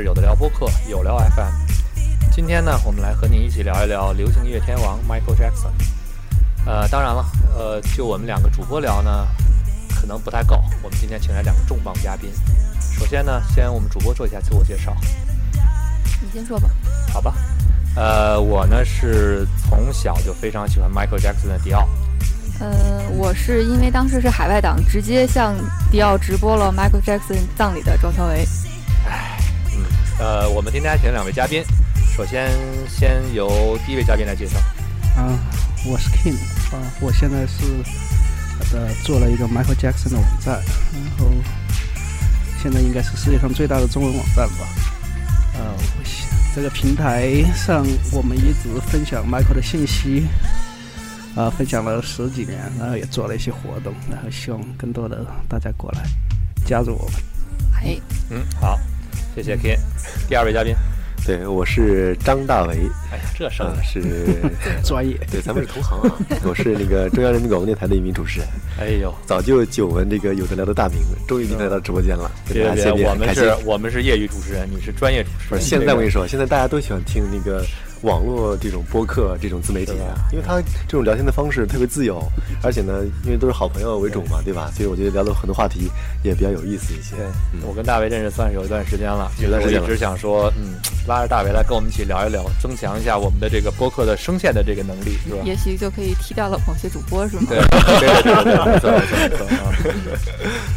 [0.00, 1.52] 是有的聊播客有聊 FM。
[2.32, 5.68] 今天呢，我们来和你一起聊一聊流行音乐天王 Michael Jackson。
[6.64, 7.22] 呃，当然了，
[7.54, 9.28] 呃，就我们两个主播聊呢，
[10.00, 10.56] 可能不太够。
[10.82, 12.30] 我们今天请来两个重磅嘉宾。
[12.98, 14.96] 首先呢，先我们主播做一下自我介绍，
[16.22, 16.70] 你先说吧。
[17.12, 17.34] 好吧？
[17.94, 21.86] 呃，我呢是从小就非常喜欢 Michael Jackson 的迪奥。
[22.60, 25.54] 呃，我是因为当时是海外党，直接向
[25.90, 28.48] 迪奥直播了 Michael Jackson 葬礼的庄小维。
[29.04, 29.12] 嗯，
[30.20, 31.64] 呃，我们今天还请了两位嘉宾，
[32.14, 32.50] 首先
[32.86, 34.58] 先由第一位嘉宾来介绍。
[35.16, 35.32] 啊，
[35.86, 36.36] 我是 King
[36.74, 37.64] 啊，我现在是
[38.74, 40.60] 呃做了一个 Michael Jackson 的网站，
[40.92, 41.32] 然后
[42.62, 44.68] 现在应该是世界上最大的中文网站吧。
[45.54, 50.26] 呃，我想这个平台上我们一直分享 Michael 的信息，
[51.34, 56.02] 啊、分享了十几年，然后也做了一些活动，然后希望更多的大家过来
[56.66, 57.14] 加入我们。
[57.72, 58.78] 嘿，嗯，好，
[59.34, 59.78] 谢谢 Ken。
[60.28, 60.74] 第二位嘉宾，
[61.26, 62.74] 对，我是张大为，
[63.12, 66.16] 哎呀，这声啊，音，是， 专业，对，咱们是同行啊。
[66.44, 73.54] 我是那个中央人民广播电台的一名主持人，哎呦，早就久闻这个有的聊的大名，终于离开到直播间了，跟别别别，大家见面我们是。
[73.64, 75.50] 我们是业余主持人，你是专业主持人。
[75.50, 77.64] 不是，现在我跟你说，现在大家都喜欢听那个
[78.02, 82.22] 网络这种播客、这种自媒体啊，因为他这种聊天的方式特别自由，
[82.62, 84.70] 而且呢，因为都是好朋友为主嘛，对吧？
[84.74, 85.90] 所以我觉得聊的很多话题
[86.22, 87.16] 也比较有意思一些。
[87.16, 90.74] 对嗯，我跟大为认识算是有一段时间了，有段时间了我一直想说，嗯，
[91.06, 95.42] 拉着大为来跟我们一起聊一聊，增强一下我们的这个播客的声线的这个能力，是吧？
[95.44, 97.42] 也许就可以踢掉了某些主播，是吗？
[97.48, 99.72] 对对对对对，没错没错没错啊。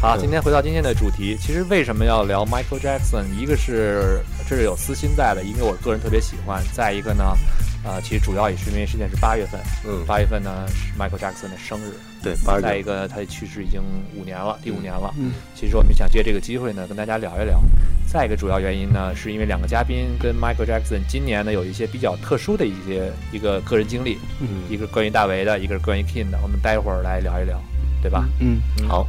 [0.00, 3.24] 好，今天回到今天的主题，其实为什么要聊 Michael Jackson？
[3.38, 7.36] 一个是这是有私心在的，因为我个人特别喜欢；再一个呢，
[7.84, 13.80] 呃，其实主要也是因为事件是八月份，嗯，八月份呢是 Michael Jackson 的生日，对，八月，再一个他去世已经
[14.14, 15.12] 五年了，第五年了。
[15.18, 17.60] 嗯，其实我们想借这个机会呢，跟大家聊一聊。
[18.06, 27.60] 再一个主要原因呢，是因为两个嘉宾跟 Michael Jackson 今年呢有一些比较特殊的一些一个个人经历，嗯一个关于大为的，一个是关于 King 的，我们待会儿来聊一聊，
[28.02, 28.28] 对吧？
[28.38, 29.08] 嗯，嗯好。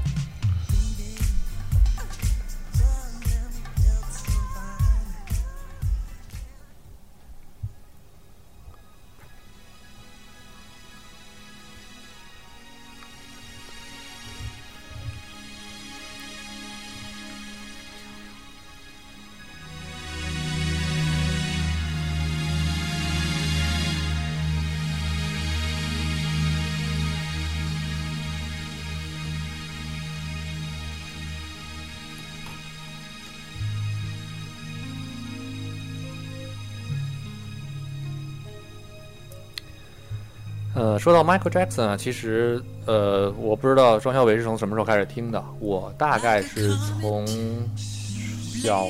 [40.75, 47.25] 呃，说到 Michael Jackson 啊，其实呃，我不知道庄小伟是从什么时候开始听的，我大概是从
[48.61, 48.85] 小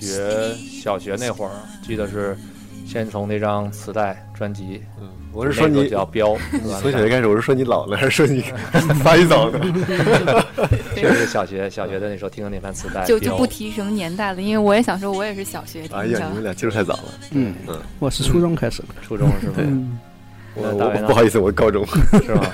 [0.00, 0.52] 学
[0.82, 1.52] 小学那会儿，
[1.86, 2.36] 记得是
[2.84, 6.36] 先从那张磁带专辑，嗯，我是说那个你叫标，
[6.80, 8.40] 从小学开始，我是说你老了，还是说你
[9.04, 9.60] 发育早呢？
[10.96, 16.34] 确实小学小学的那时候听的那盘磁带，就就不提什么年代了，因为我也想说，我也是小学听哎呀，的你。
[16.34, 17.04] 们俩接触太早了。
[17.30, 18.88] 嗯嗯，我是初中开始的。
[19.02, 19.54] 初中是吧？
[19.58, 19.98] 嗯，
[20.54, 21.86] 我我不好意思，我高中。
[22.24, 22.44] 是吗？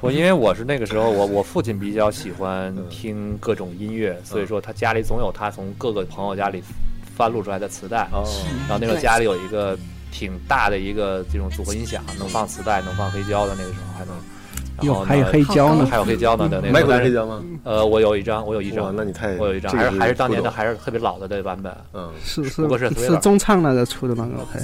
[0.00, 6.62] 我因为我是那个时候，我我父亲比较喜欢听各种音乐，所以说他家里总有他从各个朋友家里
[7.16, 8.08] 翻录出来的磁带。
[8.12, 8.24] 哦，
[8.68, 9.78] 然后那时候家里有一个
[10.10, 14.14] 挺大的一个这种组合音响，能放磁带，能放黑胶的，那个时候还能。
[14.86, 15.96] 然后，还有黑胶呢还。
[15.96, 16.72] 有黑胶呢的那个。
[16.72, 17.42] 麦克但是黑胶吗？
[17.64, 21.72] 呃，我有一张，我有一，张，那你太我有一张，还是还是当年的，还是特别老的的版本。
[21.92, 24.60] 嗯，是是不是是中唱那个出的那个还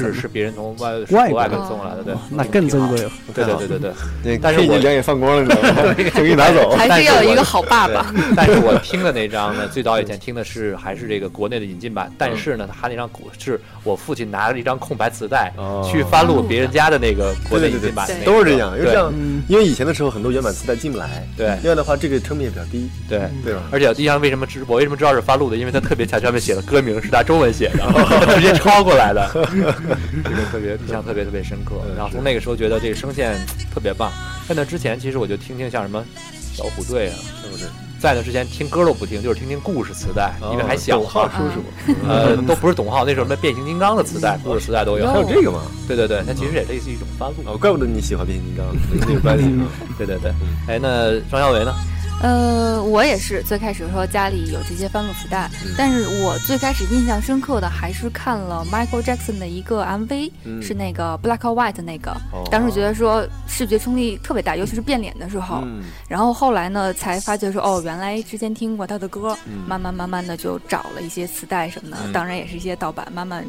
[0.00, 3.10] 不是，是别人从外外国外国给送来的，对哦，那更珍贵了。
[3.34, 3.92] 对对对对对。
[4.24, 5.94] 那但是我可以两眼放光了，你知道吗？
[5.94, 6.70] 就给你拿走。
[6.70, 8.12] 还是要有一个好爸爸。
[8.12, 23.22] 对但是我 听的那张呢，最早以前听的是还是这个国内的引进版，但是呢，他那张股是我父亲拿了一张空白磁带哦去翻录别人家的那个国内引进版都是这样，因为这样，嗯，因因为以前的时候很多原版磁带进不来，对另外的话这个成本也比较低，对。
[23.42, 23.62] 对吧？
[23.72, 25.56] 而且印象为什么知我为什么知道是发录的？
[25.56, 27.78] 因为它特别巧，上面写的歌名是拿中文写的，
[28.26, 31.76] 他 直接抄过来的，这个特别印象特别特别深刻。
[31.96, 33.34] 然后从那个时候觉得这个声线
[33.72, 34.12] 特别棒。
[34.46, 36.04] 在那之前，其实我就听听像什么
[36.52, 37.64] 小虎队啊，是不是？
[37.98, 41.32] 在那之前听歌都不听，就是听听故事磁带，因为还小董浩嘛。
[41.36, 45.06] 叔叔，呃， 都不是董浩，那时候什么变形金刚的磁带、故事磁带都有。
[45.06, 45.62] 还有这个吗？
[45.88, 47.34] 对对对，它其实也类似于一种发录。
[47.46, 49.66] 哦，怪不得你喜欢变形金刚，有关系啊。
[49.96, 50.30] 对对对，
[50.68, 51.74] 哎，那张小伟呢？
[52.22, 55.74] 呃，我也是最开始的时候家里有这些翻录磁带，嗯。
[55.76, 60.62] 但是我最开始印象深刻的还是看了 Michael Jackson 的一个 MV，、嗯。
[60.62, 62.42] 是那个 Black or White 那个，哦。
[62.50, 65.60] 当时觉得说视觉冲击特别大，尤其是变脸的时候。
[65.64, 65.84] 嗯。
[66.08, 69.64] 然后后来呢，才发觉说哦，原来之前听过他的歌，嗯。
[69.68, 72.12] 慢慢慢慢的就找了一些磁带什么的，嗯。
[72.12, 73.44] 当然也是一些盗版，慢慢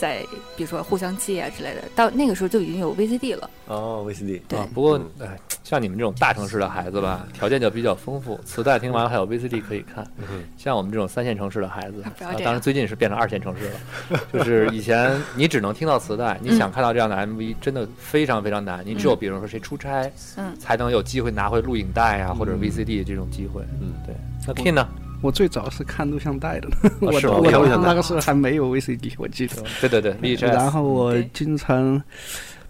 [0.00, 0.24] 在
[0.56, 3.50] 比如说互相借啊之类的，到那个时候就已经有 VCD 了。
[3.66, 10.02] 哦，VCD，对啊，不过哎，像你们这种大城市的孩子吧，条件就比较丰富，磁带听完了还有 VCD 可以看。
[10.18, 14.20] 嗯像我们这种三线城市的孩子，啊当然最近是变成二线城市了。
[14.32, 18.82] 就是以前你只能听到磁带，你想看到这样的 MV，真的非常非常难。
[18.86, 23.62] 你只有比如说谁出差，嗯才能有机会拿回录影带啊，或者 VCD 这种机会。
[23.80, 24.14] 嗯，对。
[24.46, 24.88] 那 King 呢？
[25.20, 26.68] 我最早是看录像带的，
[27.00, 29.56] 我我那个时候还没有 VCD，我记得。
[29.80, 30.46] 对对对，VHS。
[30.46, 32.02] 然后我经常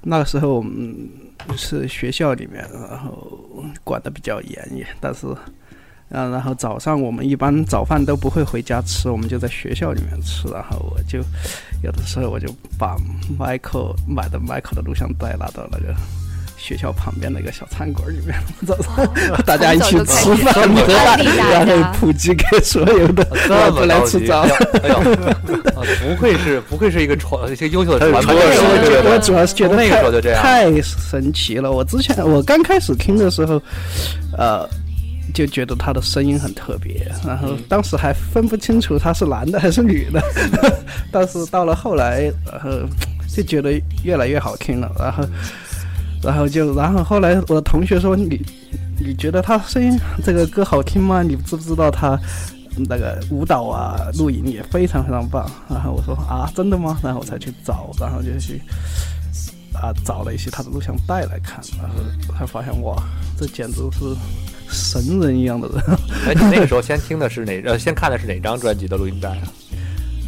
[0.03, 1.09] 那个时候我们
[1.57, 3.39] 是学校里面，然后
[3.85, 5.27] 管的比较严也，但是。
[6.11, 10.49] 啊，然后早上我们一般早饭都不会回家吃，我们就在学校里面吃。
[10.49, 11.21] 然后我就
[11.85, 12.97] 有的时候我就把
[13.39, 15.95] Michael 买的 Michael 的录像带拿到那个
[16.63, 18.37] 学校旁边的一个小餐馆里面，
[18.67, 19.11] 早上
[19.47, 20.69] 大家一起吃饭，
[21.51, 23.25] 然后普及给所有的
[23.73, 24.43] 不来，吃早
[24.83, 24.95] 哎呦，
[25.75, 28.35] 啊 不愧是不愧是一个传一个优秀的传播。
[28.35, 31.73] 我觉得我主要是觉得从那个时候就这样太神奇了。
[31.73, 33.61] 我之前我刚开始听的时候，
[34.37, 34.69] 呃，
[35.33, 40.23] 就觉得他的声音很特别，然后当时还分不清楚他是男的还是女的，
[41.11, 42.71] 但是到了后来，然后
[43.35, 43.73] 就觉得
[44.05, 45.25] 越来越好听了，然后，
[46.23, 48.41] 然后就然后后来我的同学说你
[48.99, 51.23] 你觉得他声音这个歌好听吗？
[51.23, 52.19] 你知不知道他？
[52.89, 55.45] 那个舞蹈啊，录影也非常非常棒。
[55.69, 56.99] 然后我说啊，真的吗？
[57.03, 58.63] 然后我才去找，然后就去
[59.75, 61.97] 啊找了一些他的录像带来看，然后
[62.39, 62.97] 才发现哇，
[63.37, 64.17] 这简直是
[64.69, 65.83] 神人一样的人。
[66.29, 69.43] 哎，你那个时候先听的是哪呃，先看的是哪张专辑的录音带啊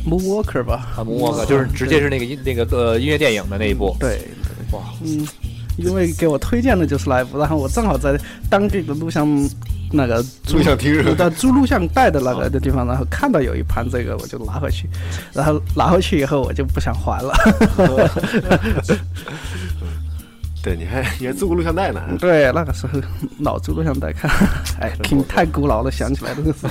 [0.04, 3.96] ？Moonwalker 吧，啊，Moonwalker 就是直接是那个音那个呃音乐电影的那一部。
[4.00, 4.20] 对，
[4.72, 5.26] 哇，嗯，
[5.76, 8.18] 因为给我推荐的就是 Live，然后我正好在
[8.50, 9.26] 当地的录像
[9.90, 14.88] 那个租录像厅是吧 的租录像带的那个的地方，然后看到有一盘这个，我就拿回去，
[15.32, 17.34] 然后拿回去以后我就不想还了。
[20.62, 22.00] 对，你还 你还租过录像带呢？
[22.20, 22.98] 对，那个时候
[23.40, 24.30] 老租录像带看，
[24.80, 26.68] 哎，挺太古老了，想起来真的是。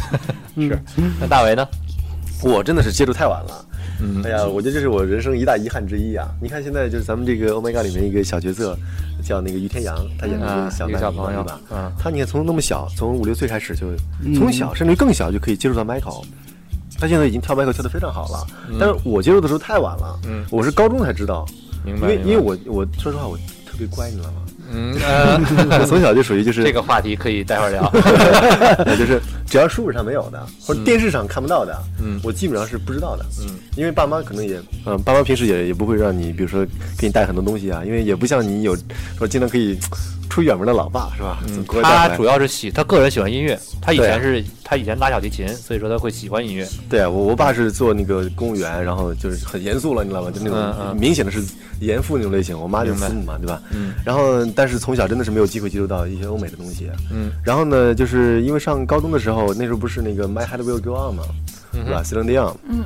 [0.56, 0.80] 是。
[1.20, 1.68] 那大为呢？
[2.44, 3.66] 我真的是接触太晚了。
[4.04, 6.28] 嗯哎呀，我觉得这是我人生一大遗憾之一啊！
[6.42, 8.76] 你看现在就是咱们这个《Oh My God》里面一个小角色，
[9.24, 11.62] 叫那个于天阳，他演的这啊个小小朋友吧？
[11.72, 13.86] 嗯他你看从那么小，从五六岁开始就，
[14.26, 16.24] 嗯从小甚至更小就可以接触到 Michael。
[17.00, 21.46] 他现在已经跳 Michael 跳得非常好了，嗯但是我接触的时候太晚了，嗯我是高中才知道，
[21.86, 22.12] 明白。
[22.12, 23.38] 因为因为我我说实话我
[23.68, 24.42] 特别乖，你知道吗？
[24.74, 25.40] 嗯呃，
[25.80, 27.92] 我 从小就属于就是这个话题可以待会儿聊。
[28.98, 33.26] 就是只要书本上没有的，或者电视上看不到的，嗯我基本上是不知道的。
[33.42, 36.66] 嗯，因为爸妈可能也，嗯，爸妈平时也也不会让你，比如说
[36.98, 38.78] 给你带很多东西啊，因为也不像你有
[39.18, 39.78] 说经常可以
[40.32, 41.40] 出远门的老爸是吧？
[41.84, 43.60] 他主要是喜，他个人喜欢音乐。
[43.82, 46.66] 他以前是他以前拉小提琴，所以说他会喜欢音乐。
[46.90, 50.32] 对啊，我我爸是做那个公务员，然后就是很严肃了，你知道吗？
[50.32, 51.44] 就那嗯种嗯明显的是
[51.82, 52.58] 严父那种类型。
[52.58, 53.62] 我妈就明白慈母嘛，对吧？
[53.74, 56.90] 嗯然后，但是从小真的是没有机会接触到一些欧美的东西。
[57.12, 61.24] 嗯然后呢，就是因为上高中的时候，那时候不是那个 My Head Will Go On 嘛，
[61.74, 62.86] 嗯对吧？Celine Dion，嗯，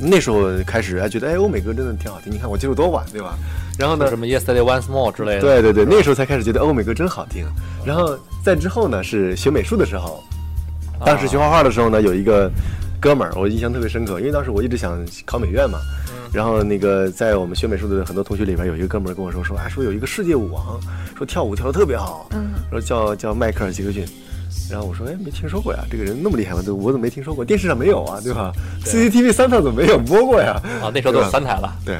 [0.00, 2.32] 那时候开始还觉得，哎，欧美歌真的挺好听。
[2.32, 3.38] 你看我接触多晚，对吧？
[3.78, 5.40] 然后呢，什么 Yesterday Once More 之类的。
[5.40, 7.46] 对对对，那时候才开始觉得欧美歌真好听。
[7.84, 10.22] 然后在之后呢，是学美术的时候，
[11.04, 12.50] 当时学画画的时候呢，有一个
[13.00, 15.78] 哥们儿，我印象特别深刻，因为当时我一直想考美院嘛。
[16.32, 20.78] 然后那个在我们学美术的很多同学里边，有一个哥们儿跟我说说，啊，说有一个世界舞王，
[21.16, 24.04] 说跳舞跳得特别好，嗯，说叫叫迈克尔·杰克逊。
[24.70, 26.62] 然后我说，哎，没听说过呀，这个人那么厉害吗？
[26.64, 27.44] 对，我怎么没听说过？
[27.44, 28.52] 电视上没有啊，对吧
[28.84, 30.52] ？CCTV 三套怎么没有播过呀？
[30.82, 31.76] 啊，那时候都有三台了。
[31.84, 31.96] 对。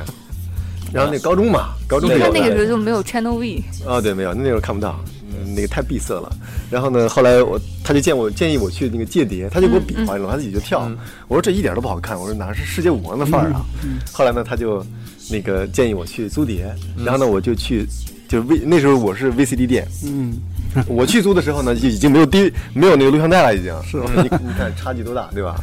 [0.92, 2.24] 然后那高中嘛，高中那个
[2.56, 4.98] 时候就没有 Channel V，啊，对，没有，那时候看不到，
[5.30, 6.32] 嗯那个太闭塞了。
[6.68, 10.90] 然后呢，后来我他就建我建议我去那个借碟，他就给我比划，你知道吗他自己就跳。
[11.28, 13.64] 我说这一点都不好看，我说哪是世界舞王的范儿啊？
[14.12, 14.84] 后来呢，他就
[15.30, 16.74] 那个建议我去租碟，
[17.04, 17.86] 然后呢，我就去
[18.28, 20.34] 就 V 那时候我是 VCD 店，嗯，
[20.88, 23.74] 我去租的时候呢，就已经没有 D 没有那个录像带了，已经。
[23.82, 23.96] 是。
[23.98, 25.56] 你你看差距多大，对吧？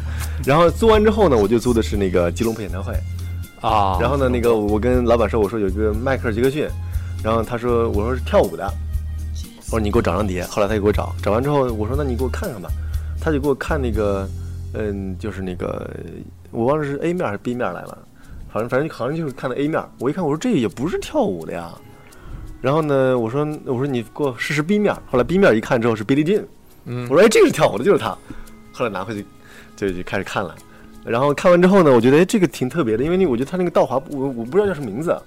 [0.45, 2.93] 然后租完之后呢，我就租的是那个吉隆坡演唱会。
[3.59, 6.67] 啊，然后呢，那个我跟老板说，我说有一个迈克尔·杰克逊，
[7.23, 8.71] 然后他说我说是跳舞的，
[9.71, 12.69] 我说你给我找张碟，后来他就给我找，找完之后我说那你给我看看吧，
[13.19, 14.29] 他就给我看那个，
[14.73, 15.89] 嗯，就是那个
[16.51, 17.97] 我忘了是 A 面还是 B 面来了，
[18.53, 21.71] 反正反正好像就是看的 A 面，我一看我说这也不是跳舞的呀，
[22.61, 26.43] 然后呢我说我说你给我试试 B 面，后来 B 面一看之后是 Billie Jean，
[26.85, 27.07] 嗯。
[27.09, 28.17] 我说哎这个是跳舞的，就是他，
[28.71, 29.25] 后来拿回去
[29.75, 30.55] 就就开始看了。
[31.05, 35.17] 然后看完之后呢，我觉得哎，这个挺特别的，因为那我觉得他那个道华，我我不知道叫什么名字，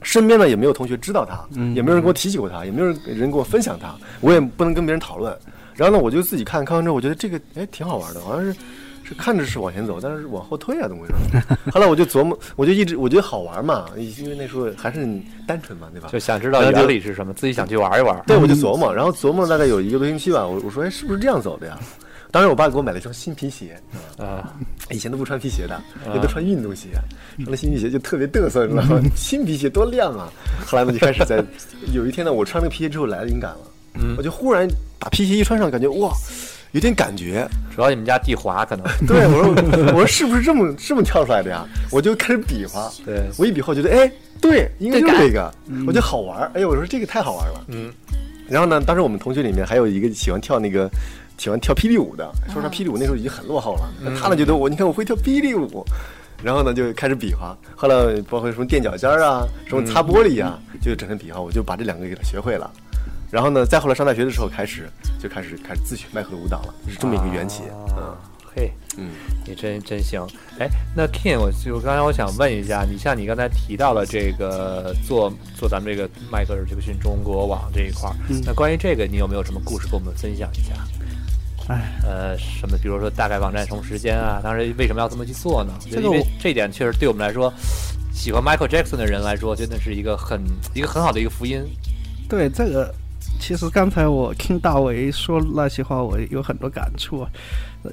[0.00, 1.38] 身边呢也没有同学知道他，
[1.74, 5.36] 也没有人给我提起过他，也没有人人给我分享他，我也不能跟别人讨论。
[5.74, 8.58] 然后呢，我就自己看看完之后，我觉得这个哎挺好玩的，好像是
[9.06, 11.14] 是看着是往前走，但是往后退啊，怎么回事？
[11.70, 15.06] 后来我就琢磨，我就一直我觉得好玩嘛，因为那时候还是
[15.46, 16.08] 单纯嘛，对吧？
[16.12, 18.20] 就想知道原理是什么，自己想去玩一玩。
[18.26, 21.78] 对，我就琢磨，然后琢磨了大概有一个多星期吧，我我说哎，是不是这样走的呀？
[22.32, 23.80] 当时我爸给我买了一双新皮鞋，
[24.18, 24.52] 啊，
[24.90, 25.80] 以前都不穿皮鞋的，
[26.12, 26.88] 也都穿运动鞋，
[27.38, 29.00] 穿了新皮鞋就特别嘚瑟，你知道吗？
[29.14, 30.28] 新皮鞋多亮啊！
[30.66, 31.42] 后来呢，就开始在
[31.92, 33.58] 有一天呢，我穿那个皮鞋之后来了灵感了，
[34.18, 36.12] 我就忽然把皮鞋一穿上，感觉哇，
[36.72, 37.46] 有点感觉。
[37.74, 39.54] 主要你们家地滑，可能 对，我说
[39.92, 41.64] 我说是不是这么这么跳出来的呀？
[41.90, 45.52] 我就开始比划，对我一比划，觉得哎，对，应该就是这个，
[45.86, 47.92] 我觉得好玩，哎呦，我说这个太好玩了，嗯。
[48.48, 50.90] 然后呢，当时我们同学里面还有一个喜欢跳那个。
[51.38, 53.92] 喜欢跳霹雳舞的，说实话，霹雳舞那时候已经很落后了。
[54.02, 55.84] 那他呢觉得我，你看我会跳霹雳舞，
[56.42, 57.54] 然后呢就开始比划。
[57.76, 61.38] 后来包括什么垫脚尖啊，什么擦玻璃啊，就整天比划。
[61.38, 62.70] 我就把这两个给他学会了。
[63.30, 67.64] 然后呢，再后来上大学的时候开始，就开始开始自学迈克的舞蹈了，是这么一个缘起。
[67.96, 68.16] 嗯，
[68.54, 69.10] 嘿，嗯，
[69.46, 70.24] 你真真行。
[70.58, 80.74] 哎，那 King，我就刚才我想问一下，你像你刚才提到了这个做做咱们这个迈克尔·杰克逊中国网这一块儿，那关于这个你有没有什么故事跟我们分享一下？
[81.68, 82.78] 哎，呃，什么？
[82.78, 84.40] 比如说大概网站什么时间啊？
[84.40, 85.72] 当时为什么要这么去做呢？
[85.90, 87.52] 这个因为这一点确实对我们来说，
[88.14, 90.40] 喜欢 Michael Jackson 的人来说，真的是一个很
[90.74, 91.60] 一个很好的一个福音。
[92.28, 92.94] 对这个，
[93.38, 97.26] 其实刚才我听大为说那些话，我有很多感触。
[97.82, 97.90] 呃，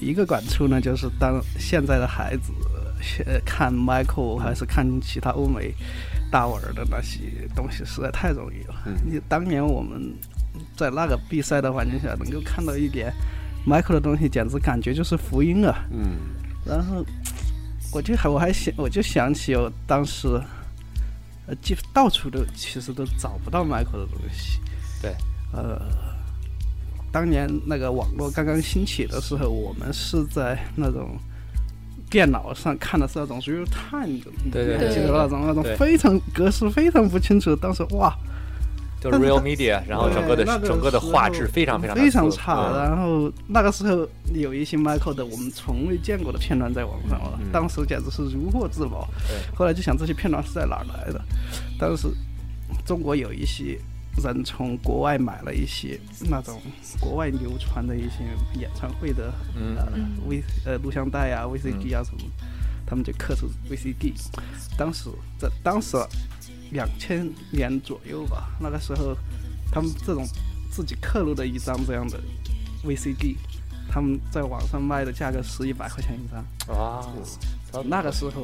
[0.00, 2.52] 一个感触呢，就是当现在的孩子
[3.26, 5.74] 呃看 Michael 还是看其他欧美
[6.30, 7.20] 大腕的那些
[7.54, 8.74] 东西，实在太容易了。
[9.04, 10.14] 你当年我们。
[10.76, 13.10] 在那个比赛的环境下，能够看到一点
[13.66, 15.84] Michael 的东西，简直感觉就是福音啊！
[15.90, 16.18] 嗯，
[16.66, 17.02] 然后
[17.90, 20.28] 我就还我还想，我就想起我当时，
[21.46, 24.60] 呃，就到处都其实都找不到 Michael 的东西。
[25.02, 25.12] 对，
[25.52, 25.80] 呃，
[27.10, 31.18] 当年那个网络刚刚兴起的时候，我们是在那种
[32.08, 38.16] 电脑上看的是那种 real time 的，对对对，就是那种那种非常格式非常不清楚，当时哇！
[39.00, 42.70] 就是 Real Media，然后整个的整个的画质非常非常非常差。
[42.78, 49.08] 然后那个时候有一些 Michael 的我们从未见过的片段在网上了，当时简直是如获至宝。
[49.56, 51.20] 后来就想这些片段是在哪儿来的？
[51.80, 52.06] 当时
[52.86, 53.76] 中国有一些
[54.22, 56.60] 人从国外买了一些那种
[57.00, 58.18] 国外流传的一些
[58.58, 59.32] 演唱会的
[59.76, 59.86] 呃
[60.26, 62.30] V 呃录像带啊 VCD 啊什么，
[62.86, 64.14] 他们就刻出 VCD。
[64.76, 65.96] 当时在当时。
[66.72, 69.14] 两千年左右吧，那个时候，
[69.70, 70.26] 他们这种
[70.70, 72.18] 自己刻录的一张这样的
[72.82, 73.36] VCD，
[73.90, 76.74] 他们在网上卖的价格是一百块钱一张。
[76.74, 77.06] 啊，
[77.84, 78.42] 那个时候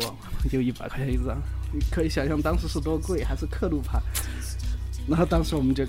[0.50, 1.38] 就一百块钱一张，
[1.72, 3.98] 你可以想象当时是多贵，还是刻录盘。
[5.08, 5.84] 然后当时我们就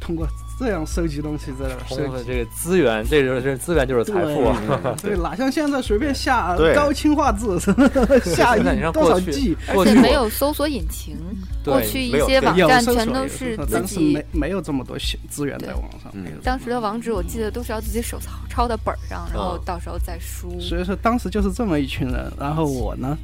[0.00, 0.26] 通过。
[0.56, 4.56] 这样收集东西在那丰富这个资源，这就是资源就是财富啊！
[5.02, 7.58] 对，哪像现在随便下高清画质，
[8.22, 8.54] 下
[8.92, 11.16] 多少 G，而且没有搜索引擎。
[11.64, 14.96] 过去一些网站全都是自己没没有这么多
[15.28, 16.12] 资源在网上。
[16.44, 20.48] 当时的网址我记得都是要自己手抄抄到本上，然后到时候再输。
[20.60, 23.18] 所以说当时就是这么一群人，然后我呢，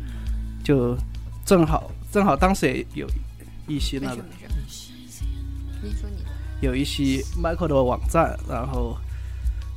[0.64, 0.96] 就
[1.46, 3.06] 正好正好当时也有
[3.68, 4.24] 一些那个。
[6.60, 8.96] 有一些 Michael 的网站，然后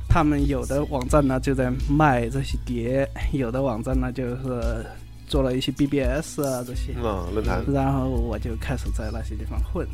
[0.08, 4.86] 他们有的网站呢就在卖这些碟，有的网站呢就是
[5.26, 6.92] 做了一些 BBS 啊这些。
[7.32, 9.86] 论坛，然后我就开始在那些地方混，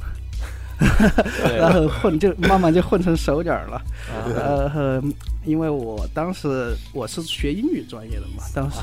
[1.56, 3.80] 然后混就慢慢就混成熟点了。
[4.37, 5.00] 呃，
[5.44, 8.78] 因为我当时我是学英语专业的嘛，当时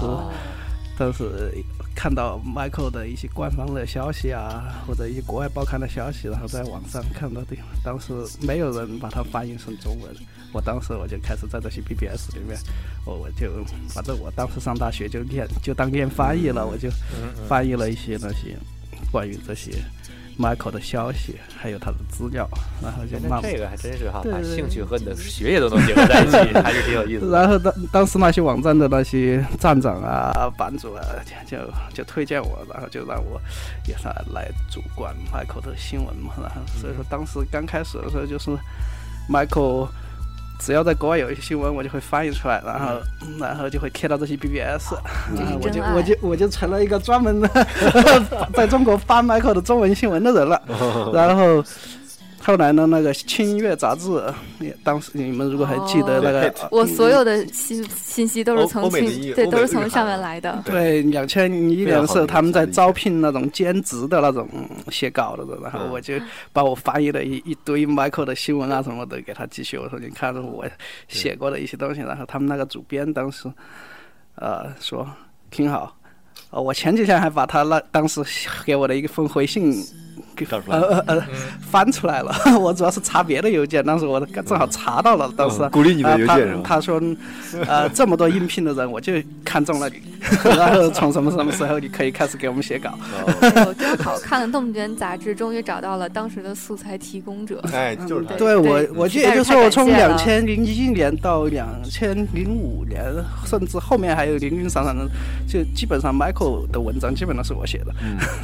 [0.97, 1.53] 当时。
[1.97, 8.13] 看到 Michael 的一些官方的消息啊，或者一些国外报刊的消息，然后在网上看到的，当时
[8.45, 10.15] 没有人把它翻译成中文。
[10.53, 12.55] 我当时我就开始在这些 BBS 里面，
[13.03, 13.51] 我我就
[13.89, 16.87] 反正我当时上大学就练，就当练翻译了，我就
[17.49, 18.55] 翻译了一些那些
[19.11, 19.71] 关于这些
[20.37, 22.47] Michael 的消息，还有他的资料，
[22.81, 27.37] 然后就慢这个还真是哈，把兴趣和你的学业都能结合在一起，还是挺有意思的。
[27.37, 31.03] 然后当当时那些网站的那些站长啊、版主啊，
[31.47, 31.57] 就
[31.93, 33.41] 就推荐我，然后就让我
[33.87, 36.33] 也是来主管 Michael 的新闻嘛。
[36.37, 38.51] 然后所以说当时刚开始的时候，就是
[39.29, 39.89] Michael
[40.59, 43.01] 只要在国外有一些新闻，我就会翻译出来，然后
[43.39, 44.93] 然后就会贴到这些 BBS，
[45.35, 47.49] 然后我就我就我就成了一个专门的
[48.53, 50.61] 在中国翻 Michael 的中文新闻的人了。
[51.13, 51.63] 然后
[52.47, 54.09] 后来呢，那个《轻音乐》杂志，
[54.61, 60.63] 也当时你们如果还记得那个哦，我所有的信信息都是从欧欧美的青对，都是从上面来的。
[60.63, 64.47] 对，两千零一年的时候，他们在招聘那种兼职的那种
[64.89, 66.13] 写稿的人，然后我就
[66.53, 70.65] 把我翻译的一一堆 Michael 的新闻啊什么的给他寄去，我说你看我
[71.09, 73.51] 写过的一些东西，然后他们那个主编当时
[74.35, 75.05] 呃说
[75.51, 75.93] 挺好。
[76.51, 78.23] 呃，我前几天还把他那当时
[78.65, 79.73] 给我的一封回信
[80.67, 81.23] 呃呃呃
[81.71, 82.33] 翻出来了。
[82.59, 87.01] 我主要是查别的邮件，当时我正好查到了，当时、嗯鼓励你的邮件他说，
[87.67, 89.13] 呃， 这么多应聘的人，我就
[89.43, 89.95] 看中了你，
[90.57, 92.97] 然后从什么什么时候你可以开始给我们写稿。
[93.41, 97.61] 哎呦，真好看了动卷杂志终于找到了当时的素材提供者。
[97.73, 98.35] 哎，就是他。
[98.35, 103.03] 对我对，我记得就是我从两千零一年到两千零五年，
[103.45, 105.05] 甚至后面还有零零散散的，
[105.47, 107.93] 就基本上 Michael 的文章基本都是我写的，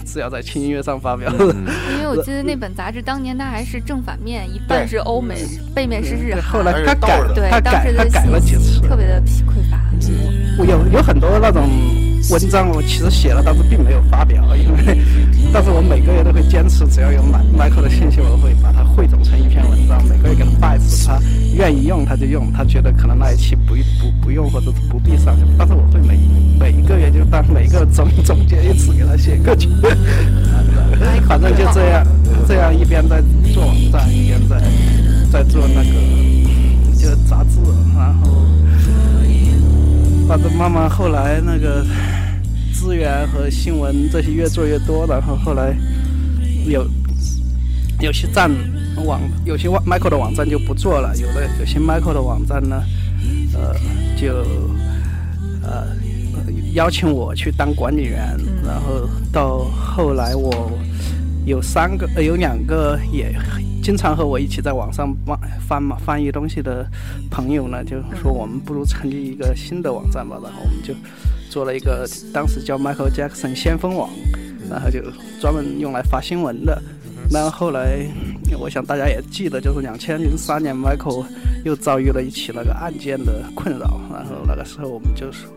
[0.06, 1.32] 只要在轻音乐上发表。
[1.92, 5.36] 因为我记得那本杂志当年它还是正反面，一半是欧美，
[5.76, 6.74] 背面是日韩后韩。
[6.74, 8.62] 来他改了，对他，改当时的他改了几次。
[8.64, 9.80] 信息特别的匮乏。
[10.58, 11.68] 我有有很多那种
[12.30, 15.02] 文章，我其实写了，但是并没有发表，因为，
[15.52, 21.20] 但是我每个月都会坚持，只要有 Mi- Michael 的信息，我都会把它汇总成一篇文章，每个月给他发一次，他
[21.56, 26.20] 愿意用他就用，他觉得可能那一期不不不用或者是不必上，但是我会每
[26.60, 29.68] 每一个月就当每个总总结一次给他写过去，
[31.28, 32.06] 反正就这样，
[32.48, 33.22] 这样一边在
[33.54, 34.62] 做网站，一边在
[35.32, 35.94] 在做那个
[36.98, 37.60] 就杂志，
[37.96, 38.32] 然后。
[40.26, 41.86] 反正慢慢后来那个
[42.74, 45.76] 资源和新闻这些越做越多，然后后来
[46.66, 46.88] 有
[48.00, 48.50] 有些站
[49.06, 52.82] 网有些网 Michael 的网站就不做了，有的有些 Michael 的网站呢，
[53.54, 53.76] 呃
[54.18, 54.46] 就
[55.62, 55.88] 呃
[56.74, 58.36] 邀请我去当管理员，
[58.66, 60.72] 然后到后来我
[61.46, 63.36] 有三个呃有两个也
[63.82, 66.86] 经常和我一起在网上翻翻嘛翻译东西的
[67.30, 70.94] 朋友呢，就说我们不如成立一个新的网站吧，然后我们就
[71.50, 74.10] 做了一个当时叫 Michael Jackson 先锋网，
[74.70, 75.02] 然后就
[75.42, 76.82] 专门用来发新闻的。
[77.30, 78.06] 然后来，
[78.60, 81.26] 我想大家也记得，就是两千零三年，Michael
[81.66, 85.50] 又遭遇了一起那个案件的困扰，然后那个时候我们就说，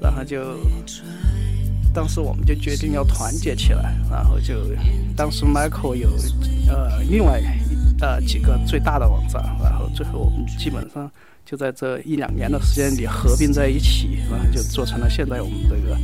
[0.00, 0.56] 然后就
[1.94, 4.54] 当时我们就决定要团结起来，然后就
[5.16, 6.08] 当时 Michael 有
[6.68, 7.42] 呃另外
[8.00, 11.10] 呃几个最大的网站，然后最后我们基本上
[11.44, 15.96] 就在这一两年的时间里合并在一起，然后就做成了现在我们这个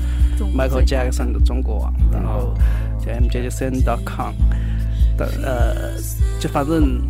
[0.52, 2.54] Michael Jackson 的中国网，然后
[3.04, 4.34] 叫 mjjcn.com
[5.16, 6.00] 的呃，
[6.38, 7.00] 就反正。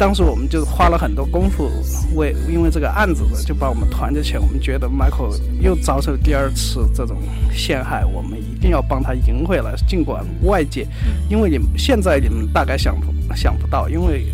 [0.00, 1.70] 当时我们就花了很多功夫
[2.14, 4.40] 为，因为这个案子呢，就把我们团结起来。
[4.40, 7.18] 我们觉得 Michael 又遭受第二次这种
[7.52, 9.74] 陷害，我们一定要帮他赢回来。
[9.86, 10.86] 尽管外界，
[11.28, 14.24] 因为你们现在你们大概想不想不到，因为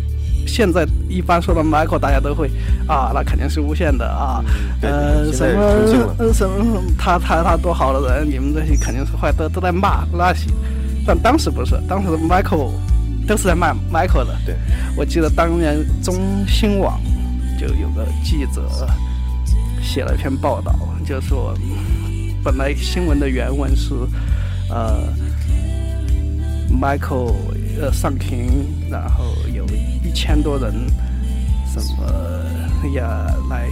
[0.47, 2.49] 现在一般说到 Michael，大家都会
[2.87, 4.41] 啊，那肯定是诬陷的啊，
[4.81, 5.51] 呃，现在
[6.31, 10.49] 什么什么他他他多好的人，你们这些肯定是坏，都都在骂那些。
[11.05, 12.71] 但当时不是，当时 Michael
[13.27, 14.35] 都是在卖 Michael 的。
[14.45, 14.55] 对，
[14.95, 16.15] 我记得当年中
[16.47, 16.99] 新网
[17.59, 18.87] 就有个记者
[19.81, 20.73] 写了一篇报道，
[21.05, 21.53] 就说
[22.43, 23.93] 本来新闻的原文是
[24.69, 25.13] 呃
[26.71, 27.33] Michael
[27.79, 29.65] 呃上庭，然后有
[30.03, 30.73] 一千多人
[31.71, 33.67] 什么呀来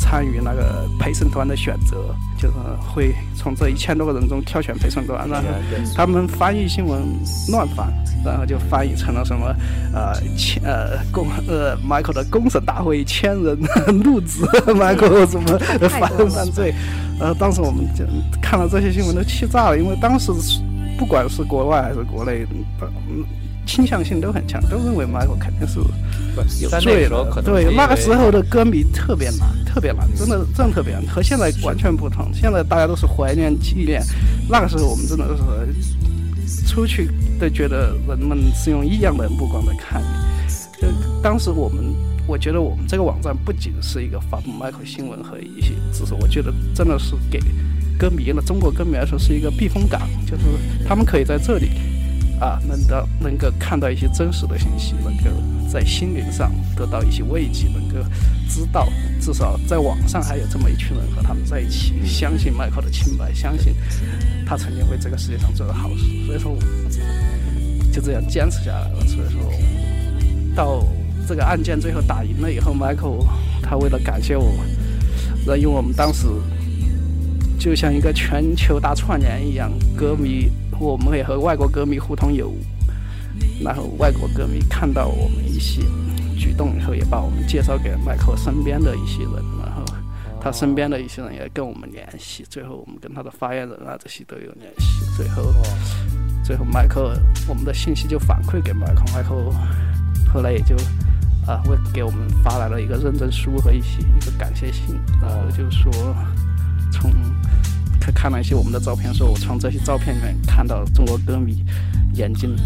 [0.00, 1.96] 参与那个陪审团的选择，
[2.36, 2.54] 就是
[2.92, 5.48] 会从这一千多个人中挑选陪审团，然后
[5.94, 7.02] 他们翻译新闻
[7.50, 7.92] 乱翻，
[8.24, 9.54] 然后就翻译成了什么
[9.94, 13.56] 呃千呃公呃 Michael 的公审大会千人
[14.02, 15.58] 怒指 Michael 什么
[15.88, 16.74] 犯犯罪，
[17.20, 18.04] 呃当时我们就
[18.40, 20.32] 看了这些新闻都气炸了，因为当时
[20.98, 22.46] 不管是国外还是国内，
[23.08, 23.24] 嗯
[23.70, 25.78] 倾向性都很强，都认为 Michael 肯定是
[26.60, 27.42] 有罪的。
[27.44, 32.34] 对，那个时候的歌迷特别难，特别难，真的真的特别难，和现在完全不同。
[32.34, 34.02] 现在大家都是怀念纪念，
[34.48, 35.24] 那个时候我们真的
[36.48, 40.82] 是出去都觉得人们是用异样的目光在看你。
[40.82, 40.88] 就
[41.22, 41.94] 当时我们，
[42.26, 47.38] 我觉得我们这个网站不仅是一个发布 Michael 新闻和一些知识，我觉得真的是给
[47.96, 50.42] 歌迷了中国歌迷来说是一个避风港，就是
[50.88, 51.70] 他们可以在这里。
[52.40, 55.24] 啊，能到能够看到一些真实的信息，能够
[55.70, 57.96] 在心灵上得到一些慰藉，能够
[58.48, 58.88] 知道
[59.20, 63.74] 至少在网上还有这么一群人和他们在一起，相信迈克的清白，相信
[64.46, 66.56] 他曾经为这个世界上做了好事，所以说
[67.92, 69.06] 就这样坚持下来了。
[69.06, 69.52] 所以说
[70.56, 70.82] 到
[71.28, 73.06] 这个案件最后打赢了以后，迈克
[73.62, 74.50] 他为了感谢我，
[75.44, 76.26] 然后因为我们当时
[77.58, 80.50] 就像一个全球大串联一样，歌迷。
[80.80, 82.58] 我们也和外国歌迷互通有无，
[83.62, 85.82] 然后外国歌迷看到我们一些
[86.38, 89.84] 举动以后，也把我们介绍给迈克身边的一些人，然后
[90.40, 95.54] 他身边的一些人也跟我们联系，最后我们跟他的发言人啊这些都有联系，最后
[96.42, 97.14] 最后迈克
[97.46, 99.34] 我们的信息就反馈给迈克，迈克
[100.32, 100.74] 后来也就
[101.46, 105.92] 啊为给我们发来了一个认证书和一些一个感谢信，然后就说
[106.90, 107.12] 从。
[108.00, 111.64] 他看了一些我们的照片，说我从这些照片里面看到中国歌迷
[112.14, 112.56] 眼睛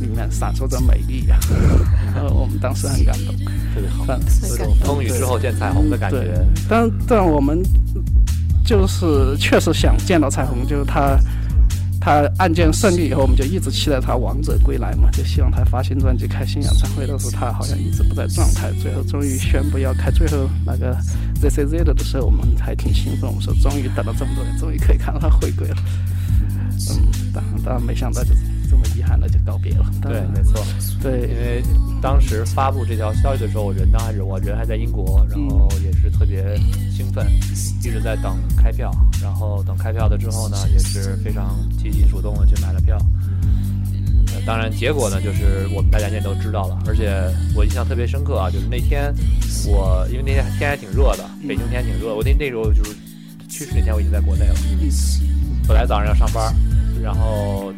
[0.00, 1.38] 里面闪烁着美丽呀，
[2.14, 3.34] 然后我们当时很感动，
[3.74, 4.04] 特别好，
[4.48, 6.44] 这种风雨之后见彩虹的感觉。
[6.68, 7.62] 但但我们
[8.64, 11.18] 就是确实想见到彩虹，就是他。
[12.04, 17.06] 他案件胜利以后，我们就一直期待他王者归来嘛，就希望他发新专辑、开新演唱会。
[17.06, 20.98] 但是他好像一直不在状态，最后终于宣布要开最后那个
[21.40, 23.30] Z C Z 的的时候，我们还挺兴奋。
[23.30, 25.76] 我们说终于等了这么多年，终于可以看到他回归了。
[26.90, 28.40] 嗯，当当然没想到就是
[28.82, 29.86] 么遗憾的就告别了。
[30.02, 30.62] 对，没错。
[31.00, 31.62] 对，因为
[32.02, 36.56] 当时发布这条消息的时候，我人呢还是我人还在英国，然后也是特别
[36.90, 37.26] 兴奋，
[37.80, 38.90] 一直在等开票。
[39.22, 42.98] 然后等开票的之后呢，也是非常积极主动的去买了票。
[44.34, 46.78] 呃，当然结果呢，就是我们大家也都知道了。
[46.86, 47.12] 而且
[47.54, 49.14] 我印象特别深刻啊，就是那天
[49.66, 52.14] 我因为那天天还挺热的，北京天挺热。
[52.14, 52.90] 我那那时候就是
[53.48, 54.54] 去世那天我已经在国内了。
[55.68, 56.52] 本来早上要上班，
[57.00, 57.72] 然后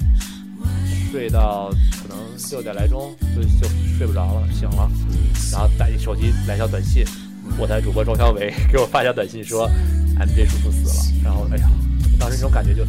[1.14, 1.70] 睡到
[2.02, 2.18] 可能
[2.50, 4.90] 六点来钟就就睡不着了，醒了，
[5.52, 7.04] 然后打手机来条短信，
[7.56, 9.70] 我台主播庄小伟给我发条短信说
[10.18, 11.22] ，MJ 叔叔死了。
[11.22, 11.70] 然后哎呀，
[12.18, 12.84] 当时那种感觉就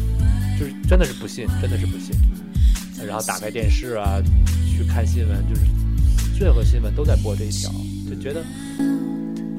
[0.58, 2.16] 就是真的是不信，真的是不信。
[3.06, 4.20] 然后打开电视啊，
[4.76, 5.60] 去看新闻，就是
[6.44, 7.70] 任何新闻都在播这一条，
[8.10, 8.40] 就觉得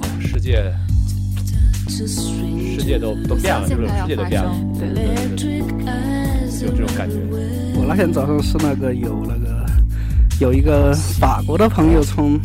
[0.01, 0.73] 啊，世界。
[1.87, 5.59] 世界都都变了，就是世界都变了，对对对，
[6.65, 7.15] 有这种感觉。
[7.75, 9.65] 我那天早上是那个有那个
[10.39, 12.39] 有一个法国的朋友从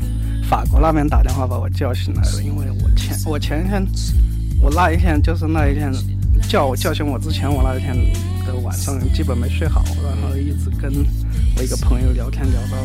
[0.48, 3.84] 法国那边打电话把我叫醒来了，因为我前我前一天
[4.60, 5.92] 我那一天就是那一天
[6.48, 7.96] 叫我叫醒我之前，我那一天
[8.46, 10.92] 的晚上基本没睡好，然后一直跟
[11.56, 12.76] 我一个朋友聊天聊到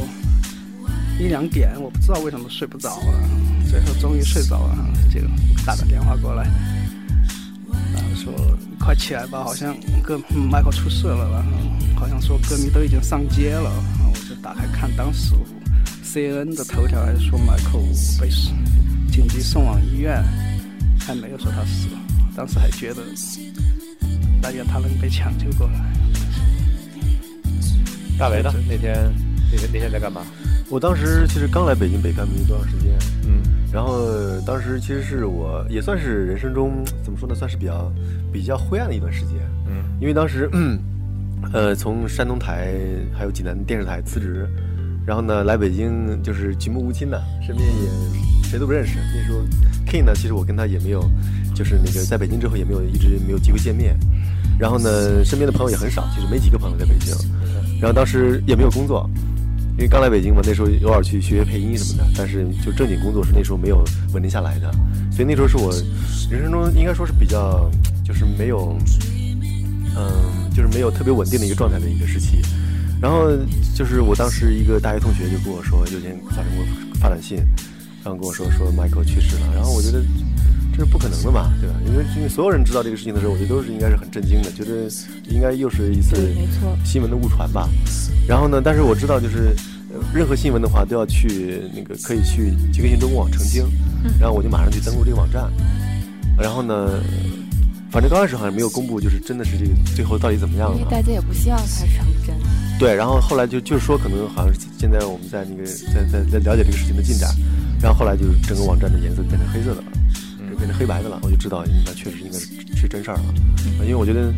[1.20, 3.30] 一两点，我不知道为什么睡不着了，
[3.70, 4.76] 最后终于睡着了，
[5.14, 5.22] 就。
[5.66, 6.46] 打个电话过来，
[7.94, 8.34] 然后说
[8.80, 10.18] 快起来吧，好像歌
[10.50, 15.34] 迈克出事了，然后好像说歌迷都已经上街了，我就打开看，当时
[16.02, 17.78] C N 的头条还是说迈克
[18.18, 18.30] 被
[19.12, 20.24] 紧急送往医院，
[21.02, 22.00] 还没有说他死了，
[22.34, 23.02] 当时还觉得
[24.42, 25.74] 大愿他能被抢救过来。
[28.18, 28.54] 大为呢？
[28.70, 29.14] 那天
[29.52, 30.22] 那天那天在干嘛？
[30.70, 32.94] 我当时其实刚来北京北干没多长时间，
[33.26, 33.42] 嗯。
[33.72, 34.02] 然后
[34.46, 37.92] 当时其实是我也算是人生中怎么说呢，算是比较
[38.32, 39.36] 比较灰暗的一段时间。
[39.68, 40.50] 嗯，因为当时，
[41.54, 42.74] 呃，从山东台
[43.14, 44.48] 还有济南电视台辞职，
[45.06, 48.98] 然后呢来北京就是举目无亲的，身边也谁都不认识。
[48.98, 49.40] 那时候
[49.86, 51.02] King 呢，其实我跟他也没有，
[51.54, 53.98] 就是那个在北京之后也没有一直没有机会见面。
[54.60, 57.14] 然后呢，身边的朋友也很少，其实没几个朋友在北京。
[57.80, 59.10] 然后当时也没有工作。
[59.78, 64.72] 因为刚来北京嘛，那时候偶尔去学学配音什么的，但是就正经工作是那时候没有稳定下来的，
[65.12, 65.72] 所以那时候是我
[66.32, 67.70] 人生中应该说是比较
[68.04, 68.76] 就是没有，
[69.96, 72.42] 嗯，就是没有特别稳定的一个状态的一个时期。
[73.00, 73.30] 然后
[73.76, 76.66] 就是我当时一个大学同学就跟我说，有天早上给我
[77.00, 77.38] 发短信，
[78.04, 79.54] 然后跟我说说 Michael 去世了。
[79.54, 80.02] 然后我觉得
[80.78, 81.76] 这是不可能的嘛，对吧？
[81.88, 84.88] 因为因为所有人知道这个事情的时候，我觉得都是应该是很震惊的，觉得
[85.28, 86.16] 应该又是一次
[86.86, 87.68] 新闻的误传吧。
[88.28, 88.62] 然后呢？
[88.64, 89.56] 但是我知道，就是
[90.14, 93.66] 任何新闻的话，都要去那个可以去极客信中网澄清。
[94.20, 95.52] 然后我就马上去登录这个网站。
[96.38, 97.02] 然后呢，
[97.90, 100.86] 反正刚开始好像没有公布，就是真的是这个最后到底怎么样了。
[100.92, 102.36] 大家也不希望它成真。
[102.78, 107.34] 对，然后后来就就是说，可能好像是现在我们在那个在在在了解这个事情的进展。
[107.82, 109.84] 然后后来就是整个网站的颜色变成黑色的了，
[110.58, 111.20] 变成黑白的了。
[111.24, 113.24] 我就知道，那确实应该是是真事儿了。
[113.82, 114.34] 因为我觉得。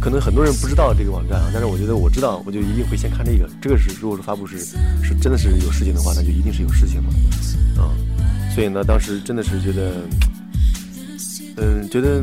[0.00, 3.48] 可能很多人不知道这个网站啊，但是我觉得我知道，我就一定会先看这个。
[3.62, 4.58] 这个是如果说发布是
[5.04, 7.08] 是真的是有事情的话，那就一定是有事情了，
[7.80, 7.94] 啊。
[8.52, 9.92] 所以呢，当时真的是觉得，
[11.58, 12.20] 嗯，觉得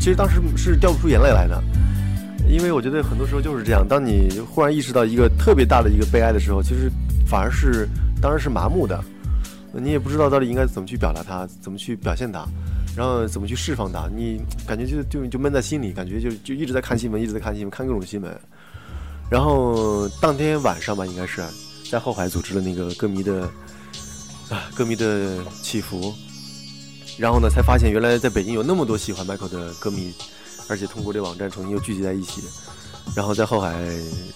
[0.00, 1.62] 其实当时是掉不出眼泪来的，
[2.48, 6.90] 因为我觉得很多时候就是这样，当你忽然意识到一个特别大的一个悲哀的时候，其实
[7.26, 7.86] 反而是
[8.22, 8.98] 当然是麻木的，
[9.80, 12.46] 你也不知道到底应该怎么去表达它，怎么去表现它，
[12.96, 18.40] 然后怎么去释放它，你感觉就就就闷在心里，感觉就就一直在看新闻，一直在看新闻，看各种新闻。
[19.30, 21.42] 然后当天晚上吧，应该是
[21.90, 23.42] 在后海组织了那个歌迷的
[24.50, 26.14] 啊歌迷的祈福，
[27.18, 30.12] 然后呢才发现原来在北京有那么多喜欢 Michael 的歌迷。
[30.66, 32.40] 而且通过这网站重新又聚集在一起，
[33.14, 33.72] 然后在后海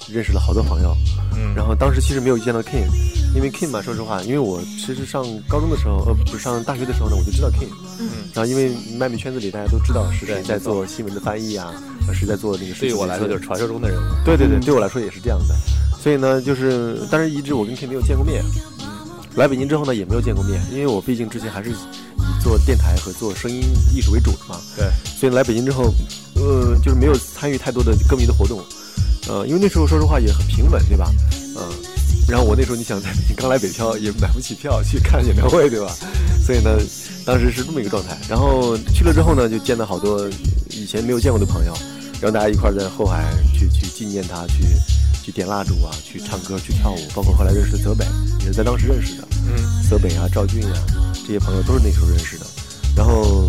[0.09, 0.95] 认识了好多朋友。
[1.37, 2.87] 嗯，然后当时其实没有见到 King，
[3.35, 7.69] 因为 King 嘛，说实话，因为我其实上高中的时候，呃，不是上大学的时候呢，我就知道 King。
[8.01, 11.73] 嗯，然后因为麦米圈子里大家都知道是谁在做新闻的翻译啊，
[12.13, 12.75] 是在做那个。
[12.75, 14.25] 对于我来说就是传说中的人物。
[14.25, 15.55] 对对对，对我来说也是这样的。
[16.01, 18.43] 所以呢，就是但是一直我跟 King 没有见过面。
[19.39, 21.75] 来北京之后呢，也没有见过面，因为我毕竟之前还是以
[22.43, 23.63] 做电台和做声音
[23.95, 24.61] 艺术为主的嘛。
[24.77, 24.87] 对，
[25.19, 25.93] 所以来北京之后，
[26.35, 28.61] 呃，就是没有参与太多的歌迷的活动，
[29.29, 31.11] 呃，因为那时候说实话也很平稳，对吧？
[31.57, 31.63] 嗯，
[32.29, 35.95] 然后我那时候你想在北京刚来北漂，也买不起票去看演唱会，对吧？
[36.45, 36.79] 所以呢，
[37.25, 38.17] 当时是这么一个状态。
[38.29, 40.29] 然后去了之后呢，就见到好多
[40.71, 41.73] 以前没有见过的朋友，
[42.21, 44.65] 然后大家一块在后海去去纪念他，去
[45.29, 48.03] 去点蜡烛啊，去唱歌，去跳舞，包括后来认识的泽北，
[48.41, 49.29] 也是在当时认识的。
[49.47, 50.73] 嗯，泽北啊，赵俊啊，
[51.13, 52.47] 这些朋友都是那时候认识的。
[52.97, 53.47] 然后，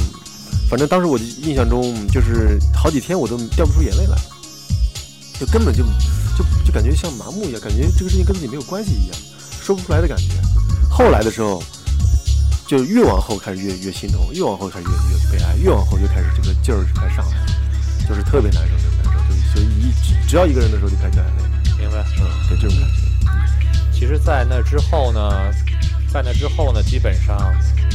[0.69, 4.17] 反正当时我就印象中，就是好几天我都掉不出眼泪来，
[5.39, 5.81] 就根本就
[6.37, 9.17] 就就感觉像麻木一样，感觉这个事情跟自己没有关系一样，
[9.61, 10.33] 说不出来的感觉。
[10.89, 11.63] 后来的时候，
[12.67, 21.43] 就越往后开始越越心痛，越往后开始越越悲哀，越往后越开始这个劲儿就开始上来了，就是特别难受，特别难受，就就一只只要一个人的时候就开始掉眼泪，
[21.79, 22.05] 明白？
[22.19, 22.95] 嗯，对这种感觉。
[23.91, 25.51] 其实，在那之后呢。
[26.11, 27.37] 在那之后呢，基本上，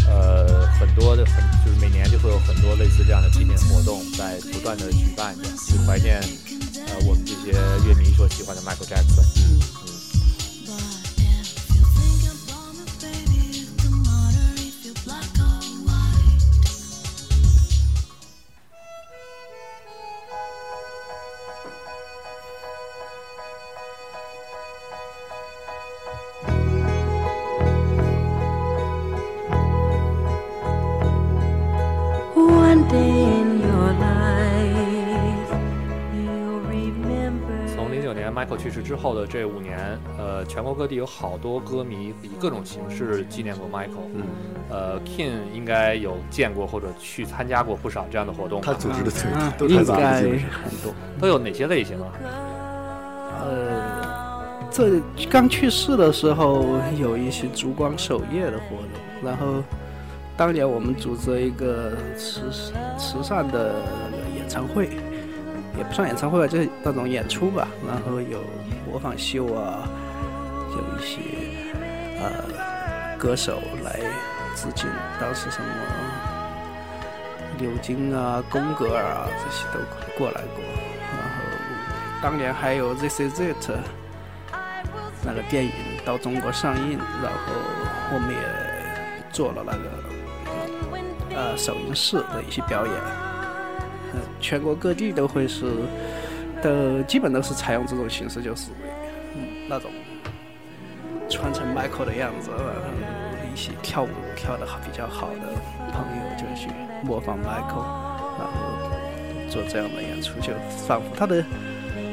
[0.06, 6.22] 呃，很多的很就是每年就会有很多类似这样的纪念活动在不断的举办着，去怀念
[6.86, 9.83] 呃我们这些乐迷所喜欢的 Michael Jackson。
[38.44, 44.08] Michael 去世之后的这五年，呃，全国各地有好多歌迷以各种形式纪念过 Michael。
[44.14, 44.22] 嗯，
[44.68, 48.60] 呃，King 应该有见过或者去参加过不少这样的活动。
[48.60, 50.94] 他组织的最嗯都应组织的该很多。
[51.20, 52.12] 都有哪些类型啊？
[53.40, 56.64] 呃，这刚去世的时候
[56.98, 58.88] 有一些烛光守夜的活动，
[59.22, 59.62] 然后
[60.36, 62.50] 当年我们组织了一个慈
[62.98, 63.74] 慈善的
[64.36, 64.90] 演唱会，
[65.76, 68.40] 也不算演唱会吧，就是那种演出吧，然后有
[68.86, 69.88] 模仿秀啊，
[70.70, 71.20] 有一些
[72.20, 73.98] 呃歌手来
[74.54, 74.88] 致敬
[75.20, 75.66] 当时什么
[77.58, 79.80] 牛津啊、宫格尔啊这些都
[80.18, 80.62] 过来过，
[81.00, 81.42] 然后
[82.22, 83.70] 当年还有《This Is It》
[85.24, 85.72] 那个电影
[86.04, 87.52] 到中国上映，然后
[88.12, 88.38] 我们也
[89.32, 92.94] 做了那个呃首映式的一些表演，
[94.40, 95.64] 全国各地都会是
[96.62, 98.70] 的，基本都是采用这种形式，就是
[99.34, 99.90] 嗯那种
[101.28, 102.90] 穿成 Michael 的样子，然后
[103.52, 105.52] 一起跳舞跳得好比较好的
[105.92, 106.68] 朋友就去
[107.02, 107.84] 模仿 Michael，
[108.38, 108.54] 然后
[109.50, 110.52] 做这样的演出，就
[110.86, 111.44] 仿佛他的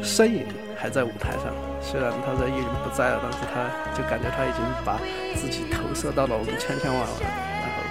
[0.04, 0.46] 身影
[0.78, 1.54] 还在舞台上。
[1.84, 3.66] 虽然他的艺人不在了，但是他
[3.98, 5.00] 就感觉他已经把
[5.36, 7.82] 自己投射到了我们千千万万然后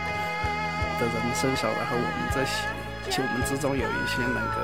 [1.00, 2.70] 的人身上，然后我们这些，
[3.10, 4.62] 其实我们之中有一些能够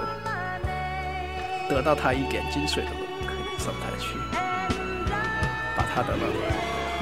[1.69, 4.15] 得到他一点精髓的人，可以上台去
[5.75, 6.39] 把他的那种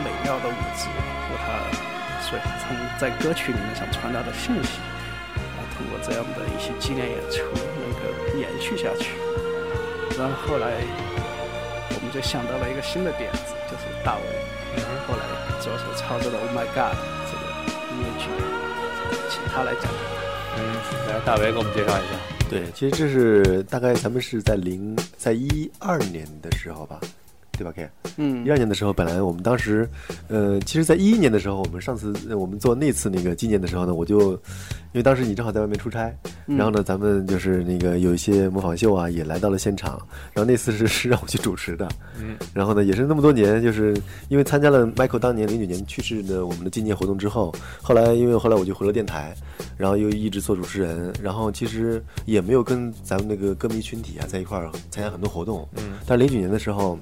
[0.00, 1.61] 美妙的舞姿和他
[2.24, 2.33] 所
[2.64, 4.80] 从在歌曲里面想传达的信息，
[5.37, 8.00] 啊，通过这样的一些纪念演出能够
[8.40, 9.12] 延续下去。
[10.16, 10.80] 然后后来
[11.92, 14.24] 我们就想到了一个新的点子，就是大卫，
[14.80, 15.28] 然后来
[15.61, 16.96] 着手操作了《Oh My God》
[17.28, 17.44] 这个
[17.92, 18.33] 音乐剧，
[19.28, 19.92] 请他来讲。
[20.56, 22.18] 嗯，来，大为给我们介绍一下。
[22.50, 27.00] 对，其实这是大概咱们是在零在一二年的时候吧，
[27.52, 29.88] 对吧？K，嗯一二年的时候，本来我们当时，
[30.28, 40.00] 呃，其实，在一一年的时候，我们上次呃我们做那次那个纪念的时候呢，我就因为当时你正好在外面出差，嗯然后呢，咱们就是那个有一些模仿秀啊，也来到了现场。
[40.33, 41.88] 然后那次是是让我去主持的，
[42.20, 43.96] 嗯，然后呢，也是那么多年，就是
[44.28, 49.35] 因为参加了 Michael 当年零九年去世的我们的纪念活动之后，后来因为后来我就回了电台，
[49.76, 56.98] 然后又一直做主持人，然后其实也没有跟咱们那个歌迷群体啊在一块儿参加很多活动，嗯，但是零九年的时候。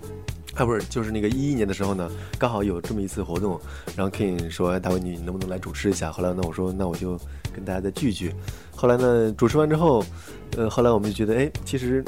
[0.54, 3.58] 啊，不是，就是那个一一年的时候呢，刚好有这么一次活动，
[3.96, 7.18] 然后 King 说：“哎，大卫，你能不能来主持一下？”后来呢，我说：“那我就
[7.54, 8.34] 跟大家再聚一聚。”
[8.76, 10.04] 后来呢，主持完之后，
[10.56, 12.04] 呃，后来我们就觉得，哎，其实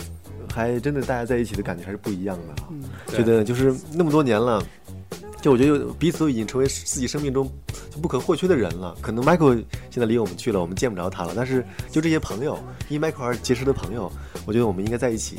[0.52, 4.62] 还真的大家在一起的感觉还是不一样的觉得就是那么多年了，
[5.40, 7.50] 就我觉得彼此都已经成为自己生命中
[7.90, 8.94] 就不可或缺的人了。
[9.00, 14.11] 可能 Michael 现在离我们去了，我们见不着他了，但是就这些朋友，因 Michael 而结识的朋友，
[14.46, 15.37] 我觉得我们应该在一起，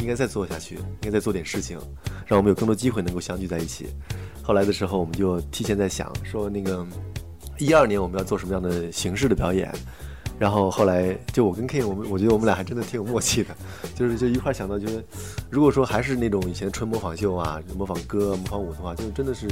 [0.00, 1.78] 应该再做下去，应该再做点事情，
[2.26, 3.86] 让我们有更多机会能够相聚在一起。
[4.42, 6.86] 后来的时候，我们就提前在想说，那个
[7.58, 9.72] 一二年我们要做什么样的形式的表演。
[10.36, 13.54] 然后后来就我跟 K，我们我觉得我们俩还真的挺有默契的，
[13.94, 15.02] 就是就一块想到，就是
[15.48, 19.46] 如果说还是那种以前纯模仿秀啊，模仿歌、模仿舞的话，就真的是，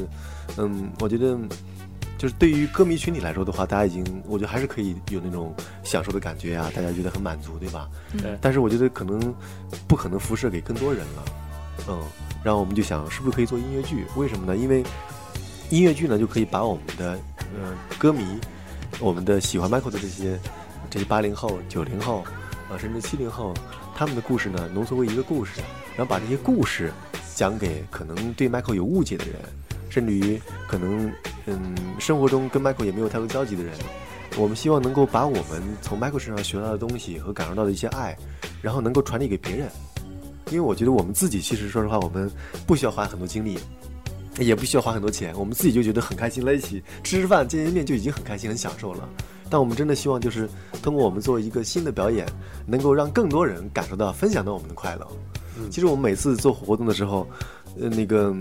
[0.57, 1.39] 嗯，我觉得
[2.23, 7.89] 就是对于歌迷群体来说的话，大家已经我觉得还是可以有那种享受的感觉啊，大家觉得很满足，对吧？
[8.17, 9.35] 对但是我觉得可能
[9.89, 11.25] 不可能辐射给更多人了，
[11.89, 12.01] 嗯，
[12.45, 14.07] 然后我们就想是不是可以做音乐剧？
[14.15, 14.57] 为什么呢？
[14.57, 14.85] 因为
[15.69, 17.19] 音乐剧呢就可以把我们的
[17.61, 18.39] 呃歌迷，
[19.01, 20.39] 我们的喜欢 Michael 的这些
[20.89, 22.23] 这些八零后、九零后
[22.71, 23.53] 啊，甚至七零后，
[23.97, 25.61] 他们的故事呢浓缩为一个故事，
[25.97, 26.93] 然后把这些故事
[27.35, 29.35] 讲给可能对 Michael 有误解的人，
[29.93, 31.13] 甚至于可能
[31.45, 33.75] 嗯生活中跟 Michael 也没有太多交集的人。
[34.39, 38.17] 我们希望能够把我们从 Michael 身上学到的东西和感受到的一些爱，
[38.63, 39.69] 然后能够传递给别人。
[40.47, 42.31] 因为我觉得我们自己其实说实话，我们
[42.67, 43.59] 不需要花很多精力，
[44.39, 49.07] 也不需要花很多钱，我们自己就觉得很开心，在一起吃吃饭、见见面就已经很开心、很享受了。
[49.51, 50.49] 但我们真的希望就是
[50.83, 52.27] 通过我们做一个新的表演，
[52.67, 55.07] 能够让更多人感受到、分享到我们的快乐。
[55.71, 57.29] 其实我们每次做活动的时候，
[57.79, 58.35] 呃，那个，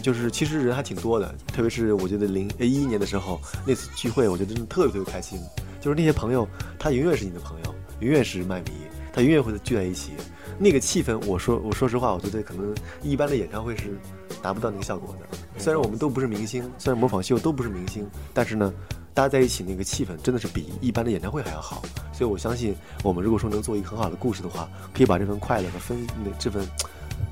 [0.00, 5.38] 就是其实人还挺多的，特别是我觉得零呃一一年的时候那次聚会，我觉得真的特别特别开心。
[5.80, 6.46] 就是那些朋友，
[6.78, 8.70] 他永远是你的朋友，永远是麦迷，
[9.12, 10.12] 他永远会聚在一起。
[10.58, 13.98] 那个气氛，我说我说实话，我觉得可能一般的演唱会是
[14.40, 15.38] 达不到那个效果的。
[15.58, 18.72] 虽然我们都不是明星，虽然模仿秀都不是明星，但是呢，
[19.12, 21.82] 大家在一起那个气氛真的是比一般的演唱会还要好。
[22.12, 26.64] 所以我相信，我们如果说能做一个很好的故事的话，可以把这份快乐和分那这份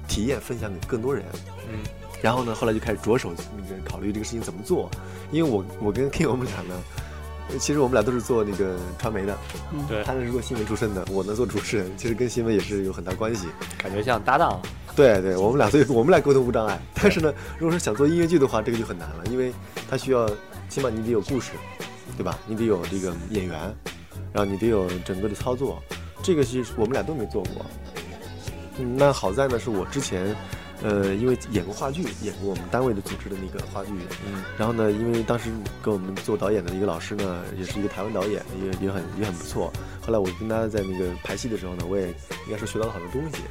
[0.09, 1.25] 体验分享给更多人。
[1.69, 1.79] 嗯，
[2.23, 4.91] 然后呢，后来就开始着手那个考虑这个事情怎么做，
[5.31, 6.75] 因为我我跟 King 我们俩呢。
[7.59, 9.37] 其实我们俩都是做那个传媒的，
[9.89, 13.49] 对他呢是做新闻出身的，我呢做主持人，其实跟新闻也是有很大关系。
[13.77, 14.63] 感觉像搭档。
[14.95, 16.81] 对对，我们俩所以我们俩沟通无障碍。
[16.95, 19.53] 但是呢，如果说想做音乐剧的话，这个就很难了，因为
[19.91, 20.31] 它需要
[20.69, 21.51] 起码你得有故事，
[22.17, 22.39] 对吧？
[22.47, 23.59] 你得有这个演员，
[24.33, 25.83] 然后你得有整个的操作，
[26.23, 27.67] 这个是我们俩都没做过。
[28.79, 30.37] 嗯，那好在呢，是我之前。
[30.83, 33.91] 呃，因为演过话剧，演过我们单位的组织的那个话剧，
[34.27, 35.51] 嗯，然后呢，因为当时
[35.83, 39.73] 跟我们做导演的一个老师呢，也是一个台湾导演，也也很也很不错。
[40.01, 43.43] 后来我跟他在那个排戏的时候呢，我也应该说学到了很多东西。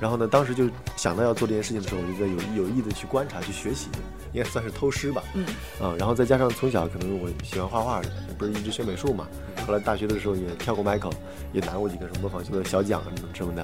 [0.00, 3.88] 然后呢，当时就想到要做这件事情的时候，我就在有有意的去观察、去学习，
[4.32, 5.24] 应该算是偷师吧。
[5.34, 5.44] 嗯。
[5.82, 8.00] 啊，然后再加上从小可能我喜欢画画，
[8.38, 9.26] 不是一直学美术嘛。
[9.68, 11.12] 后来大学的时候也跳过 Michael，
[11.52, 13.62] 也拿过几个什么模仿秀的小奖啊什么的。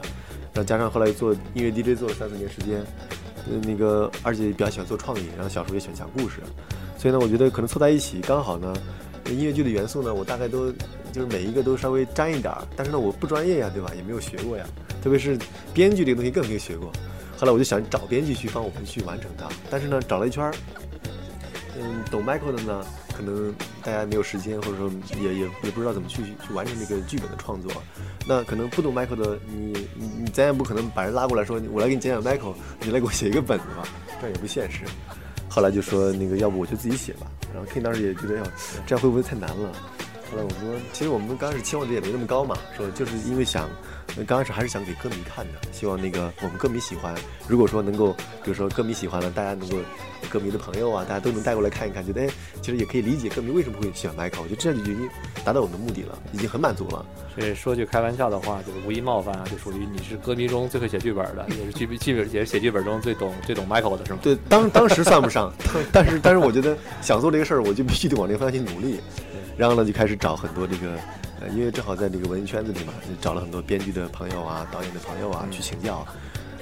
[0.53, 2.85] 然后加上后来做音乐 DJ 做了三四年时间，
[3.51, 6.43] 呃，那个而且比较喜欢做创意，然后小时候也喜欢讲故事，
[6.99, 8.75] 所以呢，我觉得可能凑在一起刚好呢，
[9.31, 10.71] 音乐剧的元素呢，我大概都
[11.11, 13.91] 就是每一个都稍微沾一点儿，但是呢，我不专业呀，对吧？
[13.97, 14.67] 也没有学过呀，
[15.03, 15.39] 特别是
[15.73, 16.93] 编剧这个东西更没有学过。
[17.39, 20.55] 后来我就想找编剧去帮我们去完成它，但是呢，找了一圈儿，
[21.77, 22.85] 嗯，懂 Michael 的呢，
[23.17, 27.71] 可能大家没有时间，或者说也也也不知道怎么去去完成这个剧本的创作。
[28.27, 33.87] 那可能不懂 Michael 的，你你你咱也不可能把人拉过来说，我来给你讲讲 Michael，你来给我写一个本子吧，
[34.21, 34.81] 这样也不现实。
[35.49, 37.27] 后来就说那个，要不我就自己写吧。
[37.55, 38.45] 然后 King 当时也觉得，哟，
[38.87, 39.71] 这样会不会太难了？
[40.31, 43.69] 后来我说，其实我们刚开始期望值也没那么高嘛，说就是因为想，
[44.23, 47.13] 刚开始还是想给歌迷看的，希望那个我们歌迷喜欢。
[47.49, 48.13] 如果说能够，
[48.45, 49.77] 比如说歌迷喜欢了，大家能够
[50.31, 52.29] 歌迷的朋友啊，大家都能带过来看一看，觉得哎，
[52.63, 54.43] 其实也可以理解歌迷为什么会喜欢 Michael。
[54.43, 55.09] 我觉得这样就已经
[55.45, 57.05] 达到我们的目的了，已经很满足了。
[57.35, 64.21] 所以说句开玩笑的话，就是无意冒犯啊，就属于你是歌迷中最会写剧本的，也是剧剧本也是写剧本中最懂最懂 Michael 的是吗？
[64.23, 65.53] 对，当当时算不上，
[65.93, 69.01] 但是但是我觉得想做这个事儿，我就必须得往这个方向去努力。
[69.57, 70.99] 然后呢，就开始找很多这个，
[71.41, 76.07] 呃，因为正好在这个文艺圈子里嘛，就找了很多编剧的朋友啊、导演的朋友啊去请教。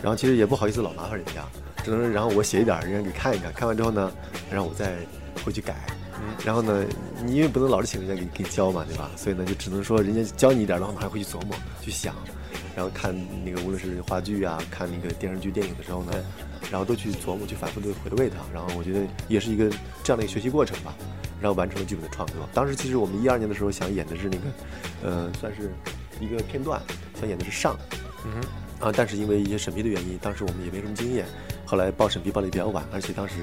[0.03, 1.45] 然后其实也不好意思老麻烦人家，
[1.84, 4.11] 只能然后我写一点，人家给看一看，看完之后呢，
[4.51, 4.97] 让我再
[5.45, 5.74] 回去改，
[6.44, 6.84] 然后呢，
[7.24, 9.10] 你因为不能老是请人家给给教嘛，对吧？
[9.16, 12.14] 所以呢，就只能说人家教你一点，然后呢还会去琢磨、去想，
[12.74, 13.14] 然后看
[13.44, 16.12] 那个无论是话剧啊，看那个电视剧、电影的时候呢，
[16.70, 18.36] 然后都去琢磨、去反复的回味它。
[18.52, 19.70] 然后我觉得也是一个
[20.02, 20.94] 这样的一个学习过程吧，
[21.40, 22.36] 然后完成了剧本的创作。
[22.52, 24.44] 当时其实我们一二年的时候想演的是那个，
[25.02, 25.70] 呃，算是
[26.20, 26.80] 一个片段，
[27.18, 27.76] 想演的是上，
[28.24, 28.48] 嗯哼。
[28.82, 31.24] 啊，但是因为一些审批的原因，当时我们也没什么经验，
[31.64, 33.34] 后来报审批报的也比较晚，而且当时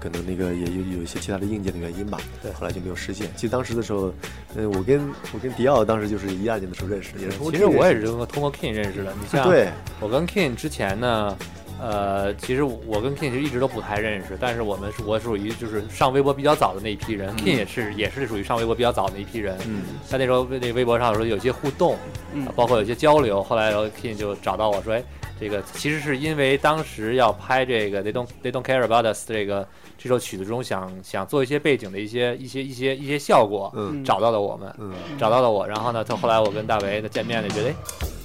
[0.00, 3.30] 可能那个也有有一些其他的硬件的原因吧，对后来就没有实现。
[3.36, 4.12] 其实当时的时候，
[4.56, 9.12] 嗯，我跟我跟迪奥当时就是一二年的时候认识的，也是通过其实我也是通过通过 King 认识的。
[9.20, 9.68] 你像对，
[10.00, 11.36] 我跟 King 之前呢，
[11.80, 19.56] 呃，其实我跟 King 其实一直都不太认识，但是我们是我属于就是上微博比较早的那一批人、k i n g 也是也是属于上微博比较早的那一批人。
[19.66, 21.96] 嗯，在那时候那微博上说有些互动，
[22.32, 23.42] 嗯包括有些交流。
[23.42, 25.04] 后来然后 King 就找到我说，哎，
[25.40, 29.66] 这个其实是因为当时要拍这个 They Don't They Don't Care About Us 这个
[29.96, 35.66] 这首曲子中想想做一些背景的一些一些一些一些效果，嗯找到了我们，嗯找到了我。
[35.66, 37.74] 然后呢，他后来我跟大为的见面呢，觉得哎，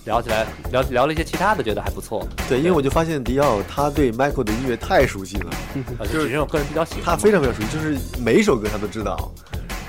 [0.06, 2.28] 聊起来聊聊了一些其他的，觉得还不错。
[2.50, 5.52] 对，因为我就发现迪奥他对 Michael 的音乐太熟悉了，
[6.00, 7.04] 啊，就是因为我个人比较喜欢。
[7.06, 9.32] 他非常非常熟悉，就是每一首歌他都知道。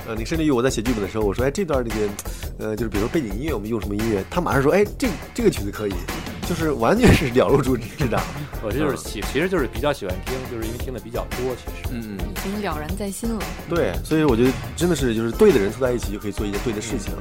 [0.09, 1.97] 呃，你甚至于我在写剧本的时候，我说，哎，这段这个，
[2.61, 4.23] 呃，就是比如说背景音乐，我们用什么音乐？
[4.31, 5.93] 他马上说，哎，这这个曲子可以，
[6.49, 8.23] 就是完全是了如指指掌。
[8.63, 11.89] 我这就是喜，其实就是比较喜欢听，就是因为听的比较多，其实。
[11.93, 13.43] 嗯，已经了然在心了。
[13.69, 17.13] 对，所以我觉得真的是就是对的人凑在一起就可以做一些对的事情。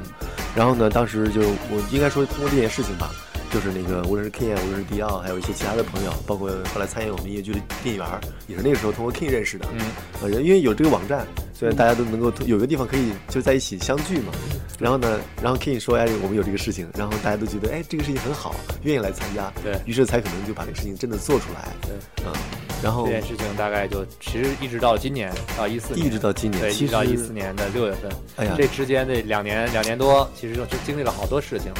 [0.55, 3.11] 然后呢，当时就我应该说通过这件事情吧，
[3.51, 9.67] 就是那个无论是 King 啊，无论是迪奥，还有一些其他的朋友，包括后来参演我们音乐剧的店员儿，也是那个时候通过 King 认识的。
[9.73, 9.81] 嗯，
[10.21, 14.31] 呃，人因为有这个网站，所以大家都能够有个地方可以就在一起相聚嘛。
[14.77, 18.53] 然后呢，然后 King 说，哎，我们有这个事情，然后大家都觉得，哎，这个事情很好，
[18.83, 19.51] 愿意来参加。
[19.63, 21.69] 对于是才可能就把这个事情真的做出来。
[21.81, 21.91] 对，
[22.25, 22.33] 嗯，
[22.83, 31.71] 然后这件事情大概就其实一直到今年到一四年，一直到今年，对，一直到一四年的六月份，哎呀，这之间这两年两年多，其实就经历了好多事情。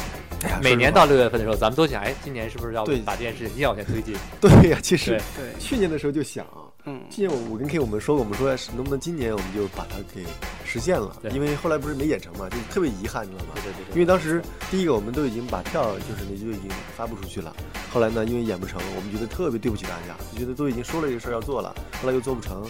[0.44, 4.16] 哎呀每年到六月份的时候，咱们都想，哎，今年是不是要把这件事情一定要往前推进？
[4.40, 6.46] 对呀，其实对对，去年的时候就想，
[6.88, 10.24] 嗯，今年我我跟 K 我们说过，我们说能不能今年我们就把它给
[10.64, 13.54] 实现了，因为后来不是没演成嘛，就特别遗憾，你知道吗？
[13.56, 17.56] 对对对因为当时第一个我们都已经把票就是那就已经发布出去了，
[17.92, 22.64] 后来呢因为演不成，我们觉得特别对不起大家，就觉得都已经说了这个事儿要做了，后来又做不成，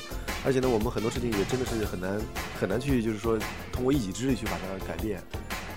[0.45, 2.17] 而且呢我们很多事情也真的是很难
[2.57, 3.37] 很难去就是说
[3.73, 5.21] 通过一己之力去把它改变，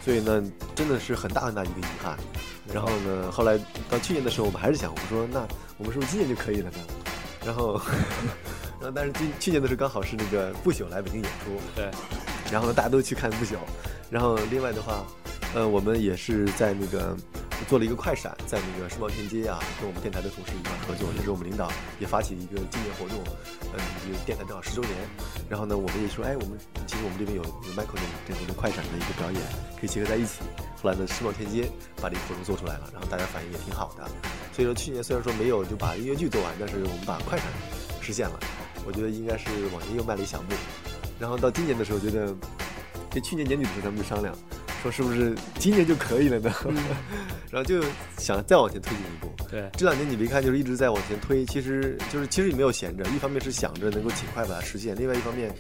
[0.05, 0.41] 所以呢
[0.77, 2.17] 真的是很大很大一个遗憾。
[2.73, 3.59] 然后呢后来
[3.91, 5.45] 到去年的时候我们还是想我们说那
[5.77, 6.79] 我们是不是今年就可以了呢？
[7.45, 7.81] 然后
[8.81, 11.91] 然后但是今去年的时候刚好是那个不朽来北京演出，对，
[12.53, 13.57] 然后呢，大家都去看不朽。
[14.11, 15.05] 然后另外的话，
[15.55, 17.17] 呃，我们也是在那个
[17.69, 23.19] 做了一个快闪，在那个世贸天阶啊，跟我们电台的同事一块合作，也是我们领导也发起一个纪念活动，
[23.73, 24.93] 嗯，就电台正好十周年。
[25.49, 29.43] 然后呢，我们也说，哎，我们其实我们这边有有 Michael 的这个快闪的一个表演，
[29.79, 30.41] 可以结合在一起。
[30.81, 31.69] 后来呢，世贸天阶
[32.01, 34.09] 把这个活动做出来了，然后大家反应也挺好的。
[34.53, 37.47] 所以说去年虽然说没有就把音乐剧做完，但是我们把快闪
[38.01, 38.39] 实现了，
[38.87, 40.55] 我觉得应该是往前又迈了一小步。
[41.19, 42.33] 然后到今年的时候，觉得
[43.19, 44.33] 这去年年底的时候咱们就商量，
[44.81, 46.55] 说是不是今年就可以了呢？
[47.51, 47.83] 然后就
[48.17, 49.29] 想再往前推进一步。
[49.51, 55.53] 对，这两年你别看就是一直在往前推，其实就是其实也没有闲着，一方面是想着能够尽快把它实现，另外一方面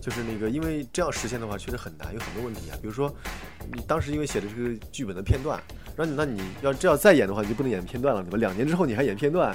[0.00, 3.12] 就是那个因为这样实现的话确实很难，有很多问题啊，比如说
[3.72, 5.60] 你当时因为写的这个剧本的片段，
[5.96, 8.38] 然后你那你要这要再演的话，你就不能演片段了，对吧？
[8.38, 9.52] 两年之后你还演片段，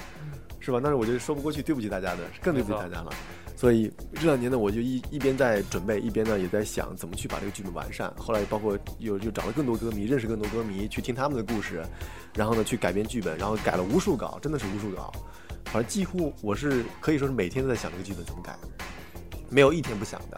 [0.59, 0.79] 是吧？
[0.83, 3.09] 那是我觉得说不过去，对不起大家的，更对不起大家了。
[3.55, 8.13] 所以这两年呢，我就一一边在准备，一边呢也在想怎么去把这个剧本完善。
[8.17, 11.83] 后来包括又又找了更多歌迷，认识更多歌迷，去听他们的故事，
[12.35, 15.11] 然后呢去改编剧本，然后改了无数稿，真的是无数稿。
[15.65, 18.57] 反正几乎我是可以说是每天都在想这个剧本怎么改，
[19.49, 20.37] 没有一天不想的。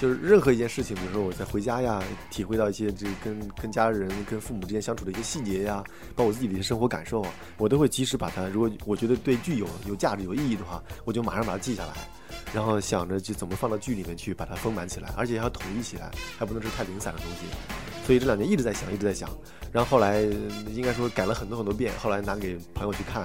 [0.00, 5.82] 就是任何一件事情，比如说我在回家呀，体会到一些这跟跟家人、跟父母之间相处的一些细节呀，
[6.14, 11.94] 包括我自己的一些生活感受啊，我都会及时把它，如果我觉得对剧有有价值、有意义的话，我就马上把它记下来，
[12.54, 17.46] 然后想着就怎么放到剧里面去，把它丰满起来，而且要统一起来，还不能是太零散的东西。
[18.06, 19.28] 所以这两年一直在想，一直在想，
[19.72, 20.22] 然后后来
[20.72, 23.24] 应该说改了很多很多遍，后来拿给朋友去看，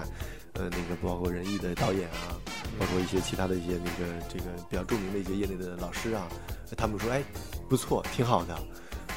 [0.53, 2.35] 呃，那个包括仁义的导演啊，
[2.77, 6.27] 包括一些其他的一些那个这个比较著名的一些业内的老师啊，
[6.75, 7.23] 他们说哎
[7.69, 8.57] 不错，挺好的。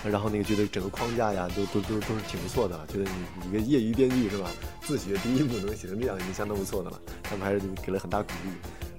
[0.04, 3.10] 然后那个觉得整个框架呀，都都都都是挺不错的，觉得你
[3.42, 4.48] 你一个业余编剧是吧？
[4.82, 7.00] 自学第一部能写成这样，已经相当不错的了。
[7.24, 8.50] 他们还是给了很大鼓励。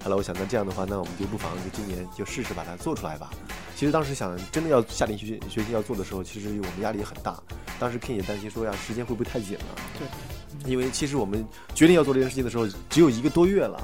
[0.04, 3.30] 后来我想，那这样的话，那我们就不妨就今年就试试把它做出来吧。
[3.74, 7.40] 其实当时想真的要下定决心决心要做的时候，其实我们压力也很大。
[7.78, 9.64] 当时 King 也担心说呀，时间会不会太紧了？
[9.98, 13.80] 对，因为其实我们决定要做这件事情的时候，只有一个多月了。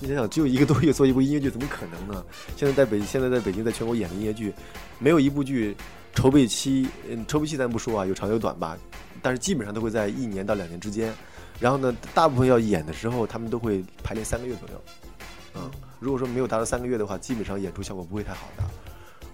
[0.00, 2.24] 你想想，只有一个多月做一部音乐剧，怎么可能呢？
[2.56, 4.52] 现在在北，现在在北京，在全国演的音乐剧，
[4.98, 5.74] 没有一部剧
[6.14, 8.76] 筹备期，嗯，筹备期咱不说啊，有长有短吧，
[9.22, 11.14] 但是基本上都会在一年到两年之间。
[11.60, 14.82] 然后呢，大部分要演的时候，他们都会排练三个月左右。
[15.54, 15.70] 嗯，
[16.00, 18.64] 如果说没有达到三个月的话，基本上演出效果不会太好的。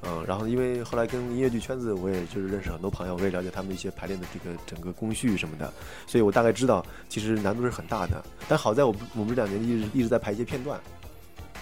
[0.03, 5.73] 嗯，然后因为后来跟音乐剧圈子，我也就是认识很多朋友，我也了解他们一些排练的这个整个工序什么的，
[6.07, 8.25] 所以我大概知道其实难度是很大的。
[8.49, 10.81] 但好在我我们这两年一直一直在排一些片段，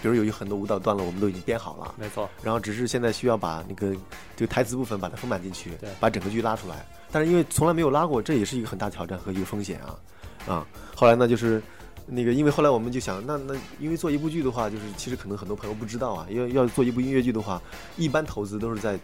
[0.01, 3.93] 比如有一很多舞蹈段落我们都已经编好了，没错，然后只是现在需要把那个
[4.35, 6.85] 这个台词部分把它丰满进去对，把整个剧拉出来。
[7.11, 9.99] 但是因为从来没有拉过，这也是一个很大挑战和一个风险啊
[10.47, 10.67] 啊！
[10.95, 11.61] 后来呢，就是
[12.11, 17.61] 那个因为后来我们就想，那那因为做一部剧的话，就是其实可能很多朋友不知道啊，要要做一部音乐剧的话，
[17.97, 18.99] 一般投资都是在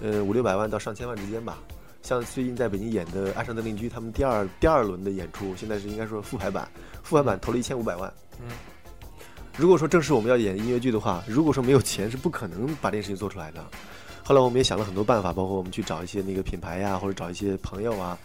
[0.00, 1.58] 呃五六百万到上千万之间吧。
[2.02, 6.66] 像最近在北京演的《爱上德邻居》，他们第二第二轮的演出，现在是应该说复排版，
[7.02, 8.10] 复排版投了一千五百万。
[8.40, 8.48] 嗯，
[9.58, 13.62] 如果说正式我们要演音乐剧的话，如果说没有钱，是不可能把这件事情做出来的。
[14.24, 18.16] 后来我们也想了很多办法，包括我们去找一些那个品牌呀，或者找一些朋友啊，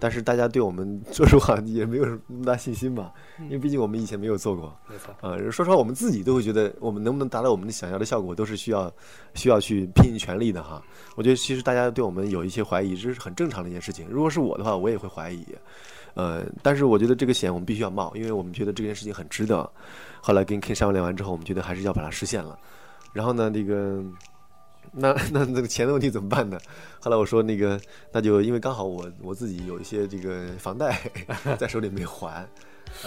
[0.00, 4.72] 但是大家对我们说实话也没有那么大信心吧，因为毕竟我们以前没有做过。
[4.88, 8.92] 没错，呃，说实话，我们自己都会觉得，我们能不能达到我们想要的效果，都是需要
[9.34, 10.82] 需要去拼尽全力的哈。
[11.16, 14.06] 我觉得其实大家对我们有一些怀疑，这是很正常的一件事情。
[14.08, 15.44] 如果是我的话，我也会怀疑。
[16.14, 19.68] 呃，但是我觉得这个险我们必须要冒，因为我们觉得这件事情很值得。
[20.20, 22.58] 后来跟 King 商量完之后，我们觉得还是要把它实现了。
[23.12, 24.02] 然后呢，那个。
[24.98, 26.58] 那 那那个钱的问题怎么办呢？
[27.00, 27.80] 后来我说那个，
[28.12, 30.98] 那就因为刚好我我自己有一些这个房贷
[31.58, 32.46] 在手里没还，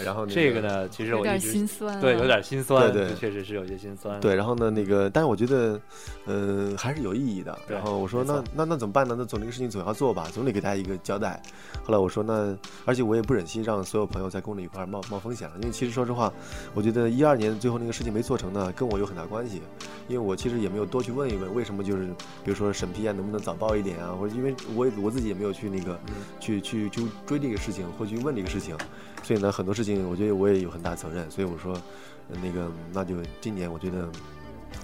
[0.04, 2.02] 然后、那这个呢，其实我有点心酸、啊。
[2.02, 4.20] 对有点心酸，对对确实是有些心酸。
[4.20, 5.80] 对，然后呢，那个，但是我觉得，
[6.26, 7.58] 呃，还是有意义的。
[7.68, 9.16] 然后我说，那那那怎么办呢？
[9.18, 11.42] 那总这个事情总要做吧，总得给大家一个交代。
[11.84, 12.56] 后来我说，那
[12.86, 16.32] 而且我也不忍心让所有朋友在跟着一块冒冒风险了，因为其实说实话，
[16.74, 19.62] 我觉得一二年最后那个事情没做成呢，跟我有很大关系。
[20.08, 22.06] 因为我其实也没有多去问一问，为什么就是
[22.44, 25.98] 比如说审批啊，能不能早报一点啊，或者因为我也我自己也没有去那个
[26.40, 28.76] 去去去追这个事情或去问这个事情，
[29.24, 31.74] 所以呢，很多事情我觉得我也有很大责任，所以我说，
[32.30, 34.08] 呃那个那就今年我觉得。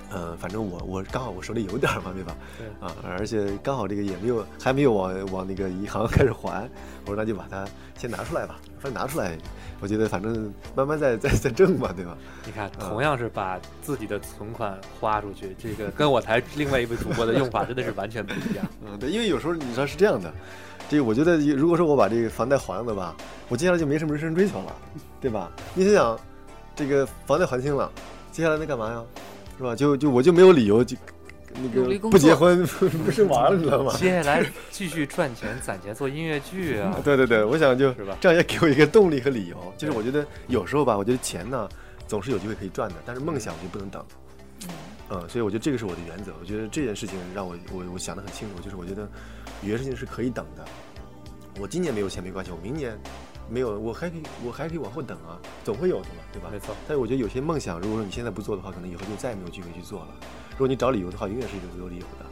[0.09, 2.35] 呃，反正我我刚好我手里有点嘛，对吧？
[2.57, 6.69] 对啊，而且刚好这个也没有还没有往往那个银行开始还，
[7.05, 7.65] 我说那就把它
[7.97, 9.37] 先拿出来吧，反正拿出来，
[9.81, 12.17] 我觉得反正慢慢再再再挣嘛，对吧？
[12.45, 18.65] 你看，嗯同样是把自己的存款花出去，这个跟我台另外一位主播的用法真的是完全不一样。
[18.85, 20.33] 嗯，对，因为有时候你知道是这样的，
[20.89, 23.15] 这个我觉得如果说我把这个房贷还了吧，
[23.49, 24.75] 我接下来就没什么人生追求了，
[25.19, 25.51] 对吧？
[25.73, 26.19] 你想想，
[26.75, 27.91] 这个房贷还清了，
[28.31, 29.03] 接下来能干嘛呀？
[29.57, 29.75] 是吧？
[29.75, 30.95] 就就我就没有理由就
[31.55, 33.93] 那个不结婚 不不生娃了，你知道吗？
[33.97, 38.15] 接下来继续赚钱攒钱做音乐剧啊， 对对对，我想就是吧？
[38.21, 39.57] 这样也给我一个动力和理由。
[39.77, 41.67] 就是我觉得有时候吧，我觉得钱呢
[42.07, 44.05] 总是有机会可以赚的，但是梦想我就不能等。
[45.09, 46.31] 嗯，所以我觉得这个是我的原则。
[46.39, 49.09] 我觉得这件事情让我我我想得很清楚，就是我觉得
[49.61, 50.65] 有些事情是可以等的。
[51.59, 52.97] 我今年没有钱没关系，我明年
[53.49, 56.49] 没有，我还可以我还可以往后等啊，总会有的嘛，对吧？
[56.51, 56.75] 没错。
[56.87, 60.07] 但是我觉得有些梦想，如果说你现在不做的话，可能以后就再也没有机会去做了。
[60.51, 62.25] 如果你找理由的话，永远是有有理由的。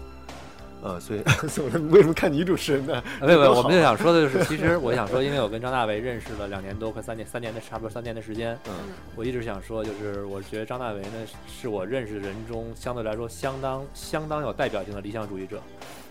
[0.85, 3.03] 呃，所以 所以我为什么看女主持人呢？
[3.19, 8.55] 没有没有，我们就想说的就是， 其实我想说，因为我跟张大为认识了两年多，快三年，三年的差不多三年的时间。
[8.67, 8.73] 嗯
[9.15, 11.09] 我一直想说，就是我觉得张大为呢，
[11.47, 15.59] 是我认识的人中相对来说相当相当有代表性的理想主义者，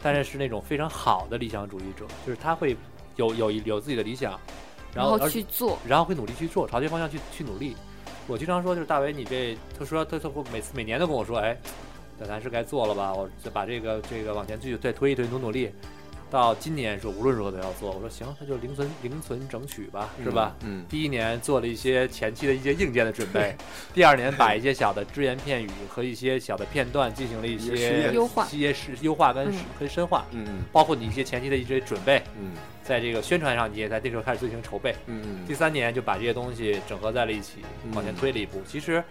[0.03, 2.77] 但是是那种非常好的理想主义者，就是他会
[3.14, 4.33] 有有有自己的理想，
[4.93, 7.77] 然然后去做，然后会努力去做，朝这方向去去努力。
[8.27, 11.57] 我经常说，就是大为，你这，他说他他会每次每年都跟我说，哎，
[12.18, 13.12] 那咱是该做了吧？
[13.12, 15.70] 我就把这个这个往前继续再推一推，努努力。
[16.30, 20.56] 到今年说无论如何都要做，我说行，那就零存零存整取吧，是吧？
[20.64, 23.54] 嗯，第一年做了一些前期的一些硬件的准备，
[23.94, 32.50] 第二年把一些小的只言片语和一些小的片段进行了一一些优化一些是优化跟嗯跟深化，嗯嗯包括你一些前期的一些准备，嗯
[32.82, 34.92] 在这个宣传上你也在这时候开始进行筹备。
[35.06, 38.60] 嗯嗯第三年就把这些东西整合在了一起，嗯往前推了一步。
[38.66, 39.04] 其实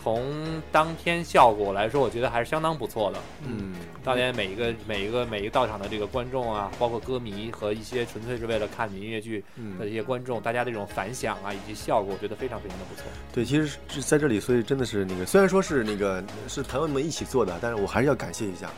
[0.00, 3.18] 从当天效果来说，我觉得还是相当不错的。
[3.44, 3.74] 嗯
[4.04, 9.44] 当年每一个每一个每一个到场的这个观众啊，包括歌迷和一些纯粹是为了看你音乐剧
[9.78, 13.04] 的一嗯，些观众，大家这种反响啊以及效果，我觉得非常非常的不错。
[13.32, 18.70] 对，其实是在这里，所以真的是那个，虽然说是那个是朋友们一起做的，但是我还是要感谢一下，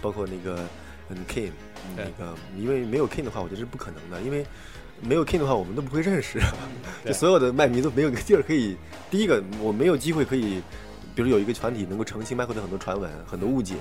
[0.00, 0.60] 包括那个
[1.08, 1.50] 嗯 King，
[1.96, 4.46] 那个因为没有 King 的话，我觉得是不可能的，因为
[5.00, 6.38] 没有 King 的话，我们都不会认识，
[7.04, 8.76] 对就所有的麦迷都没有个地儿可以。
[9.10, 10.62] 第一个，我没有机会可以。
[11.14, 13.74] 比如有一个团体能够澄清麦克的很多传闻、很多误解，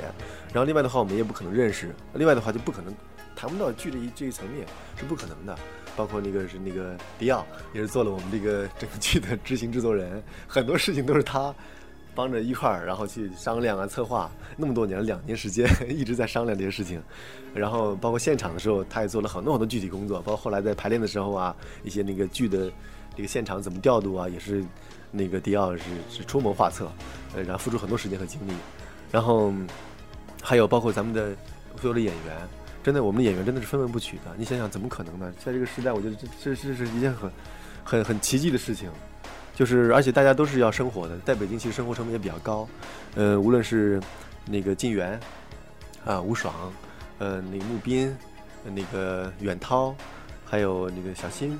[0.51, 2.91] 然后另外的话我们也不可能认识，另外的话就不可能
[3.35, 4.65] 谈不到剧这一这一层面
[4.95, 5.55] 是不可能的。
[5.95, 11.53] 包括那个是那个迪奥，也是做了我们这个整个剧的执行制作人，很多事情都是他
[12.17, 16.99] 帮着一块儿，然后去商量啊、策划，那么多年，两年时间一直在商量这些事情，
[17.53, 22.71] 然后包括现场的时候，他也做了很多很多具体工作，包括后来在排练的时候啊，一些那个剧的
[23.15, 24.65] 这个现场怎么调度啊，也是
[25.11, 26.91] 那个迪奥是是出谋划策，
[27.35, 28.51] 呃，然后付出很多时间和精力，
[29.11, 29.53] 然后
[30.41, 31.35] 还有包括咱们的
[31.79, 32.35] 所有的演员。
[32.83, 34.33] 真的，我们的演员真的是分文不取的。
[34.37, 35.29] 你想想，怎么可能呢？
[35.43, 37.29] 在这个时代，我觉得这这这是一件很、
[37.83, 38.89] 很、很奇迹的事情。
[39.57, 42.69] 就是，而且大家都是要生活的，在北京其实生活成本也比较高。
[43.15, 43.99] 呃，无论是
[44.45, 45.19] 那个靳元
[46.05, 46.53] 啊、吴爽，
[47.17, 48.15] 呃，那个穆斌、
[48.63, 49.95] 呃那个远涛，
[50.45, 51.57] 还有那个小新，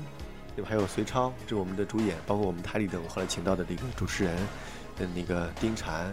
[0.54, 0.68] 对吧？
[0.70, 4.32] 还有隋超，这是我们的主演，包括我们台里的我后来请到的这个主持人，
[5.00, 6.04] 呃，那个丁婵，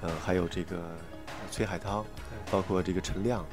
[0.00, 0.82] 呃，还有这个
[1.52, 2.04] 崔海涛，
[2.50, 3.46] 包括这个陈亮。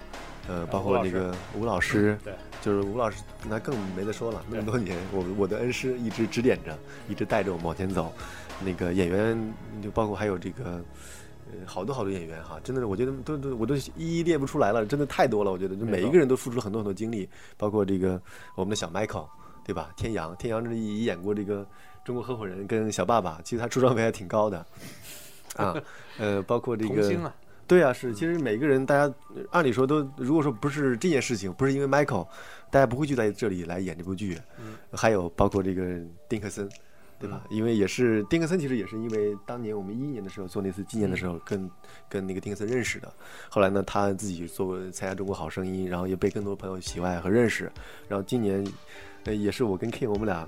[0.47, 4.41] 呃，包括那个吴老师，对，就是吴老师，那更没得说了。
[4.49, 6.77] 那么多年，我我的恩师一直指点着，
[7.09, 8.13] 一直带着我们往前走。
[8.63, 10.81] 那个演员，就包括还有这个，
[11.51, 15.51] 呃，好多好多演员哈，真的是我觉得都都我都一一列不出来了，真的太多了。
[15.51, 18.19] 我觉得就每一个人都付出了很多很多精力，包括这个
[18.55, 19.27] 我们的小 Michael，
[19.65, 19.91] 对吧？
[19.97, 21.61] 天阳，天阳这一演过这个
[22.03, 24.65] 《中国合伙人》跟小爸爸，其实他出场费还挺高的
[25.57, 25.75] 啊。
[26.17, 27.05] 呃，包括这个。
[27.21, 27.33] 啊
[27.67, 29.13] 对啊，是，其实每个人，大家
[29.51, 32.25] 按理说都，如果说不是这件事情，不是因为 Michael，
[32.71, 34.39] 大家不会聚在这里来演这部剧。
[34.57, 35.99] 嗯，还有包括这个
[36.29, 36.69] 丁克森，
[37.19, 37.43] 对吧？
[37.49, 41.69] 因为也是丁克森，其实也是因为当年我们一一年的时候做那次纪念的时候，跟
[42.07, 43.11] 跟那个丁克森认识的。
[43.49, 47.69] 后来呢，他自己做参加中国好声音，然后也被更多朋友喜爱和认识。
[48.07, 48.65] 然后今年，
[49.25, 50.47] 呃，也是我跟 King 我们俩，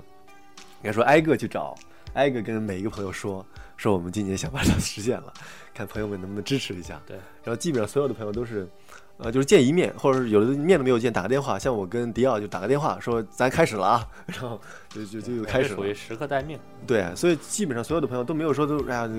[0.56, 1.74] 应该说挨个去找，
[2.14, 3.44] 挨个跟每一个朋友说。
[3.76, 5.32] 说我们今年想把它实现了，
[5.72, 7.00] 看朋友们能不能支持一下。
[7.06, 8.68] 对，然后基本上所有的朋友都是，
[9.16, 11.58] 呃，就是见一面，或者是有的面都没有见，打个电话。
[11.58, 15.76] 像我跟迪奥就打个电话说咱开始了啊， 然后就就就开始了。
[15.76, 16.58] 属于时刻待命。
[16.86, 19.10] 对，所以基本上所有的朋友都没有说都哎呀，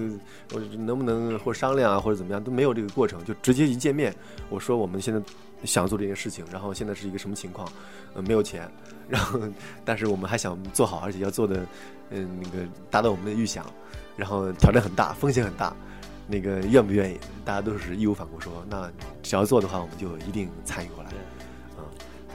[0.54, 4.16] 我能不能或商量啊，或者怎么样都没有这个过程，就直接一见面，
[4.48, 5.20] 我说我们现在
[5.64, 7.72] 想做这件事情，然后现在是一个什么情况？
[8.14, 8.70] 呃，没有钱，
[9.08, 9.40] 然后
[9.86, 11.66] 但是我们还想做好，而且要做的
[12.10, 13.66] 嗯那个达到我们的预想。
[14.18, 15.74] 然后挑战很大，风险很大，
[16.28, 17.18] 那个愿不愿意？
[17.46, 18.92] 大家都是义无反顾说，那
[19.24, 21.10] 只要做的话，我们就一定参与过来。
[21.80, 21.86] 嗯，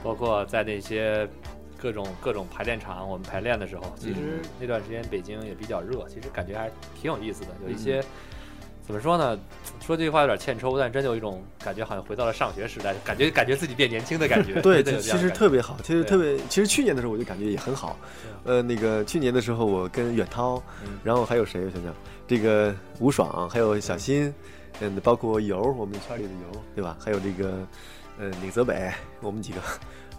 [0.03, 1.29] 包括在那些
[1.77, 6.69] 各种各种排练场，我们排练的时候，其实那段时间北京也比较热，其实感觉还
[6.99, 7.49] 挺有意思的。
[7.63, 8.03] 有一些
[8.87, 9.37] 怎么说呢？
[9.85, 14.59] 说这句话有点欠抽，但真有一种感觉，好像回到了上学时代，感觉感觉自己变年轻的感觉。
[14.63, 17.99] 对，其实特别好，其实特别，其实去年的时候我就感觉也很好。
[18.45, 20.63] 呃，那个去年的时候，我跟远涛，
[21.03, 21.65] 然后还有谁？
[21.65, 21.93] 我想想，
[22.25, 24.33] 这个吴爽，还有小新，
[24.79, 26.95] 嗯，包括游，我们圈里的游，对吧？
[26.97, 27.67] 还有这个，
[28.17, 29.59] 呃，李泽北，我们几个，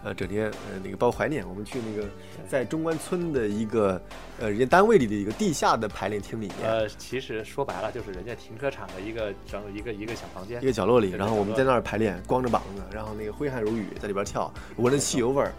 [0.04, 2.08] 呃，整天，呃，那个包括怀念，我们去那个
[2.48, 4.00] 在中关村的一个，
[4.38, 6.70] 呃，人家单位里的一个地下的排练厅里面。
[6.70, 15.52] 呃，其实说白了就是人家停车场的一个整一个一个小房间，一个角落里，然后我们在那儿排练，光着膀子，然后那个挥汗如雨，在里边跳，闻着汽油味儿。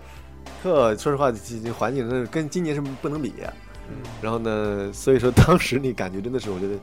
[0.64, 3.34] 特说实话，这环境那跟今年是不能比。
[3.90, 6.76] 嗯，然后呢，所以说当时你感觉真的是，我觉得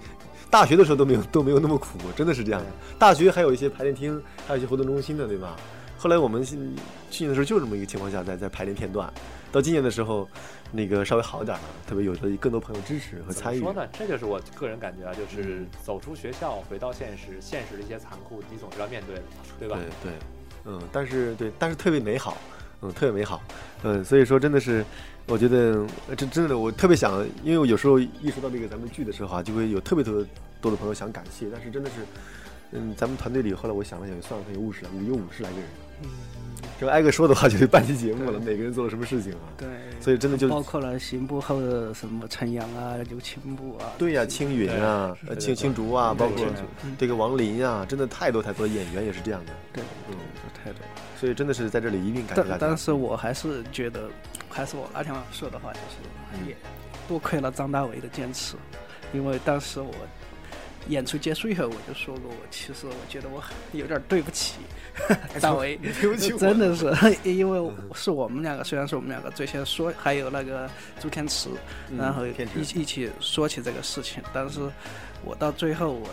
[0.51, 2.67] 大学的时候都没有都没有那么苦，真的是这样的。
[2.99, 5.57] 大学还有一些排练厅，还有一些活动中心的，对吧？
[6.07, 6.55] 后来我们去
[7.25, 9.13] 年的时候就这么一个情况下，在在排练片段。
[9.51, 10.29] 到今年的时候，
[10.71, 13.59] 那个稍微好一点了，特别有了更多朋友支持和参与。
[13.59, 19.23] 说呢，这就是我个人感觉啊，就是走出学校，回到现实，现实的一些残酷，你总是要面对的，
[19.59, 19.77] 对吧？
[20.01, 20.19] 对对，
[20.67, 22.39] 嗯，但是对，但是特别美好。
[22.83, 23.43] 嗯，特别美好，
[23.83, 24.85] 嗯，所以说真的是，
[25.27, 25.85] 我觉得
[26.17, 30.25] 这真的我特别想，因为我有时候意识到这个咱们剧的时候啊，就会有特别特别
[30.61, 31.97] 多的朋友想感谢，但是真的是，
[32.73, 35.67] 嗯，咱们团队里后来我想了想，算了，有五十来，有五十来个人，
[36.03, 36.11] 嗯，
[36.81, 39.39] 就挨个说的话就得半期节目了，每个人做了什么事情啊？
[39.57, 39.69] 对，
[40.01, 46.47] 所以真的就包括了刑部后的什么陈阳啊，刘青部啊，对呀，青云啊，青青竹啊，包括
[46.99, 50.17] 这个王林啊，真的太多太多演员也是这样的，对，嗯，
[50.63, 50.81] 太多。
[51.19, 52.57] 所以真的是在这里一并感谢大家。
[52.61, 54.11] 但但是我还是觉得，
[54.51, 56.55] 还是我那天晚上说的话，就是也
[57.09, 58.55] 多亏了张大为的坚持，
[59.15, 59.95] 因为当时我
[60.89, 64.55] 演出结束以后，我就说过，我其实我觉得我有点对不起
[65.41, 70.69] 大为， 对不起，真的是 因为是我们两个，虽然是我们两个最先说，还有那个
[71.01, 71.49] 朱天池，
[71.99, 72.33] 然后一
[72.75, 74.61] 一起说起这个事情，但是。
[75.25, 76.07] 我到最后，我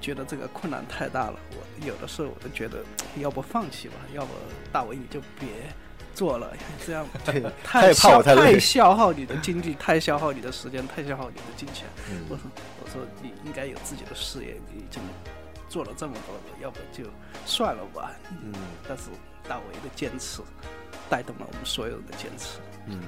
[0.00, 1.34] 觉得这个困难太大了。
[1.50, 2.78] 我有的时候我都觉得，
[3.18, 4.32] 要不放弃吧，要不
[4.72, 5.48] 大为你就别
[6.14, 6.50] 做了，
[6.86, 7.04] 这样
[7.62, 11.84] 太消太消耗你的精力，太消耗你的时间，太消耗你的金钱。
[12.30, 15.02] 我说，我说你应该有自己的事业，你已经
[15.68, 17.04] 做了这么多了，要不就
[17.44, 18.12] 算了吧。
[18.30, 18.52] 嗯，
[18.88, 19.10] 但是
[19.48, 20.40] 大为的坚持，
[21.10, 22.60] 带动了我们所有人的坚持。
[22.86, 23.00] 嗯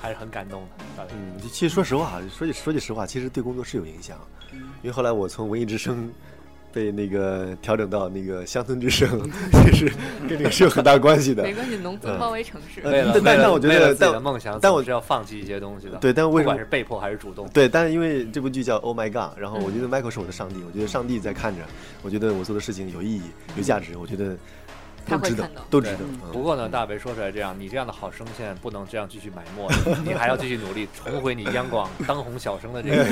[0.00, 0.62] 还是很感动
[0.96, 1.06] 的。
[1.12, 4.18] 嗯，其实说实话，说句说句实话，其实对工作是有影响，
[4.50, 6.12] 因为后来我从文艺之声。
[6.72, 9.30] 被那个调整到那个乡村之声，
[9.66, 9.92] 其实
[10.28, 11.42] 跟这个是有很大关系的。
[11.42, 12.80] 没关系，农村包围城市。
[12.82, 15.98] 呃为了但但我觉得为了自己的但梦想，但我是要放弃一些东西的。
[15.98, 17.48] 对，但为什么不管是被迫还是主动。
[17.52, 21.62] 对，但是因为这部剧叫《Oh My God》，然后我觉得 Michael 是我的上帝，我觉得上帝在看着，
[22.02, 23.22] 我觉得我做的事情有意义、
[23.56, 24.36] 有价值，我觉得
[25.06, 25.98] 他会看到，都值得。
[26.00, 29.68] 嗯不过呢，大北说出来这样，你这样的好声线不能这样继续埋没，
[30.04, 33.04] 你还要继续努力，重回你央广当红小生的这个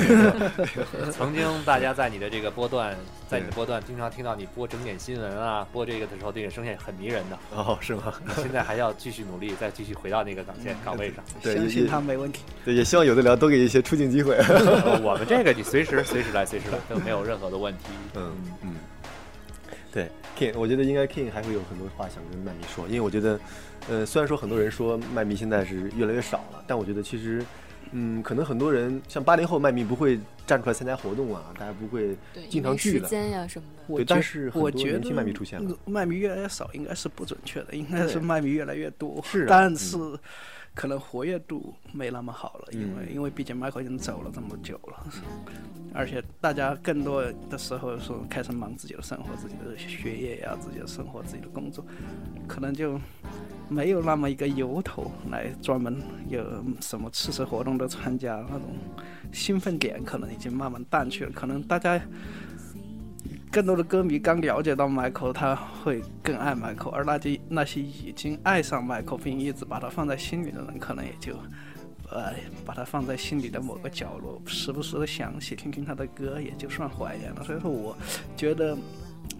[0.65, 1.11] 角色。
[1.13, 2.95] 曾经大家在你的这个波段，
[3.29, 7.37] 在你的波段经常听到你播整点新闻啊，播这个的时候，这个声线很迷人的。
[7.55, 8.13] 哦，是吗？
[8.25, 11.23] 你现在还要继续努力，再继续回到那个岗线岗位上。
[11.41, 12.41] 对，相信他没问题。
[12.65, 14.35] 对，也希望有的聊多给一些出镜机会。
[14.37, 17.85] 呃我们这个你随时随时来，随时来都没有任何的问题。
[18.15, 18.31] 嗯
[18.63, 18.75] 嗯，
[19.91, 23.39] 对，King，我觉得应该 King 还会有很多话想跟麦迷说，因为我觉得，
[23.89, 27.43] 呃，虽然说很多人说麦迷现在是越来越少了，但我觉得其实，
[27.91, 30.17] 嗯，可能很多人像八零后麦迷不会
[30.47, 32.15] 站出来参加活动啊，大家不会，
[32.49, 33.07] 经常聚的。
[33.07, 33.95] 间呀什么的。
[33.95, 35.77] 对，但是很我觉得多年轻麦迷出现了。
[35.85, 39.21] 麦迷越来越少，应该是不准确的，应该是对麦迷越来越多。
[39.23, 39.97] 是啊但是
[40.73, 45.05] 可能活跃度没那么好了，因为、嗯因为毕竟 Michael 已经走了这么久了，
[45.93, 51.85] 而且大家更多的时候是开始忙自己的生活、自己的学业呀、自己的生活、自己的工作，
[52.47, 52.99] 可能就
[53.67, 56.43] 没有那么一个由头来专门有
[56.79, 58.69] 什么次次活动都参加，那种
[59.33, 62.01] 兴奋点可能已经慢慢淡去了，可能大家。
[63.51, 71.33] 更多的歌迷刚了解到 Michael，他会更爱 Michael，而那些那些已经爱上 Michael 并一直把他放在心里的人，可能也就，
[72.09, 72.33] 呃，
[72.65, 77.43] 把他放在心里的某个角落，时不时的想起听听他的歌，也就算怀念了。
[77.43, 77.97] 所以说，我
[78.37, 78.77] 觉得，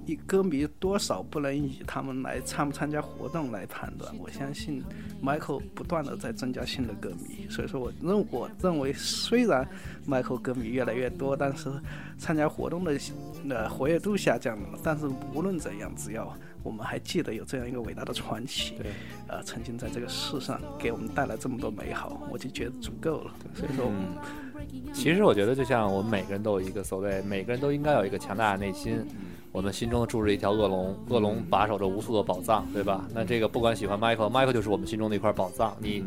[0.05, 4.13] 一歌迷多少不能以他们来参不参加活动来判断。
[4.17, 4.83] 我相信
[5.23, 9.67] Michael 不断的在增加新的歌迷，所以说我认我认为，虽然
[10.07, 11.69] Michael 歌迷越来越多，但是
[12.17, 12.99] 参加活动的
[13.49, 14.79] 呃活跃度下降了。
[14.83, 18.91] 但是无论怎样，只要我们还记得有这样一个伟大的传奇，对，
[19.27, 23.33] 呃，曾经在这个世上给我们带来这么多美好，我就觉得足够了。
[23.53, 24.17] 所以说，嗯
[24.93, 29.05] 其实我觉得，就像我们每个人都有一个所谓，每个人都应该有一个强大的内心。
[29.53, 33.05] 我们心中住着一条恶龙，恶龙把守着无数的宝藏，对吧？
[33.13, 35.75] 那这个不管喜欢 Michael，Michael 就是我们心中的一块宝藏。
[35.77, 36.01] 你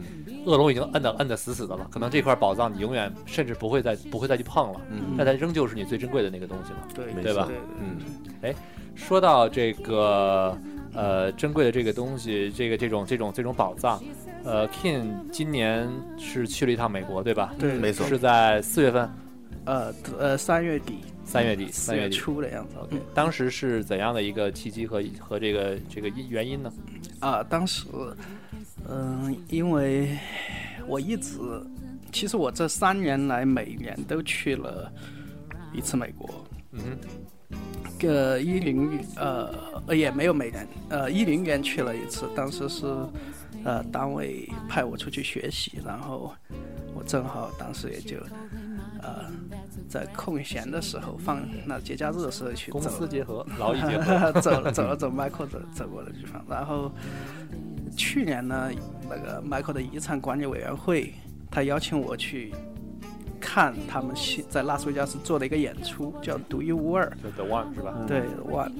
[0.46, 6.88] 恶龙已经摁的摁的死死的了，可能这块宝藏你永远甚至不会再不会再去碰了，嗯但它仍旧是你最珍贵的那个东西了。
[6.94, 7.46] 对对吧
[7.78, 7.98] 嗯，
[8.40, 8.54] 哎，
[8.94, 10.56] 说到这个
[10.94, 14.02] 呃珍贵的这个东西，这个这种这种这种宝藏，
[14.44, 15.88] 呃，King 今年
[16.18, 17.54] 是去了一趟美国，对吧？
[17.58, 19.10] 对没错是在四月份、
[19.64, 22.10] 呃呃，三月底、三月底、四月三月。
[22.10, 22.76] 初的样子。
[22.78, 26.72] OK，当时是怎样的一个契机和和这个这个因原因呢？
[27.20, 27.86] 啊，当时，
[28.86, 30.18] 嗯、因为
[30.86, 31.38] 我一直，
[32.12, 34.92] 其实我这三年来每年都去了
[35.72, 36.44] 一次美国。
[36.72, 36.98] 嗯
[38.00, 39.54] 呃，一零呃
[39.86, 42.86] 呃也没有每年，呃一零年去了一次，当时是
[43.64, 46.34] 呃单位派我出去学习，然后
[46.94, 48.18] 我正好当时也就
[49.02, 49.24] 呃
[49.88, 54.40] 在空闲的时候放那节假日的时候去公走私结合，劳逸结合。
[54.40, 56.44] 走了走了走 Michael 走走过的地方。
[56.48, 56.92] 然后
[57.96, 58.70] 去年呢，
[59.08, 61.14] 那个 Michael 的遗产管理委员会，
[61.50, 62.52] 他邀请我去
[63.44, 67.06] 看他们新在拉斯维加斯做的一个演出，叫独一无二。
[67.22, 67.94] 就 The One 是吧？
[68.08, 68.72] 对，One。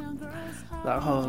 [0.85, 1.29] 然后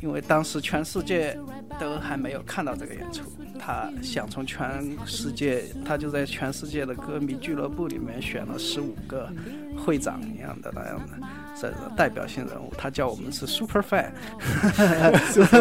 [0.00, 1.38] 因为当时全世界
[1.78, 3.22] 都还没有看到这个演出，
[3.58, 9.30] 他想从全世界，他就在全世界的歌迷俱乐部里面选了十五个
[9.76, 11.26] 会长一样的那样的。
[11.60, 14.10] 这个代表性人物，他叫我们是 super fan，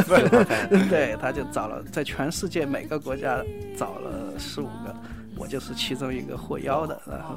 [0.90, 3.44] 对，他就找了在全世界每个国家
[3.78, 4.96] 找了十五个，
[5.36, 7.36] 我就是其中一个获邀的，然后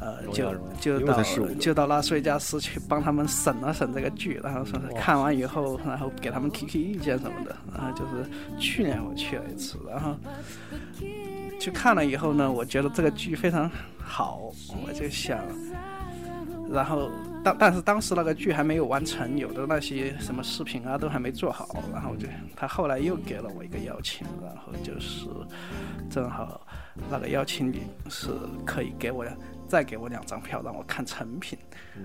[0.00, 8.28] 呃就就到因为他15个就到拉斯维加斯去帮他们审了审这个剧，然后说是看完以后，然后给他们提提意见什么的，然后就是
[8.58, 10.16] 去年我去了一次，然后
[11.60, 14.52] 去看了以后呢，我觉得这个剧非常好，
[14.86, 15.38] 我就想，
[16.70, 17.10] 然后
[17.42, 25.26] 但但是当时那个剧还没有完成，有的那些什么视频啊都还没做好，然后就他后来又给了我一个邀请，然后就是
[26.10, 26.60] 正好
[27.10, 28.28] 那个邀请你是
[28.64, 29.24] 可以给我
[29.68, 31.58] 再给我两张票让我看成品，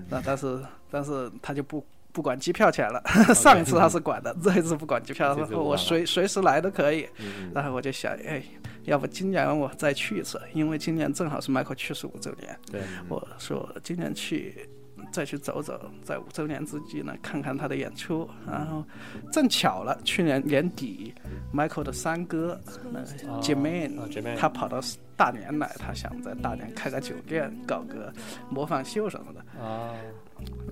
[0.08, 1.84] 那但是但是他就不。
[2.14, 3.02] 不管机票钱了，
[3.34, 7.08] 上一次他是管的，这一次不管机票，他说我随随时来都可以。
[7.18, 8.42] 嗯然后我就想，哎，
[8.84, 12.54] 要不今年我再去一次，因为今年正好是 Michael 去世五周年。
[12.70, 14.68] 对，我说今年去
[15.12, 18.28] 再去走走，在五周年之际呢，看看他的演出。
[18.46, 18.84] 然后
[19.30, 21.14] 正巧了，去年年底
[21.54, 22.58] ，Michael 的三哥
[22.90, 23.06] 那个
[23.42, 24.80] Jermaine，、啊，Jermaine 他跑到
[25.16, 28.12] 大连来，他想在大连开个酒店，搞个
[28.48, 29.40] 模仿秀什么的。
[29.62, 29.94] 啊，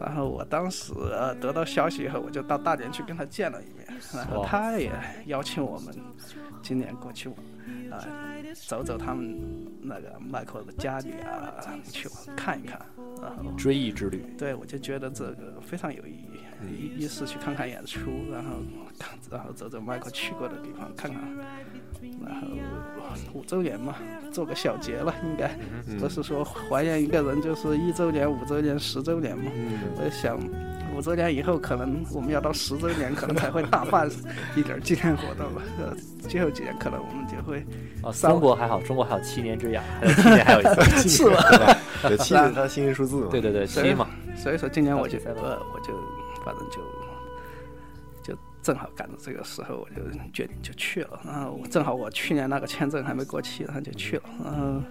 [0.01, 4.91] 然后我当时呃得到消息以后，我就到大连去跟他见了一面，然后他也
[5.27, 5.95] 邀请我们
[6.63, 7.29] 今年过去
[7.91, 8.07] 啊、
[8.67, 9.37] 走走他们
[9.83, 11.53] 那个 Michael 的家里啊，
[11.91, 12.81] 去看一看。
[13.21, 16.30] 然后追忆之旅，对我就觉得这个非常有意义，
[16.69, 18.51] 一一是去看看演出，然后
[18.99, 21.23] 看然后走走 Michael 去过的地方看看，
[22.25, 22.47] 然后
[23.33, 23.95] 五周年嘛，
[24.33, 25.51] 做个小结了，应该
[25.99, 29.51] 不是说怀念一个人就是一周年、五周年、十周年嘛。
[29.97, 30.39] 我想
[30.95, 34.11] 五周年以后，可能我们要到十周年，可能才会大办
[34.57, 35.63] 一点纪念活动吧。
[35.79, 35.97] 呃，
[36.29, 37.65] 最后几年可能我们就会
[38.03, 41.43] 哦，三中国还好，中国还有七年之痒，还有七年还有一次， 是吧？
[41.51, 41.79] 对吧？
[42.03, 43.29] 对，七是他幸运数字嘛。
[43.31, 45.95] 对对对，七嘛，所以说今年我就呃我就
[46.45, 46.81] 反正就
[48.23, 51.21] 就正好赶着这个时候，我就决定就去了。
[51.25, 54.23] 然后正好我去年那个签证还没过期，然后就去了。
[54.45, 54.83] 然后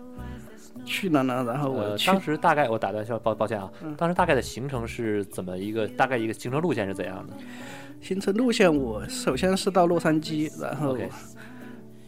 [0.85, 7.33] 去了呢，然后我呃，当时大概我打断一下，抱抱歉啊嗯，当时大概的行程是怎么一个大概一个行程路线是怎样的？
[8.01, 10.97] 行程路线，我首先是到洛杉矶，然后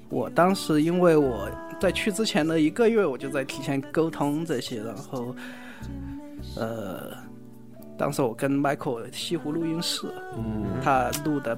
[0.09, 1.49] 我当时因为我
[1.81, 5.35] 在去之前的一个月，我就在提前沟通这些，然后
[6.55, 7.11] 呃，
[8.01, 11.55] 当时我跟 Michael 西湖录音室，嗯，他录的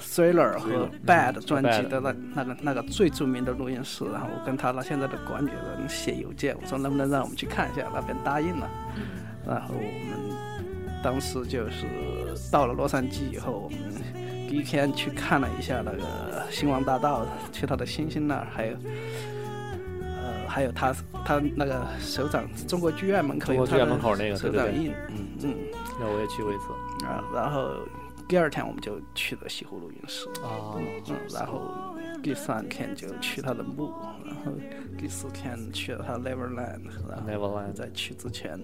[0.00, 8.70] Thriller 和 Bad 专辑的那那个那个最著名的录音室，然后我跟他那现在的管理人写邮件，我说能不能让我们去看一下，那边答应了，
[9.46, 11.84] 然后我们当时就是
[12.50, 13.78] 到了洛杉矶以后，我们
[14.48, 18.76] 第一天去看了一下那个星光大道，去他的星星那儿，还有。
[20.52, 20.94] 呃，还有他
[21.24, 25.56] 他那个首长中国剧院门口有他的首长印，嗯嗯，
[25.98, 27.06] 那我也去过一次。
[27.06, 27.70] 啊，然后
[28.28, 33.92] 第二天我们就去了西湖录音室，啊，嗯，然后第三天就去他的墓，
[34.24, 34.52] 然后
[34.98, 38.60] 第四天去了他 Neverland，然后 Neverland 在去之前，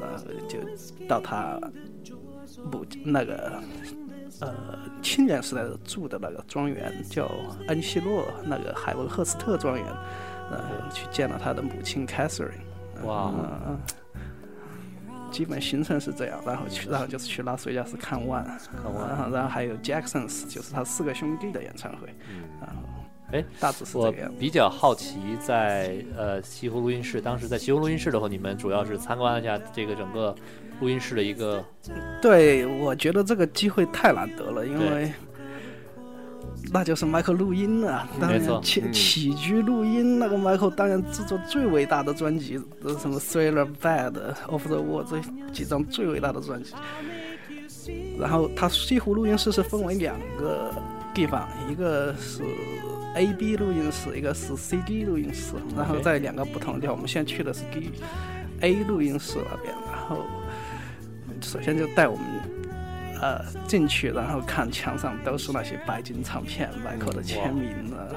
[0.00, 0.58] 然后就
[1.06, 1.60] 到他
[2.70, 3.60] 墓那个
[4.40, 4.54] 呃
[5.02, 7.28] 青年时代的住的那个庄园叫
[7.68, 9.86] 恩西洛那个海文赫斯特庄园，
[10.50, 12.52] 然后去见了他的母亲 Catherine，
[13.04, 13.32] 哇
[13.66, 13.78] 嗯
[15.30, 22.06] 基本行程是这样，然后去，然后就是去拉斯维加斯看 One，看 One 然后然后还有 Jacksons，就是他四个兄弟的演唱会，
[22.60, 22.76] 然后
[23.32, 24.36] 哎，大致是这个样子。
[24.38, 30.32] 比较好奇在，呃西湖录音室，当时在西湖录音室的时候，你们主要是参观了一下这个整个
[30.80, 31.64] 录音室的一个
[32.22, 35.12] 对，我觉得这个机会太难得了，因为
[36.72, 44.12] 那就是 Michael 录音啊，当然起嗯起居录音，那个 Michael 当然制作最伟大的专辑，呃什么 Thriller、Bad、
[44.48, 45.20] Off the Wall 这
[45.52, 46.72] 几张最伟大的专辑。
[48.18, 50.72] 然后它西湖录音室是分为两个
[51.12, 52.42] 地方，一个是
[53.14, 55.52] A、B 录音室，一个是 CD 录音室。
[55.76, 57.90] 然后在两个不同的地方，我们现在去的是 D
[58.60, 60.24] A 录音室那边，然后
[61.42, 62.24] 首先就带我们
[63.24, 68.16] 呃进去，然后看墙上都是那些白金唱片，Michael 的签名，然后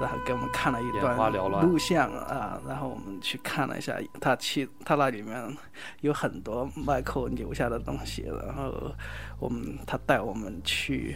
[0.00, 5.56] 然后给我们看了一段录像啊，然后我们去看了一下他去他那里面
[6.00, 8.92] 有很多 Michael 留下的东西，然后
[9.38, 11.14] 我们他带我们去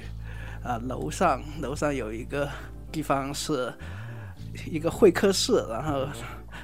[0.62, 2.48] 啊楼上，楼上有一个
[2.92, 3.74] 地方是
[4.70, 6.06] 一个会客室，然后。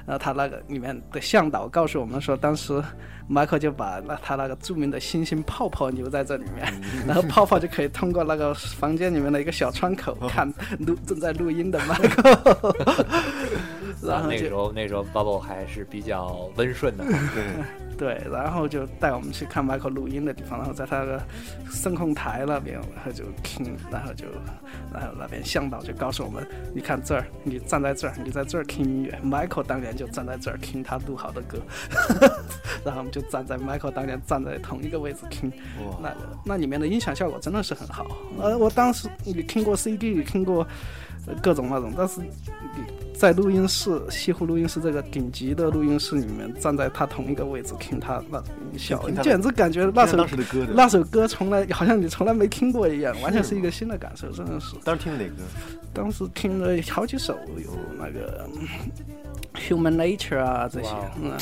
[0.09, 2.83] 然后他那个里面的向导告诉我们说，当时
[3.27, 12.75] 迈克就把那他那个著名的星星泡泡留在这里面， 然后泡泡就可以通过那个房间里面的一个小窗口看录正在录音的迈克，
[14.01, 17.03] 然啊，后那个时候那时候 Bubble 还是比较温顺的，
[17.97, 21.21] 对，然后就带我们去看 Michael 录音的地方，然后在他的
[21.69, 24.25] 声控台那边，然后就听，然后就，
[24.93, 29.19] 然后那边向导就告诉我们，你看这儿，你站在这儿，你在这儿听音乐。
[29.23, 31.57] Michael 当年就站在这儿听他录好的歌，
[32.85, 35.51] 然后我们就站在 Michael 当年站在同一个位置听，
[36.01, 36.15] 那
[36.45, 38.07] 那里面的音响效果真的是很好。
[38.39, 40.67] 呃，我当时你听过 CD，你听过呃
[41.41, 42.27] 各种那种，但是你
[43.13, 48.37] 在录音室西湖录音室这个顶级的录音室里面，站在他同一个位置听他那
[48.71, 50.25] 音效，你简直感觉那首
[50.73, 54.75] 那首歌从来好像你从来没听过一样，完全是一个新的感受，真的是。
[54.85, 55.35] 当时听的哪歌？
[55.93, 58.67] 当时听了好几首，有那个嗯
[59.55, 61.37] Human Nature 啊这些然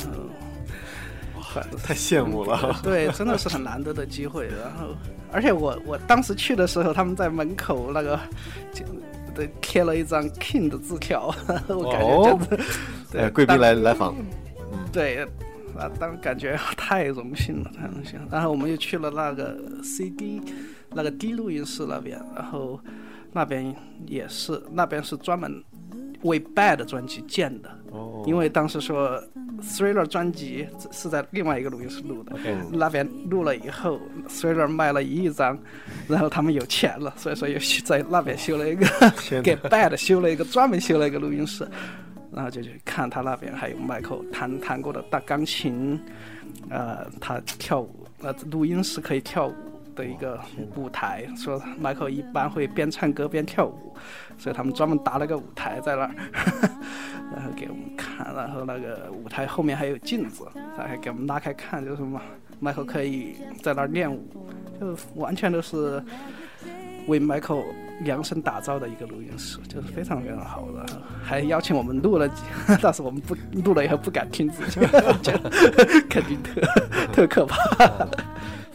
[1.35, 2.75] 后反正太羡慕了。
[2.83, 4.47] 对，真的是很难得的机会。
[4.47, 4.95] 然后，
[5.31, 8.19] 而且我我当时去的时候，他们在门口那个
[8.73, 8.83] 就
[9.37, 11.27] 对贴了一张 King 的字条，
[11.67, 12.63] 我感觉真的、
[13.11, 14.15] 对，贵宾来来访，
[14.91, 15.23] 对，
[15.77, 18.27] 啊当感觉太荣幸了，太荣幸了。
[18.31, 20.41] 然后我们又去了那个 CD
[20.89, 22.79] 那个 D 录音室那边，然后
[23.31, 23.75] 那边
[24.07, 25.63] 也是，那边是专门
[26.23, 27.69] 为 Bad 专辑建的。
[27.91, 29.21] 哦，因为当时说
[29.61, 32.35] Thriller 专辑是在另外一个录音室录的
[32.71, 35.57] 那边录了以后，Thriller 卖了一亿张，
[36.07, 38.85] 然后他们有钱了，所以说又去在那边修了一个
[39.41, 41.65] 给 Bad 修了一个专门修了一个录音室，
[42.31, 45.99] 然后就去看他那边还有 Michael 弹弹过的大钢琴，
[46.69, 49.55] 呃，他跳舞，呃，录音室可以跳舞。
[49.97, 50.39] 的一个
[50.75, 53.93] 舞台，说 Michael 一般会边唱歌边跳舞，
[54.37, 56.11] 所以他们专门搭了个舞台在那儿，
[57.35, 62.21] 然后给我们看，然后那个舞台后面还有镜子，然后还给我们拉开看，就是嘛
[62.61, 64.47] ，Michael 可以在那儿练舞，
[64.79, 66.01] 就完全都是
[67.07, 67.63] 为 Michael
[68.01, 70.85] 量身打造的一个录音室，就是非常非常好的，
[71.23, 72.43] 还邀请我们录了几，
[72.81, 74.79] 但是我们不录了以后不敢听自己，
[75.23, 75.31] 就
[76.07, 76.61] 肯定特
[77.11, 78.07] 特可怕，反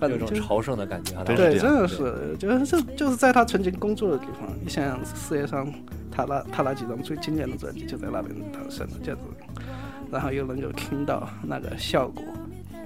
[0.08, 1.24] 有种正就朝圣的感觉啊。
[1.24, 4.48] 对，真的是，就是就就是在他曾经工作的地方。
[4.62, 5.72] 你想想，世界上
[6.10, 9.62] 他那他那几张最经典的专辑就在那边诞生了，这样子，
[10.10, 12.22] 然后又能够听到那个效果，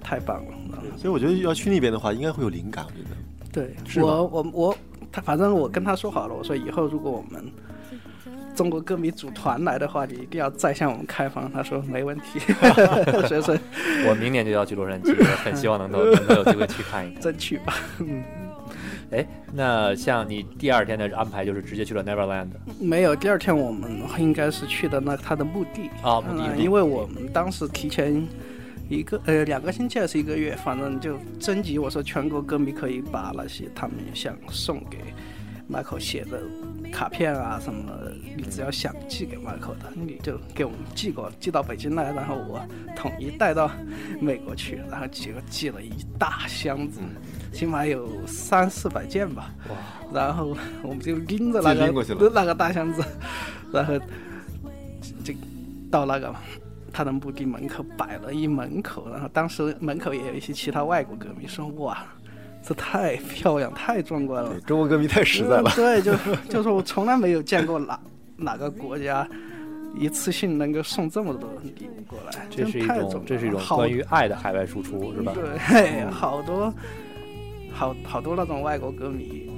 [0.03, 0.53] 太棒了。
[0.97, 2.85] 所以我觉得要去那边的话，应该会有灵感。
[2.85, 3.17] 我觉得
[3.53, 4.77] 对我我我
[5.11, 7.45] 他反正我跟他说好了，我说以后如果我们
[8.57, 11.53] 中国歌迷组团来的话，你一定要再向我们开放。
[11.53, 12.41] 他说没问题，
[13.29, 13.57] 所以说
[14.09, 17.21] 我明年就要去洛杉矶，很希望能够能够有机会去看一看。
[17.21, 17.75] 争取吧。
[18.01, 18.25] 嗯，
[19.11, 22.49] 哎，那像你第二天的安排就是直接去了 Neverland
[22.81, 25.91] 没有，第二天我们应该是去的那他的墓地。
[26.03, 28.27] 啊，墓地嗯，因为我们当时提前
[28.89, 34.99] 一个呃两个星期还是一个月，反正就征集我说全国歌迷可以把那些他们想送给
[35.71, 36.43] Michael 写的
[36.93, 42.61] 卡片啊什么的，你只要想寄给 Michael 的，你就给我们寄过，寄到北京来，然后我
[42.95, 43.71] 统一带到
[44.21, 47.01] 美国去，然后结果寄了一大箱子。
[47.53, 49.77] 起码有三四百件吧，哇！
[50.13, 53.03] 然后我们就拎着那个拎那个大箱子，
[53.73, 53.99] 然后
[55.25, 55.33] 就
[55.91, 56.35] 到那个
[56.93, 62.05] 他的墓地门口摆了一门口，然后当时门口也有一些其他外国歌迷说：“哇，
[62.67, 65.77] 这太漂亮，太壮观了，中国歌迷太实在了嗯。
[65.77, 66.13] 对，就
[66.49, 68.01] 就是我从来没有见过哪
[68.37, 69.27] 哪个国家
[69.95, 75.33] 一次性能够送这么多礼物过来，这是一种这是一种关于爱的海外输出，是吧？
[75.33, 76.75] 对，好多
[77.73, 79.49] 好好多那种外国歌迷，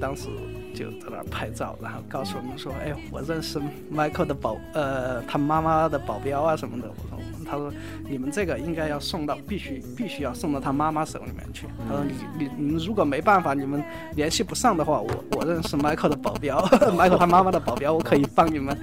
[0.00, 0.28] 当时
[0.72, 3.60] 就在那儿拍照，然后告诉我们说：“哎，我认识
[3.92, 7.18] Michael 的保呃他妈妈的保镖啊什么的。”我说
[7.50, 7.72] ：“他说
[8.08, 11.66] 你们这个应该要送到，必须必须要送到他妈妈手里面去。
[11.88, 13.82] 他说你你你们如果没办法，你们
[14.14, 16.64] 联系不上的话，我我认识 Michael 的保镖，
[16.96, 18.78] Michael 他妈妈的保镖，我可以帮你们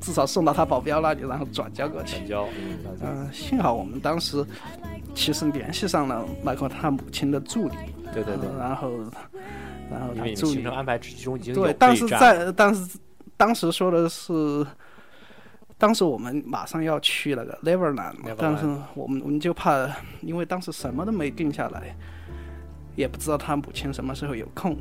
[0.00, 2.18] 至少送到他保镖那里，然后转交过去。
[2.18, 2.48] 转交，
[3.00, 4.44] 嗯，幸好我们当时
[5.14, 7.74] 其实联系上了迈克他母亲的助理，
[8.14, 8.90] 对对对，呃然后
[9.90, 12.96] 然后他助理安排其中已经对，但是在但是
[13.36, 14.64] 当时说的是。
[15.82, 18.64] 当时我们马上要去那个 Neverland，但是
[18.94, 21.92] 我们我们就怕，因为当时什么都没定下来，
[22.94, 24.76] 也不知道他母亲什么时候有空，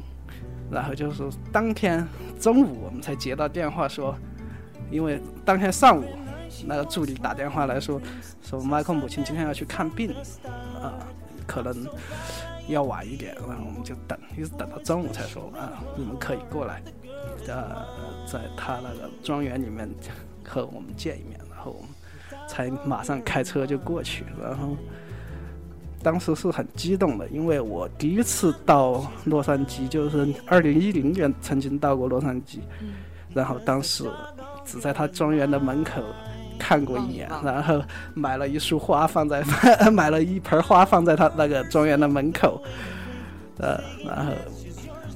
[0.69, 2.07] 然后就是当天
[2.39, 4.15] 中午我们才接到电话说，
[4.91, 6.05] 因为当天上午
[6.67, 7.99] 那个助理打电话来说，
[8.43, 10.13] 说 Michael 母亲今天要去看病，
[10.79, 11.01] 啊、
[11.47, 11.75] 可能
[12.67, 16.79] 要晚一点，然后我们就等，一直等到中午才说啊，你们可以过来，
[17.47, 17.87] 呃，
[18.27, 19.89] 在他那个庄园里面
[20.43, 21.89] 和我们见一面，然后我们
[22.47, 24.75] 才马上开车就过去，然后
[26.03, 32.59] 当时是很激动的，因为我第一次到洛杉矶，就是二零一零年曾经到过洛杉矶，
[33.33, 34.05] 然后当时
[34.65, 36.01] 只在他庄园的门口。
[36.63, 37.81] 看过一眼，然后
[38.13, 39.43] 买了一束花放在，
[39.91, 42.61] 买了一盆花放在他那个庄园的门口，
[43.57, 44.31] 呃，然后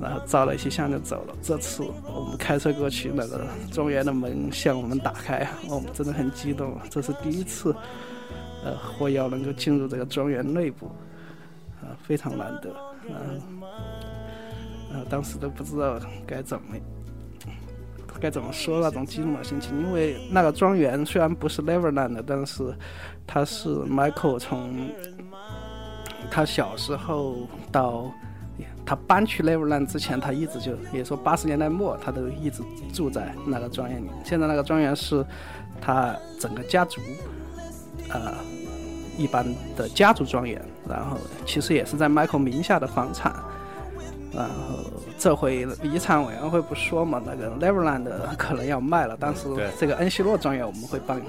[0.02, 1.36] 然后照了一些相就走了。
[1.42, 7.76] 这次我们开车过去，那个庄园的门向我们打开，我们真的很激动，这是第一次，
[8.64, 10.88] 呃，获邀能够进入这个庄园内部，
[11.82, 12.70] 啊、非常难得，
[13.10, 13.68] 然后，
[14.92, 16.76] 然后当时都不知道该怎么。
[18.18, 19.78] 该怎么说那种激动的心情？
[19.82, 22.74] 因为那个庄园虽然不是 Neverland，但是
[23.28, 24.90] 它是 Michael 从
[26.32, 28.10] 他小时候到
[28.86, 32.62] 他搬去 Neverland 之前，他一直就也说八十年代末，他都一直
[32.94, 34.10] 住在那个庄园里。
[34.24, 35.26] 现在那个庄园是
[35.82, 37.02] 他整个家族
[38.10, 38.36] 呃
[39.18, 43.34] 一般的家族庄园，然后其实也是在 Michael 名下的房产。
[44.32, 44.80] 然后
[45.18, 48.06] 这回遗产委员会不说嘛，那个 Neverland
[48.38, 49.44] 可能要卖了，但是
[49.80, 51.22] 这个恩希洛庄园我们会帮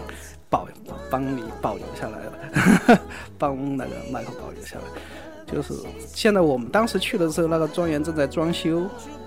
[0.50, 0.66] 保
[1.08, 3.00] 帮你保留下来的，
[3.38, 4.82] 帮那个麦克保留下来。
[5.46, 5.74] 就是
[6.08, 8.82] 现在我们当时去的时候，那个庄园正在装修，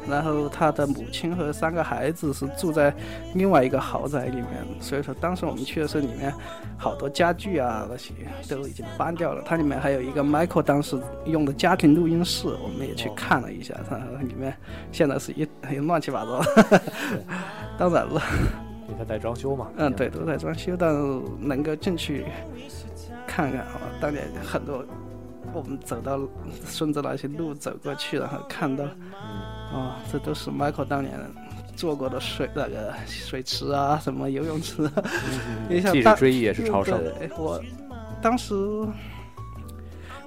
[0.08, 2.94] 然后他的母亲和三个孩子是住在
[3.36, 6.34] 另外一个豪宅里面，所以说当时我们去的时候，里面
[6.78, 8.14] 好多家具啊那些
[8.50, 9.42] 都已经搬掉了。
[9.46, 14.54] 它里面还有一个 Michael 当时用的家庭录音室，我们也去看了一下，然后里面
[14.92, 16.42] 现在是一一乱七八糟。
[17.80, 18.22] 当然了，
[18.88, 19.70] 因为它在装修嘛。
[19.78, 22.26] 嗯，对，都在装修，但是能够进去
[23.26, 24.84] 看看啊，当年很多
[25.54, 26.20] 我们走到
[26.66, 28.86] 顺着那些路走过去，然后看到，
[29.74, 31.20] 啊、这都是 Michael 当年
[31.76, 34.92] 做过的水那个水池啊，什么游泳池啊，
[35.70, 37.62] 你想当既是追忆也是我
[38.22, 38.56] 当时。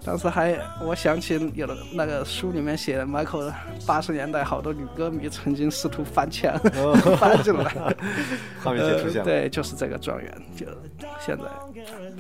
[0.05, 3.53] 当时还，我想起有的那个书里面写的，Michael
[3.87, 6.59] 八十年代好多女歌迷曾经试图翻墙，
[7.19, 7.65] 翻进来，
[8.63, 9.21] 画面就出现了。
[9.21, 10.67] 呃对，就是这个庄园，就
[11.21, 11.45] 现在，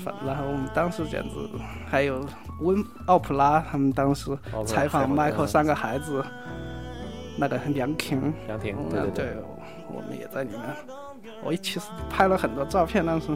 [0.02, 1.30] 反然后我们当时简直
[1.88, 2.24] 还有
[2.60, 4.30] 温奥普拉他们当时
[4.64, 6.24] 采访 Michael 三个孩子，
[7.36, 9.36] 那个梁婷，梁婷，嗯对对对，
[9.88, 10.60] 我们也在里面。
[11.42, 13.26] 我其实拍了很多照片，但是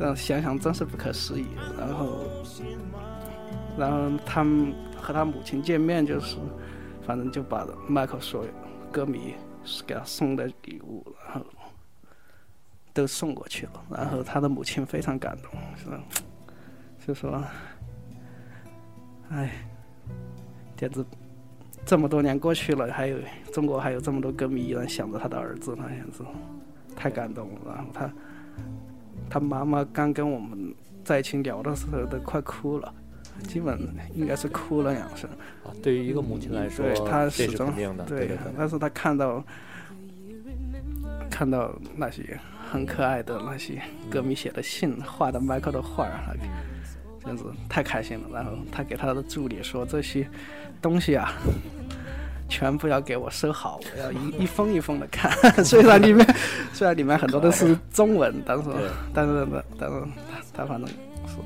[0.00, 1.46] 让想想真是不可思议。
[1.78, 2.20] 然后，
[3.78, 6.38] 然后他们和他母亲见面，就是
[7.06, 8.50] 反正就把迈克所有
[8.90, 9.34] 歌迷
[9.86, 11.46] 给他送的礼物，然后
[12.92, 13.84] 都送过去了。
[13.90, 16.00] 然后他的母亲非常感动，是吧
[17.06, 17.42] 就说
[19.30, 19.50] ：“哎，
[20.76, 21.04] 简直
[21.84, 23.18] 这么多年过去了，还有
[23.52, 26.24] 中国还有这么多歌迷依然想着他的儿子，那样子
[26.94, 27.74] 太感动了。
[27.74, 28.12] 然后他
[29.30, 30.74] 他妈妈刚跟我们
[31.04, 32.92] 在一起聊的时候都快哭了，
[33.46, 33.78] 基本
[34.14, 35.30] 应该是哭了两声。
[35.30, 37.72] 啊对于一个母亲来说，对她这始终。
[38.06, 38.36] 对。
[38.58, 39.42] 但是他看到
[41.30, 42.38] 看到那些
[42.70, 46.36] 很可爱的那些歌迷写的信、画的 Michael 的画儿，
[47.24, 48.28] 那个真是太开心了。
[48.32, 50.28] 然后他给他的助理说：“这些
[50.82, 51.32] 东西啊，
[52.50, 55.32] 全部要给我收好，我要一 一封一封的看。
[55.64, 56.26] 虽然里面
[56.74, 58.74] 虽然里面很多都是中文，但是对
[59.14, 59.46] 但是
[59.78, 59.96] 但是
[60.30, 60.94] 他他反正是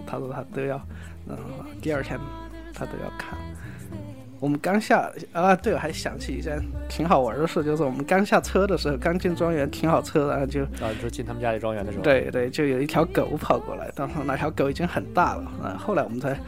[0.07, 0.81] 他说他都要，
[1.29, 1.43] 然后
[1.81, 2.19] 第二天
[2.73, 3.39] 他都要看。”
[4.41, 16.39] 我们刚下啊，对，我还想起一件挺好玩的事，就是我们刚下车的时候，刚进庄园停好车，然后就啊，你说进他们家里庄园的时候，对对，就有一条狗跑过来，当时那条狗已经很大了，啊，后来我们才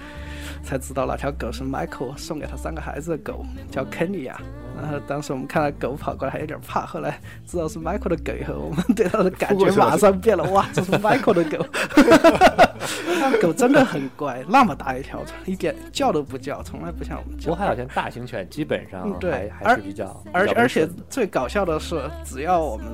[0.62, 4.40] 才知道那条狗是 Michael 送给他三个孩子的狗，叫 Kenny 呀。
[4.80, 11.66] 然后当时我们看到狗跑过来还有点怕，后来知道是 Michael 的狗以后，我们对它的感觉马上变了，哇，这是 Michael 的狗。
[13.40, 17.50] 狗真的很乖，那么大一条，一点叫都不叫，从来不像我们叫。
[17.50, 22.86] 不过海好像大型犬基本上嗯对还还是比较，比较而而且最搞笑的是，只要我们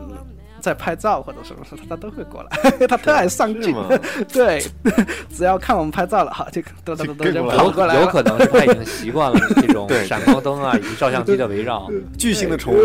[0.63, 3.77] 在拍照或者什么事，它都会过来， 他特爱上镜。
[4.33, 4.63] 对，
[5.29, 8.01] 只要看我们拍照了，哈，就都都都都就跑过来了。
[8.01, 11.87] 有可能是他已经习惯了这种闪光灯啊以及照相机的围绕，
[12.17, 12.79] 巨型的宠物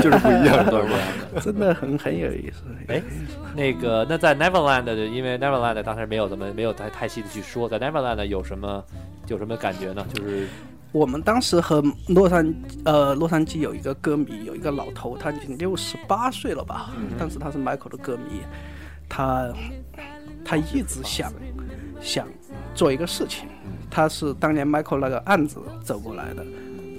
[0.00, 1.00] 就是不一样，都是这样
[1.34, 1.40] 的。
[1.40, 2.62] 真的很很有意思。
[2.88, 3.02] 哎，
[3.54, 8.82] 那个那在 Neverland 的，因为 Neverland 当时没有怎么没有太太细的去说，在 Neverland 有什么
[9.26, 10.06] 有什么感觉呢？
[10.14, 10.46] 就是
[10.94, 18.42] 我们当时和洛杉呃洛杉矶有一个歌迷，有一个老头，他已经六十八岁了吧，当时他是 Michael 的歌迷，
[19.08, 19.52] 他
[20.44, 21.32] 他一直想
[22.00, 22.28] 想
[22.76, 23.48] 做一个事情，
[23.90, 26.46] 他是当年 Michael 那个案子走过来的，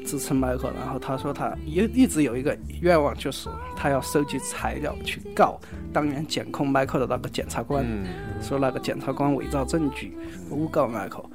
[0.06, 5.58] 支持 Michael，然后他说他一一直有一个愿望，就是他要收集材料去告
[5.94, 10.18] 当年检控 Michael 的那个检察官，嗯，说那个检察官伪造证据，
[10.50, 11.28] 诬告 Michael，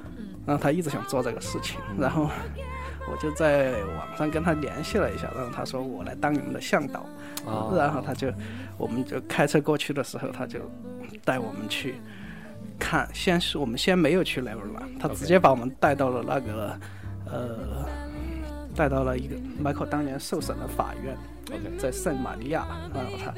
[0.45, 2.29] 然后他一直想做这个事情，然后
[3.09, 6.99] 我就在网上跟他联系了一下，然后他说我来当你们的向导，
[7.45, 8.31] 啊，然后他就
[8.77, 10.59] 我们就开车过去的时候，他就
[11.23, 11.95] 带我们去
[12.79, 16.79] 看，先是我们先没有去 Neverland，他直接把我们带到了那个
[17.25, 17.85] 呃
[18.75, 21.17] 带到了一个 Michael 当年受审的法院。
[21.51, 23.33] OK 在圣玛利亚，然后他，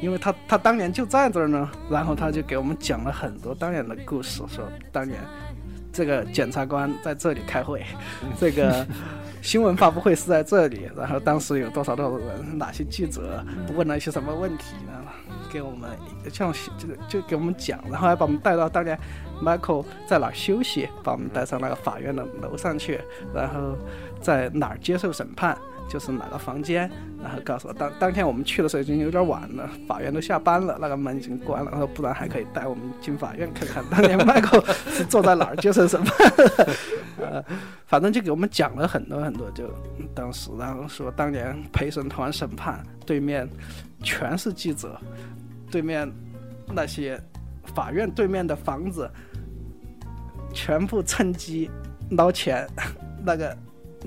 [0.00, 5.20] 因为他他当年就在这儿呢，然后他就给我们讲了很多当年的故事，说当年
[5.94, 7.82] 这个检察官在这里开会，
[8.38, 8.84] 这个
[9.40, 13.42] 新闻发布会是在这里，然后当时有多少多少人，哪些记者
[13.74, 14.92] 问了一些什么问题呢？
[15.52, 15.88] 给我们
[16.32, 18.98] 像就就给我们讲，然后还把我们带到当年
[19.40, 23.00] Michael 在哪儿休息，把我们带上那个法院的楼上去，
[23.32, 23.78] 然后
[24.20, 25.56] 在哪儿接受审判，
[25.88, 26.90] 就是哪个房间，
[27.22, 36.32] 然后告诉我当当天我们去的时候已经有点晚了，法院都下班了，那个门已经关了，然后不然还可以带我们进法院看看当年 Michael 是坐在哪儿接受审判，
[37.20, 37.44] 呃，
[37.86, 39.70] 反正就给我们讲了很多很多，就
[40.14, 43.48] 当时然后说当年陪审团审判对面
[44.02, 45.00] 全是记者，
[45.70, 46.10] 对面
[46.72, 47.20] 那些
[47.74, 49.10] 法院对面的房子
[50.52, 51.70] 全部趁机
[52.10, 52.66] 捞钱，
[53.24, 53.56] 那个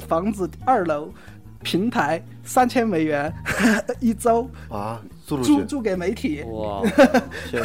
[0.07, 1.11] 房子二楼
[1.63, 3.33] 平台三千美元
[3.99, 6.81] 一周啊，租租租给媒体，哇，
[7.49, 7.61] 天，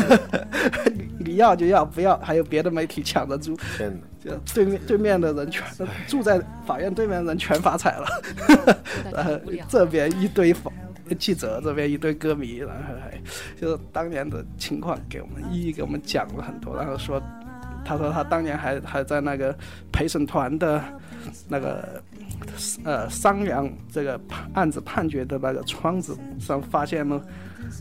[1.19, 4.01] 你你要就要，不要还有别的媒体抢着租，天哪！
[4.23, 5.67] 就对面对面的人全
[6.07, 8.07] 住在法院对面的人全发财了，
[9.13, 9.33] 然后
[9.69, 10.71] 这边一堆法
[11.19, 13.21] 记者，这边一堆歌迷，然后还
[13.61, 17.21] 就是当年的情况给我们一一给我们讲了很多，然后说，
[17.85, 19.53] 他说他当年还还在那个
[19.93, 20.81] 陪审团的
[21.49, 22.01] 那个
[22.85, 24.21] 呃商量这个
[24.55, 27.23] 案子判决的那个窗子上发现了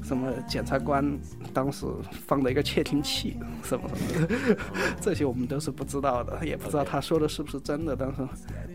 [0.04, 1.06] 什么检察官
[1.54, 1.86] 当时
[2.28, 4.58] 放的一个窃听器什么什么的，
[5.00, 8.28] 这些我们都是不知道的，也不知道他说的是不是真的，但是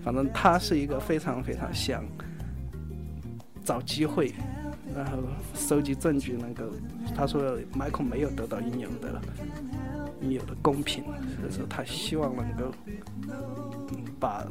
[0.05, 2.05] 反正他是一个非常非常想
[3.65, 4.33] 找机会，
[4.95, 5.19] 然后
[5.55, 6.65] 收集证据，能够
[7.15, 9.21] 他说迈克没有得到应有的。
[10.21, 11.05] 应有的公平，
[11.41, 12.73] 所以说他希望能够
[13.29, 14.47] 嗯把。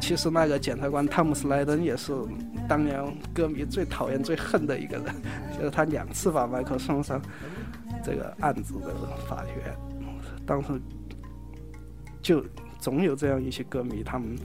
[0.00, 2.12] 其实那个检察官汤姆斯莱登也是
[2.68, 3.02] 当年
[3.34, 5.14] 歌迷最讨厌、最恨的一个人，
[5.56, 7.20] 就是他两次把迈克送上
[8.02, 8.94] 这个案子的
[9.28, 9.76] 法院，
[10.46, 10.80] 当时
[12.22, 12.42] 就
[12.78, 14.36] 总有这样一些歌迷，他们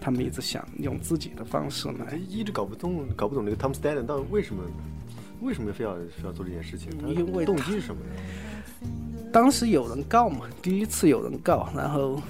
[0.00, 4.62] 他们一直想用自己的方式来哎，一直搞不懂，搞不懂这个 Tom Stanton 到底为什么，
[5.40, 6.90] 为什么非要非要做这件事情？
[6.98, 8.12] 他因为动机是什么呢？
[9.34, 12.22] 当时有人告嘛，第一次有人告，然后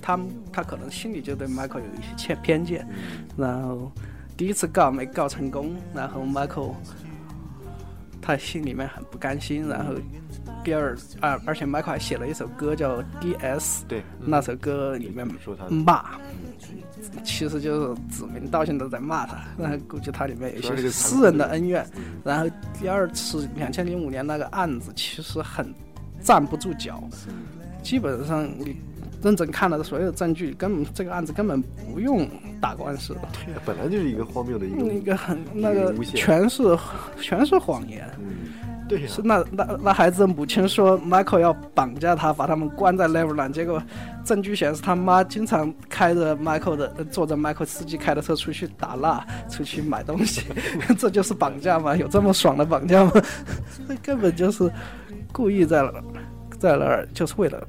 [0.00, 2.88] 他们他可能心里就对 Michael 有一些偏偏见，
[3.36, 3.90] 然后
[4.36, 6.74] 第一次告没告成功，然后 Michael
[8.22, 9.94] 他心里面很不甘心，然后
[10.62, 15.26] 第二而而且 Michael 还写了一首歌叫 D.S，对，那首歌里面
[15.68, 16.12] 骂，
[17.24, 21.84] 其实就是指名道姓的在骂他，然后估计他里面有一些私人的恩怨。
[22.22, 22.48] 然后
[22.78, 25.74] 第二次两千零五年那个案子其实很
[26.26, 27.00] 站不住脚，
[27.84, 28.76] 基本上你
[29.22, 32.28] 认真看了所有证据，根本这个案子根本不用
[32.60, 36.76] 打官司，对本来就是一个荒谬的一个，那个很那个全是
[37.20, 38.04] 全是谎言。
[38.18, 38.26] 嗯，
[38.88, 43.52] 对呀、是那那那孩子的母亲说，Michael 要绑架他，把他们关在 Neverland。
[43.52, 43.80] 结果
[44.24, 50.42] 证据显示，他妈经常开着 Michael 的，呃坐着 Michael 司机开的车出去打蜡，出去买东西，
[50.98, 51.96] 这就是绑架吗？
[51.96, 53.12] 有这么爽的绑架吗？
[53.88, 54.70] 这根本就是
[55.36, 55.92] 故意在那
[56.58, 57.62] 在那儿，就是为了。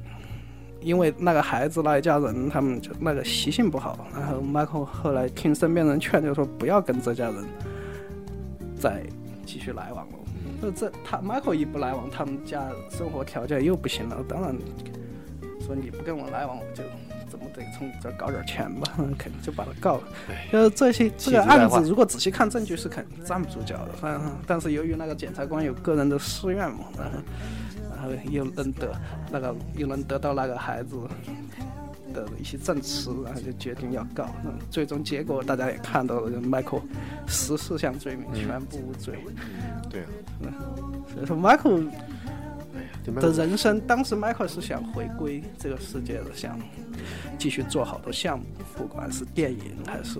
[0.79, 7.43] 因为那个孩子那一家人，他们就那个习性不好，然后 Michael 后来听身边人劝，就说不要跟这家人
[8.79, 9.03] 再
[9.45, 10.13] 继续来往了。
[10.61, 14.23] 那这他 Michael 一不来往，他们家生活条件又不行了。
[14.29, 14.55] 当然，
[15.59, 16.83] 说你不跟我来往，我就
[17.37, 20.03] 怎么得从你这儿搞点钱吧， 肯定就把他告了。
[20.51, 23.91] 就是这些这个案子，如果仔细看证据是肯定站不住脚的。
[24.01, 27.19] 但但是由于那个检察官有个人的私怨嘛，然后
[27.95, 28.91] 然后又能得
[29.31, 30.97] 那个又能得到那个孩子。
[32.13, 34.33] 的一些证词，然后就决定要告。
[34.45, 36.81] 嗯，最终结果大家也看到了，Michael
[37.27, 39.19] 十四项罪名全部无罪。
[39.89, 40.01] 对
[40.41, 40.49] 啊，
[41.13, 41.91] 所以说，Michael 对
[43.15, 46.59] 的人生，当时 Michael 是想回归这个世界的，想
[47.37, 50.19] 继续做好多项目，不管是电影还是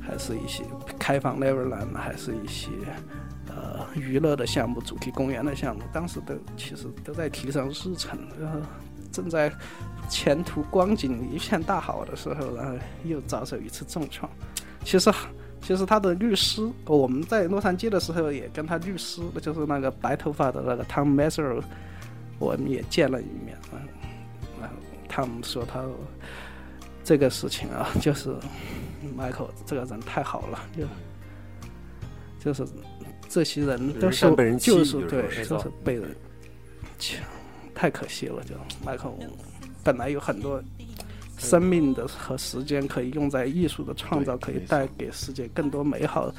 [0.00, 0.64] 还是一些
[0.98, 2.70] 开放 Neverland，还是一些
[3.48, 8.58] 呃娱乐的项目、主题公园的项目，当时都其实都在提上日程，然后
[9.12, 9.52] 正在
[10.08, 14.30] 前途光景一片大好的时候，然后又遭受一次重创。
[14.84, 15.10] 其实。
[15.66, 21.62] 其实他的律师，我们在洛杉矶的时候也跟他律师，就是那个白头发的那个 Tom Messer，
[22.38, 23.56] 我们也见了一面。
[23.72, 23.78] 嗯，
[24.60, 24.76] 然后
[25.08, 25.82] 他们说他
[27.02, 28.28] 这个事情啊，就是
[29.16, 32.70] Michael 这个人太好了，就就是
[33.26, 36.14] 这些人都是被人欺就是对，就是被人
[36.98, 37.16] 欺，
[37.74, 38.42] 太可惜了。
[38.44, 38.54] 就
[38.84, 39.14] Michael
[39.82, 40.62] 本来有很多
[41.36, 46.32] 生命的和时间可以用在艺术的创造，可以带给世界更多美好，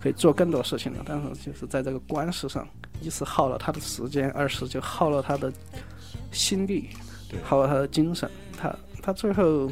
[0.00, 1.00] 可以做更多事情的。
[1.04, 2.66] 但是就是在这个官司上，
[3.00, 5.52] 一是耗了他的时间，二是就耗了他的
[6.32, 6.88] 心力，
[7.42, 8.30] 耗了他的精神。
[8.58, 9.70] 他他最后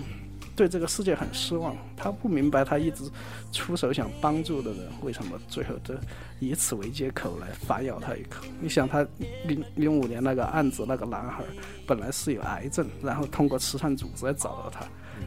[0.57, 3.11] 对这个世界很失望，他不明白他一直
[3.53, 5.95] 出手想帮助的人，为什么最后都
[6.39, 8.45] 以此为借口来反咬他一口。
[8.61, 9.07] 你想他
[9.47, 11.43] 零零五年那个案子，那个男孩
[11.87, 14.87] 本来是有癌症，然后通过慈善组织来找到他，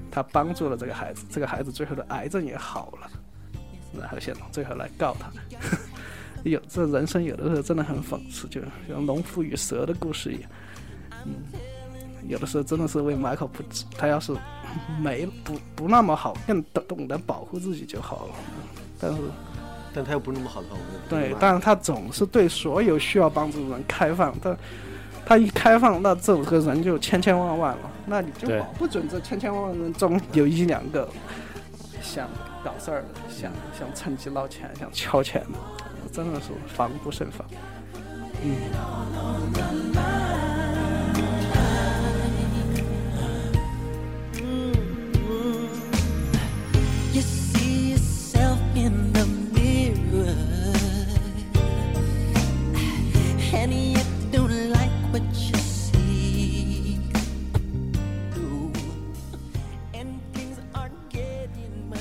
[0.09, 3.11] 他帮助了这个孩子，这个孩子最后的癌症也好了。
[3.99, 5.31] 然后现场最后来告他。
[6.43, 10.49] 有这人生有的时候真的很讽刺，就像农夫与蛇的故事一样。
[11.25, 11.33] 嗯，
[12.27, 14.35] 有的时候真的是为迈克不值，他要是
[15.01, 18.33] 没不不那么好，更懂懂得保护自己就好了。
[18.99, 19.17] 但是，
[19.93, 24.57] 但他又不是那么好的话，我们对但是他总是对所有需要帮助的人开放，但
[25.25, 31.07] 他一开放，那这五个人就千千万万了，那你就保不准这千千万万人中有一两个
[32.01, 32.27] 想
[32.63, 35.59] 搞事儿的，想想趁机捞钱，想敲钱的，
[36.11, 37.45] 真的是防不胜防。
[38.43, 38.55] Mm.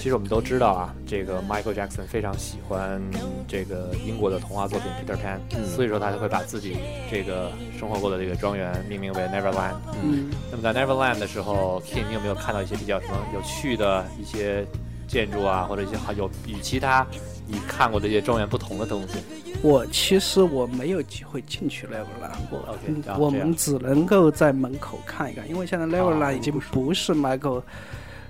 [0.06, 3.02] 其实我们都知道啊，这个 Michael Jackson 非常喜欢
[3.48, 5.40] 这个英国的童话作品 Peter Pan，、
[5.74, 6.76] 所以说他就会把自己
[7.10, 9.74] 这个生活过的这个庄园命名为 Neverland。
[10.04, 14.64] 嗯，那么在 Neverland 的时候，King 你有没有看到一些比较什么有趣的一些
[15.08, 17.04] 建筑啊，或者一些好有与其他
[17.48, 19.18] 你看过的一些庄园不同的东西？
[19.60, 27.60] 我其实我没有机会进去 Neverland 我 OK，我们只能够在门口看一看，因为现在 Neverland 已经不是 Michael，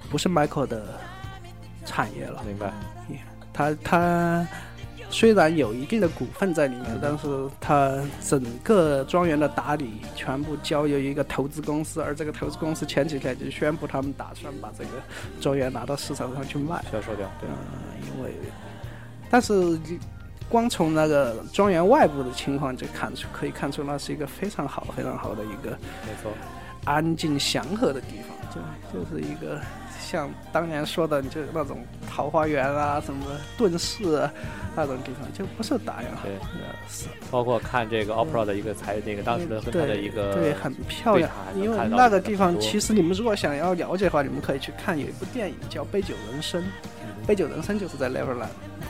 [0.08, 0.98] 不是 Michael 的
[1.86, 2.42] 产业了。
[2.44, 2.70] 明白？
[3.52, 4.46] 他他
[5.08, 7.26] 虽然有一定的股份在里面，但是
[7.58, 14.90] 他整个庄园的打理全部交由一个投资公司，而这个投资公司前几天就宣布他们打算把这个
[15.40, 16.84] 庄园拿到市场上去卖。
[16.92, 17.48] 销售掉，对，
[18.06, 18.34] 因为，
[19.30, 19.78] 但是
[20.50, 26.30] 光从那个庄园外部的情况就看出，可以看出那是一个非常好、非常好的一个没错。
[26.84, 28.54] 安静祥和的地方，
[28.92, 29.60] 就就是一个
[30.08, 33.26] 像当年说的，就是那种桃花源啊，什么
[33.58, 34.32] 遁世啊
[34.76, 36.04] 那种地方，就不是打烊。
[36.22, 36.32] 对。
[36.34, 41.28] 呃是包括看这个 opera 的一个才那个当时的和他的一个对，很漂亮。
[41.56, 46.62] 因为那个地方，其实你们如果想要了解的话，你们可以去看有一部电影叫《杯酒人生》，
[47.26, 48.46] 《杯酒人生》就是在 Neverland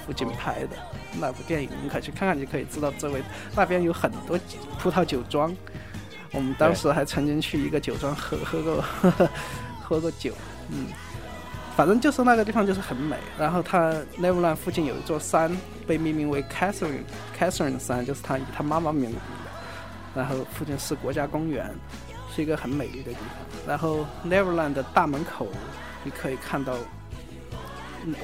[0.07, 0.77] 附近拍的。
[1.19, 3.23] 那部电影，你们可以去看看，就可以知道周围
[3.55, 4.39] 那边有很多
[4.79, 5.57] 葡萄酒庄。
[6.33, 8.85] 我们当时还曾经去一个酒庄喝喝过
[9.83, 10.35] 喝过酒，
[10.71, 10.89] 嗯，
[11.77, 13.17] 反正就是那个地方就是很美。
[13.39, 15.55] 然后它 Neverland 附近有一座山
[15.87, 17.03] 被命名为 Catherine
[17.39, 19.21] Catherine 山，就是他以他妈妈命名的。
[20.15, 21.71] 然后附近是国家公园，
[22.35, 23.69] 是一个很美丽的地方。
[23.69, 25.47] 然后 Neverland 的大门口，
[26.03, 26.73] 你可以看到，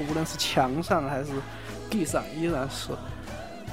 [0.08, 1.30] 无论是墙上还是
[1.90, 2.88] 地上，依然是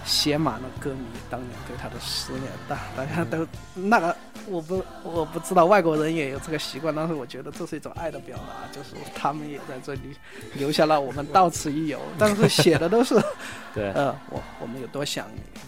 [0.10, 2.46] 写满了歌迷当年对他的思念。
[2.68, 3.46] 大大家都
[3.76, 4.16] 那个，
[4.48, 10.16] 我不我不知道外国人也有这个习惯，但是我觉得这是一种爱的表达，就是他们也在这里
[10.56, 12.00] 留下了我们到此一游。
[12.18, 13.22] 但是写的都是，
[13.76, 15.42] 对， 呃，我我们有多想你。
[15.56, 15.60] 嗯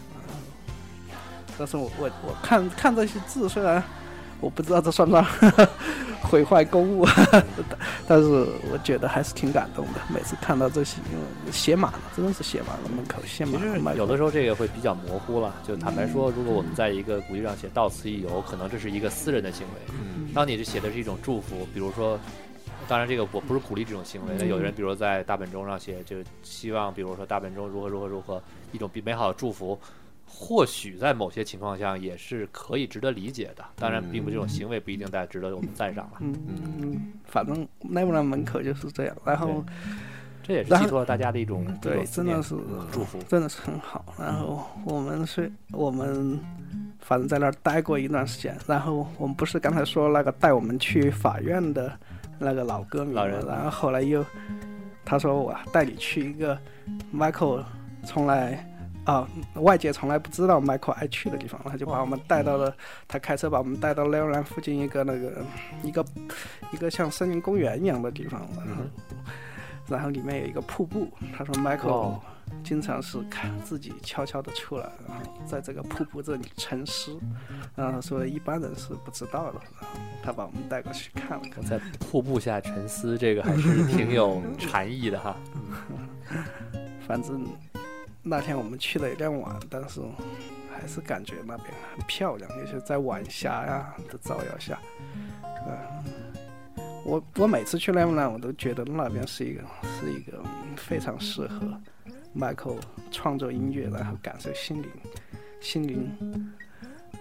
[1.59, 3.83] 但是我我我看看这些字，虽然
[4.41, 5.25] 我不知道这算不算
[6.21, 7.05] 毁坏公物，
[8.07, 8.27] 但是
[8.71, 10.01] 我觉得还是挺感动的。
[10.13, 10.97] 每次看到这些，
[11.51, 15.53] 写满了，真的是写满了门口，写满了有的时候这个会比较模糊了。
[15.67, 19.93] 就坦白说，如果我们在一个古迹上写“到此一游”，可能这是一个私人的行为。
[19.93, 22.17] 嗯当你这写的是一种祝福，比如说，
[22.87, 24.35] 当然这个我不是鼓励这种行为。
[24.39, 28.41] 那有的人，比如说在大本钟上写，就希望比如说大本钟如何如何如何，
[28.71, 29.77] 一种比美好的祝福。
[30.33, 36.13] 或许在某些情况下也是可以值得理解的，当然，并不这种行为不一定大家值得我们赞赏了。
[36.21, 36.35] 嗯
[36.79, 39.15] 嗯，反正 Neverland 门口就是这样。
[39.23, 39.63] 然后
[40.41, 42.55] 这也是寄托了大家的一种对，真的是
[42.91, 43.19] 祝福。
[43.27, 44.03] 真的是很好。
[44.17, 46.39] 然后我们是，我们
[47.01, 48.57] 反正在那儿待过一段时间。
[48.65, 51.95] 然后我们不是刚才说那个带我们去法院的
[52.39, 54.25] 那个老歌迷嘛老人然后后来又
[55.05, 56.57] 他说我带你去一个
[57.13, 57.63] Michael
[58.03, 58.65] 从来。
[59.05, 62.75] 啊、外界从来不知道 Michael 爱去的地方，他就把我们带到了，
[63.07, 65.43] 他开车把我们带到 e l a n 附近一个那个
[65.83, 66.05] 一个
[66.71, 68.83] 一个像森林公园一样的地方，然后、
[69.87, 72.21] 然后里面有一个瀑布，他说 Michael 哦。
[72.65, 77.17] 经常是看自己悄悄的出来，然后在这个瀑布这里沉思，
[77.75, 85.37] 然后说一般人是不知道的，然后他把我们带过去看了看，在瀑布下沉思，这个还是挺有 禅意的哈。
[87.07, 87.47] 反正
[88.23, 89.99] 那天我们去的有点晚，但是
[90.71, 94.79] 还是感觉那边很漂亮，尤其在晚霞呀的照耀下，
[95.67, 99.63] 嗯，我我每次去莱姆兰，我都觉得那边是一个
[99.99, 100.41] 是一个
[100.75, 101.81] 非常适合
[102.37, 102.79] Michael
[103.09, 104.89] 创作音乐，然后感受心灵
[105.59, 106.51] 心灵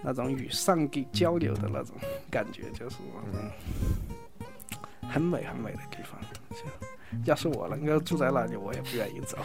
[0.03, 1.95] 那种与上帝交流的那种
[2.29, 2.97] 感觉，就是
[3.33, 3.49] 那种
[5.09, 6.19] 很美很美的地方。
[7.25, 9.37] 要是我能够住在那里，我也不愿意走。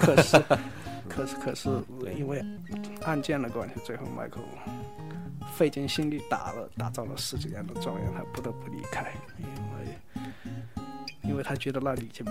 [0.00, 0.42] 可是，
[1.08, 1.68] 可是，可是，
[2.16, 2.44] 因为
[3.02, 4.40] 案件的关系，最后麦克
[5.54, 10.22] 费尽心力打了打造了十几年的庄园，他不得不离开，因为
[11.30, 12.24] 因为他觉得那里已经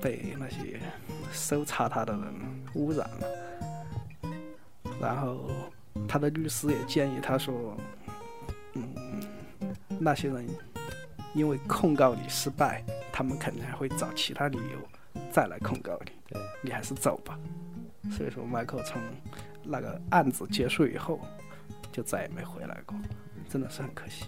[0.00, 0.80] 被那些
[1.32, 2.34] 搜查他的人
[2.74, 3.26] 污染了。
[5.00, 5.50] 然后
[6.08, 7.76] 他的律师也建议他说，
[8.74, 8.94] 嗯，
[9.98, 10.46] 那些人
[11.34, 16.12] 因为控告你失败，他们肯定还会找其他理由再来控告你。
[16.62, 17.38] 你还是走吧。
[18.10, 19.00] 所以说，迈克从
[19.62, 21.20] 那个案子结束以后，
[21.92, 22.96] 就再也没回来过，
[23.48, 24.24] 真的是很可惜。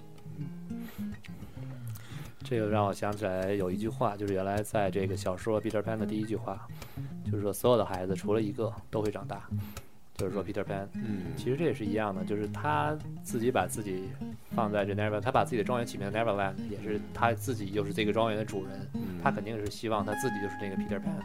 [2.44, 6.66] 这个让我想起来有一句话，就是原来在这个小说《Peter Pan》的第一句话，
[7.24, 9.48] 就是说所有的孩子除了一个都会长大，
[10.16, 10.86] 就是说 Peter Pan。
[10.94, 14.10] 嗯其实这也是一样的，就是他自己把自己
[14.50, 18.90] 放在这 Never，他把自己的庄园起名 Neverland，也是他自己又是这个庄园的主人，
[19.22, 21.22] 他肯定是希望他自己就是那个 Peter Pan，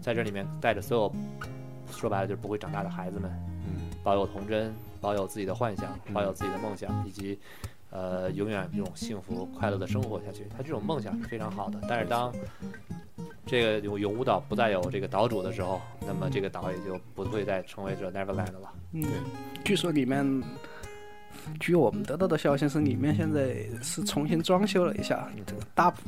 [0.00, 1.14] 在这里面带着所有
[1.90, 3.30] 说白了就是不会长大的孩子们，
[3.66, 3.90] 嗯。
[4.02, 7.38] 保有童真，保有自己的幻想，保有自己的梦想，以及
[7.88, 10.46] 呃永远这种幸福快乐的生活下去。
[10.54, 12.30] 他这种梦想是非常好的，但是当
[13.46, 18.70] 这个永永无岛不再有这个岛主的时候，那么这个岛也就不会再成为这 Neverland 了。
[18.92, 19.02] 嗯，
[19.64, 20.42] 据说里面，
[21.58, 26.00] 据我们得到的消息是，里面现在是重新装修了一下，这个大部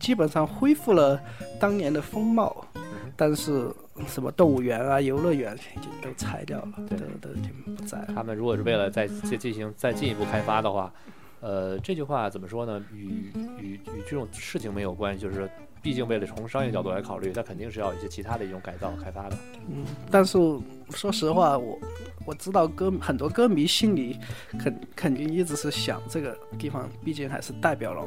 [0.00, 1.20] 基本上恢复了
[1.60, 2.66] 当年的风貌，
[3.14, 3.70] 但是
[4.06, 8.08] 什么动物园啊、游乐园已经都拆掉了，都都已经不在了。
[8.14, 10.92] 他们如果是为了再再进行再进一步开发的话，
[11.40, 12.82] 呃，这句话怎么说呢？
[12.92, 13.30] 与
[13.60, 15.48] 与与这种事情没有关系，就是
[15.82, 19.36] 毕竟为了从商业角度来考虑，它肯定是要有一些其他的一种改造开发的。
[19.68, 20.38] 嗯，但是
[20.90, 21.78] 说实话，我
[22.24, 24.18] 我知道歌很多歌迷心里
[24.58, 28.06] 肯肯定一直是想这个地方，毕竟还是代表了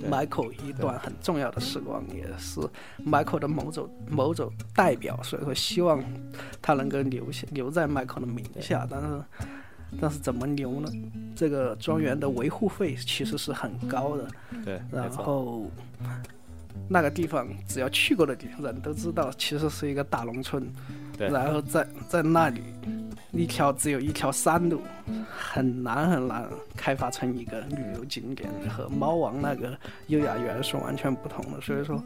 [0.00, 2.60] 对 Michael 一段很重要的时光，也是
[3.04, 6.02] Michael 的某种某种代表，所以说希望
[6.62, 9.22] 他能够留下留在 Michael 的名下，但是。
[9.98, 10.88] 但是怎么留呢？
[11.34, 14.28] 这个庄园的维护费其实是很高的，
[14.62, 15.10] 对，没然。
[15.10, 15.64] 后
[16.90, 20.70] 那个地方只要去过的地人都知道，其实是一个大农村。
[21.18, 22.62] 对然后在在那里，
[23.32, 24.80] 一条只有一条山路，
[25.36, 29.76] 很难很难开发成一个旅游景点，和猫王那个
[30.06, 31.60] 优雅园是完全不同的。
[31.60, 32.02] 所以说，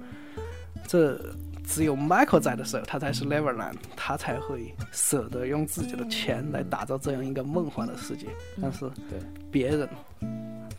[0.88, 1.20] 这
[1.64, 8.26] 只有 Michael 在的时候，他才是 Neverland，他才会舍得用自己的钱来打造这样一个梦幻的世界。
[8.60, 9.18] 但是对
[9.50, 9.88] 别人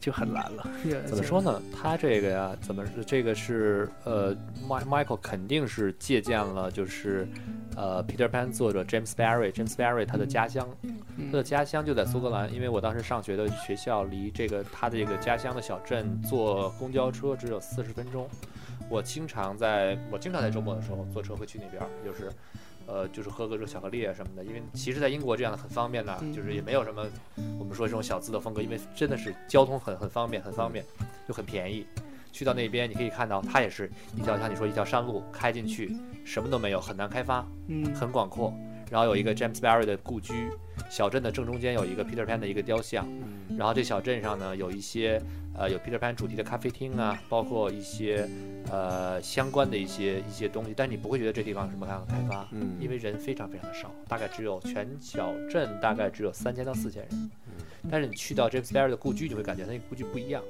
[0.04, 0.68] 就很难了。
[1.06, 1.62] 怎么说呢？
[1.74, 4.36] 他这个呀，怎么这个是呃
[4.68, 7.26] ，Mi Michael 肯定是借鉴了，就是
[7.78, 10.68] 呃，Peter Pan 作者 James Barry，James Barry 他的家乡，
[11.32, 12.54] 他的家乡就在苏格兰。
[12.54, 18.28] 因为我当时上学的学校离这个他的这个家乡的小镇坐公交车只有四十分钟。
[18.90, 22.30] 我经常在我经常在周末的时候坐车会去那边儿，就是。
[22.86, 27.06] 呃，就是喝个热巧克力啊什么的，因为其实，在英国这样的很方便的，就是也没有什么
[27.60, 30.84] 我们说这种小资的风格，因为真的是交通很很方便，很方便，
[31.28, 31.86] 就很便宜。
[32.32, 35.96] 去到那边，你可以看到，它也是一条像你说一条山路开进去，
[36.26, 38.54] 什么都没有，很难开发，嗯很广阔。
[38.90, 40.50] 然后有一个 James Barry 的故居，
[40.90, 43.08] 小镇的正中间有一个 Peter Pan 的一个雕像。
[43.58, 45.22] 然后这小镇上呢，有一些
[45.56, 48.28] 呃有 Peter Pan 主题的咖啡厅啊，包括一些
[48.72, 57.32] 呃相关的一些一些东西，但你不会觉得这地方有什么样的开发，嗯因为人非常非常的少，大概只有全小镇大概只有三千到四千人。
[57.92, 60.42] 但是你去到 James Barry 的故居，你会感觉它那个故居不一样。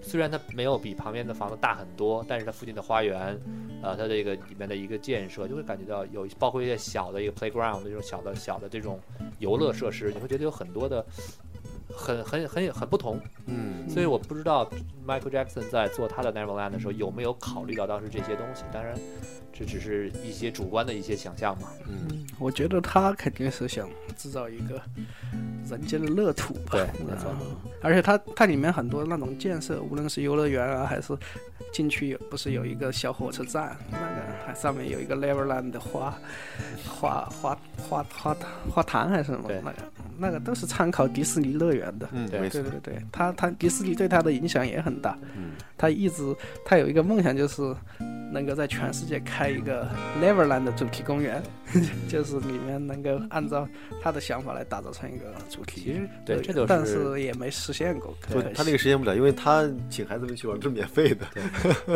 [0.00, 3.38] 虽然它没有比旁边的房子大很多，但是它附近的花园，
[3.82, 8.98] 呃，它这个里面的一个建设，就会感觉到有包括一些小的一个 playground 这种小的小的这种
[9.38, 11.04] 游乐设施，你会觉得有很多的
[11.96, 13.20] 很很很很不同。
[13.46, 14.70] 嗯所以我不知道
[15.06, 18.64] Michael Jackson 在做他的 Neverland 的时候有没有考虑到当时这些东西。
[18.72, 18.94] 当然，
[19.52, 21.68] 这只是一些主观的一些想象嘛。
[21.88, 24.80] 嗯我觉得他肯定是想制造一个
[25.68, 26.72] 人间的乐土吧。
[26.72, 27.30] 对没错
[27.80, 31.16] 而且它它里面很多那种建设，无论是游乐园啊，还是
[31.72, 36.16] 进去有不是有一个小火车站，那个还上面有一个 Neverland 的花
[36.84, 37.58] 花花
[37.88, 38.36] 花花
[38.70, 42.08] 花坛还是什么对那个那个都是参考迪士尼乐园的。
[42.12, 45.16] 嗯，对对，对对，他他迪士尼对他的影响也很大。
[45.36, 46.34] 嗯他一直
[46.64, 47.74] 他有一个梦想，就是
[48.32, 49.88] 能够在全世界开一个
[50.22, 51.42] Neverland 的主题公园。
[52.08, 53.68] 就是里面能够按照
[54.00, 55.80] 他的想法来打造成一个主题。
[55.82, 58.14] 其实对，这就但是也没实现过。
[58.20, 61.26] 可不，他那个实现不了，因为他请孩子们去玩，这是免费的。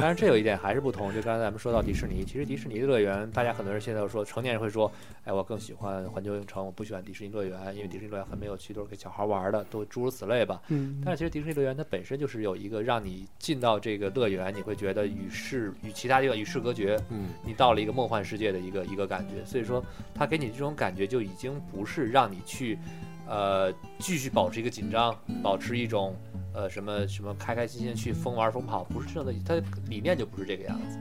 [0.01, 1.13] 但是， 这有一点还是不同。
[1.15, 4.91] 就刚才咱们说到迪士尼，其实迪士尼乐园，大家很多人现在都说，成年人会说，
[5.25, 10.63] 哎，我更喜欢环球影城，我不喜欢迪士尼乐园，因为迪士尼乐园很没有趣，都是给小孩玩的，都诸如此类吧。
[10.69, 19.45] 嗯，但是其实迪士尼乐园它本身就是有一个让你进到这个乐园，你会觉得与世与其他地方与世隔绝，嗯，你到了一个梦幻世界的一个一个感觉。
[19.45, 19.85] 所以说，
[20.15, 22.79] 他给你这种感觉就已经不是让你去，
[23.27, 26.15] 呃，继续保持一个紧张，保持一种
[26.55, 30.99] 呃什么什么开开心心去疯玩疯跑，不是这样的，他的理念就不是这个样子。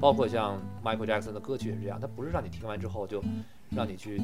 [0.00, 3.22] 包括像 Michael Jackson 的歌曲也是这样，他不是让你听完之后就
[3.70, 4.22] 让你去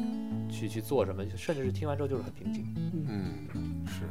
[0.49, 2.65] 去去做什么，甚至是听完之后就是很平静。
[3.09, 4.05] 嗯，是。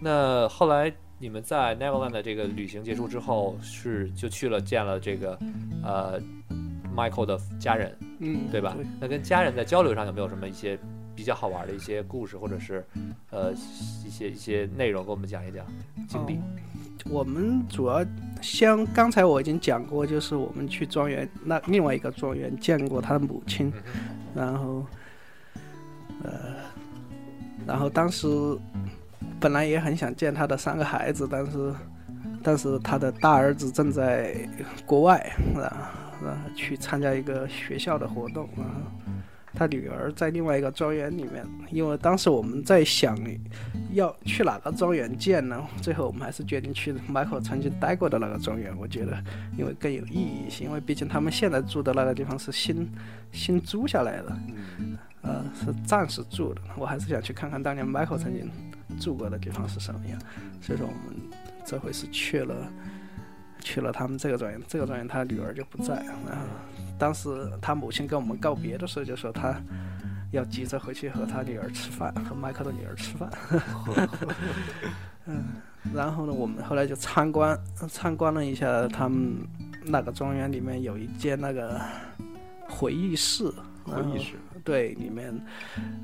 [0.00, 5.38] 那后来你们在 Neverland 的这个旅行结束之后，是就去了见了这个
[5.82, 6.20] 呃
[6.94, 8.76] Michael 的家人，嗯，对吧？
[9.00, 10.78] 那跟家人在交流上有没有什么一些
[11.14, 12.84] 比较好玩的一些故事，或者是
[13.30, 13.52] 呃
[14.04, 15.64] 一些一些内容，跟我们讲一讲
[16.06, 16.38] 经历？
[17.08, 18.04] 我们主要
[18.42, 23.72] 像刚才我已经讲过，就是我们去庄园那另外一个庄园见过他的母亲，
[24.34, 24.84] 然后
[26.24, 26.56] 呃，
[27.66, 28.26] 然后当时
[29.40, 31.74] 本来也很想见他的三个孩子，但是
[32.42, 34.34] 但是他的大儿子正在
[34.84, 35.18] 国外，
[35.56, 38.72] 啊，然后去参加一个学校的活动，然后
[39.52, 43.16] 他女儿在另外一个庄园里面，因为当时我们在想
[43.92, 45.66] 要去哪个庄园见呢？
[45.80, 49.16] 最后我们还是决定去 Michael 曾经待过的那个庄园，我觉得
[49.56, 52.86] 因为更有意义一些，因为毕竟他们现在住的那个地方是新
[53.32, 54.36] 新租下来的，
[55.22, 56.60] 呃，是暂时住的。
[56.76, 58.50] 我还是想去看看当年 Michael 曾经
[59.00, 60.20] 住过的地方是什么样，
[60.60, 61.20] 所以说我们
[61.64, 62.54] 这回是去了
[63.60, 65.94] 去了他们这个庄园，这个庄园他女儿就不在，
[66.26, 66.46] 然后
[66.98, 69.60] 当时他母亲跟我们告别的时候就说他。
[70.32, 73.30] 要急着回去和他女儿吃饭，和迈克的女儿吃饭。
[75.24, 75.44] 嗯，
[75.94, 77.56] 然后呢，我们后来就参观
[77.88, 79.38] 参观了一下他们
[79.84, 81.80] 那个庄园里面有一间那个
[82.68, 83.44] 回忆室，
[83.84, 84.34] 回忆室
[84.66, 85.32] 对，里面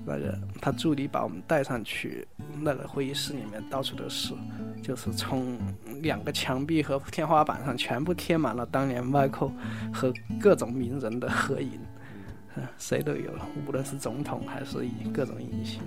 [0.07, 2.25] 那个他助理把我们带上去，
[2.61, 4.33] 那个会议室里面到处都是，
[4.81, 5.59] 就是从
[6.01, 9.51] 两个墙壁和天花板上全部贴满了当年迈克
[9.93, 11.73] 和各种名人的合影。
[12.79, 13.33] 谁都有，
[13.67, 15.81] 无论是总统还是以各种影星，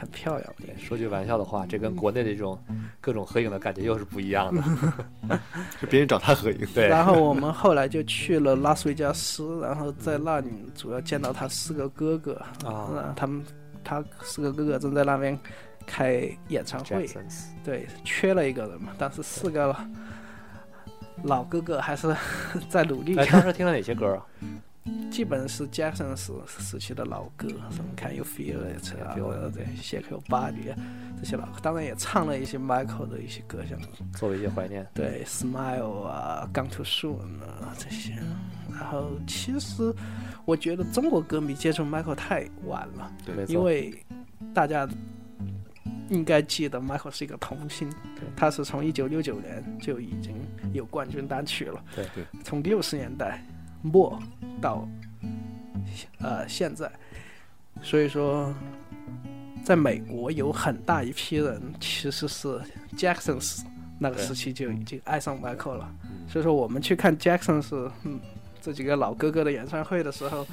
[0.00, 0.54] 很漂亮。
[0.58, 2.58] 对说句玩笑的话，这跟国内的这种
[3.00, 4.62] 各种合影的感觉又是不一样的。
[5.78, 6.88] 是别人找他合影，对。
[6.88, 13.44] 然后我们后来就去了拉斯维加斯，然后在那里主要见到他四个哥哥啊，他们
[13.84, 15.38] 他四个哥哥正在那边
[15.86, 17.06] 开演唱会，
[17.62, 19.76] 对，缺了一个人嘛，但是四个
[21.24, 22.14] 老哥哥还是
[22.70, 23.14] 在努力。
[23.16, 24.26] 哎，当时听了哪些歌啊？
[25.10, 29.14] 基本是 Jackson 时时期的老歌，什么 Can You Feel It 啊，
[29.52, 30.74] 对，Shake Your Body
[31.18, 33.78] 这些老歌，当然也唱了一些 Michael 的一些歌，像
[34.12, 38.14] 作为一些怀念，对，Smile 啊，Gone Too Soon 啊这些。
[38.72, 39.92] 然后其实
[40.46, 44.02] 我觉得中国歌迷接触 Michael 太晚了，对，因为
[44.54, 44.88] 大家
[46.08, 47.92] 应该记得 Michael 是一个童星，
[48.34, 50.34] 他是从一九六九年就已经
[50.72, 53.44] 有冠军单曲了，对对，从六十年代。
[53.82, 54.18] 末
[54.60, 54.88] 到
[56.20, 56.90] 呃现在，
[57.82, 58.54] 所以说，
[59.64, 62.60] 在美国有很大一批人其实是
[62.96, 63.62] Jacksons
[63.98, 65.94] 那个时期就已经爱上 Michael 了，
[66.28, 68.20] 所以说我们去看 Jacksons 嗯
[68.60, 70.46] 这几个老哥哥的演唱会的时候。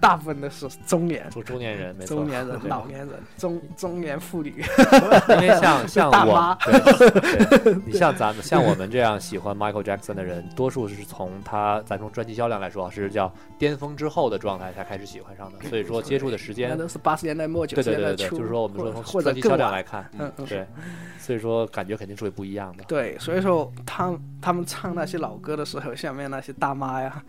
[0.00, 4.64] 大部分都是中年，中中年人，没错，中年人、老年人、中中年妇女。
[5.28, 15.68] 因为像 像我，对， 你像咱们像我们这样喜欢 Michael Jackson 的人，多数是从他咱从专辑销量来说，是叫巅峰之后的状态才开始喜欢上的。
[15.68, 20.66] 所以说接触的时间都是八十年代末九十年代初，就是说我们说从专辑销量来看，嗯，对，
[21.18, 22.84] 所以说感觉肯定是会不一样的。
[22.84, 27.22] 对，所以说他他们唱那些老歌的时候，下面那些大妈呀。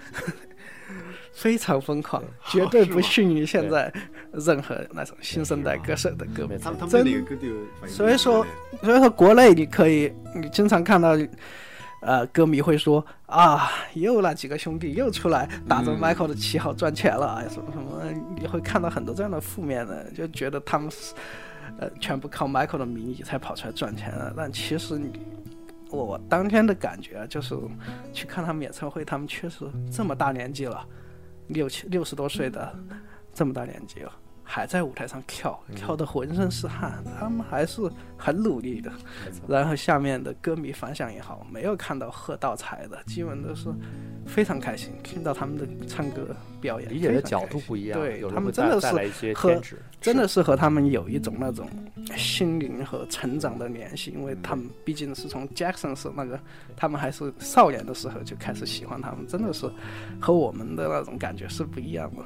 [1.34, 3.91] 非常疯狂，绝对不逊于现在
[4.34, 6.48] 任何那种新生代歌手的歌。
[6.62, 7.36] 他们他们那个歌
[7.88, 8.45] 所以说，
[8.84, 11.18] 所以说国内你可以，你经常看到，
[12.02, 18.03] 呃，歌迷会说啊，又那几个兄弟又出来打着 Michael 的旗号赚钱了，什么什么，
[18.38, 21.14] 你会看到很多这样的负面的，就觉得他们是
[21.80, 24.34] 呃全部靠 Michael 的名义才跑出来赚钱的。
[24.36, 25.12] 但其实你，
[25.90, 27.56] 我当天的感觉就是
[28.12, 30.86] 去看他们演唱会，他们确实这么大年纪了。
[31.53, 32.73] 六七六十多岁的
[33.34, 34.11] 这么大年纪了，
[34.53, 37.82] 还在舞台上跳，嗯跳得浑身是汗，他们还是
[38.18, 38.91] 很努力的。
[39.48, 43.69] 然后下面的歌迷反响也好，没有看到喝倒彩的，基本都是
[44.26, 49.61] 非常开心，听到他们的唱歌表演，理解的角度不一样，对他们真的是和
[50.02, 51.65] 真的是和他们有一种那种
[52.18, 56.38] 心灵和成长的联系，因为他们毕竟是从 Jackson 是那个，
[56.76, 59.65] 他们还是少年的时候就开始喜欢他们，真的是
[60.19, 62.23] 和我们的那种感觉是不一样的。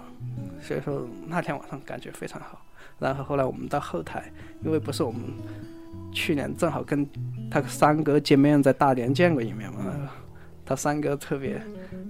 [0.61, 2.61] 所以说那天晚上感觉非常好。
[2.97, 4.31] 然后后来我们到后台，
[4.63, 5.21] 因为不是我们
[6.13, 7.05] 去年正好跟
[7.51, 10.13] 他三哥见面，在大连见过一面嘛，然后
[10.65, 11.61] 他三哥特别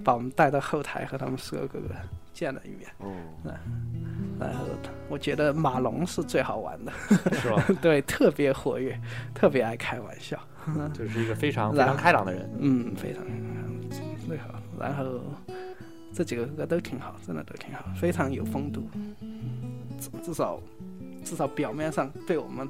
[0.04, 1.94] 把我们带到后台和他们四个哥哥
[2.32, 2.88] 见了一面。
[2.98, 3.12] 哦，
[4.38, 4.64] 然后
[5.08, 6.92] 我觉得马龙是最好玩的，
[7.32, 7.64] 是吧？
[7.82, 8.96] 对，特别活跃，
[9.34, 10.38] 特别爱开玩笑，
[10.94, 13.24] 就是一个非常非常开朗的人，嗯，非常
[14.28, 14.54] 最好。
[14.78, 15.20] 然后
[16.12, 18.88] 这几个哥哥都挺好，真的都挺好，非常有风度。
[19.98, 20.60] 至至少
[21.24, 22.68] 至少表面上对我们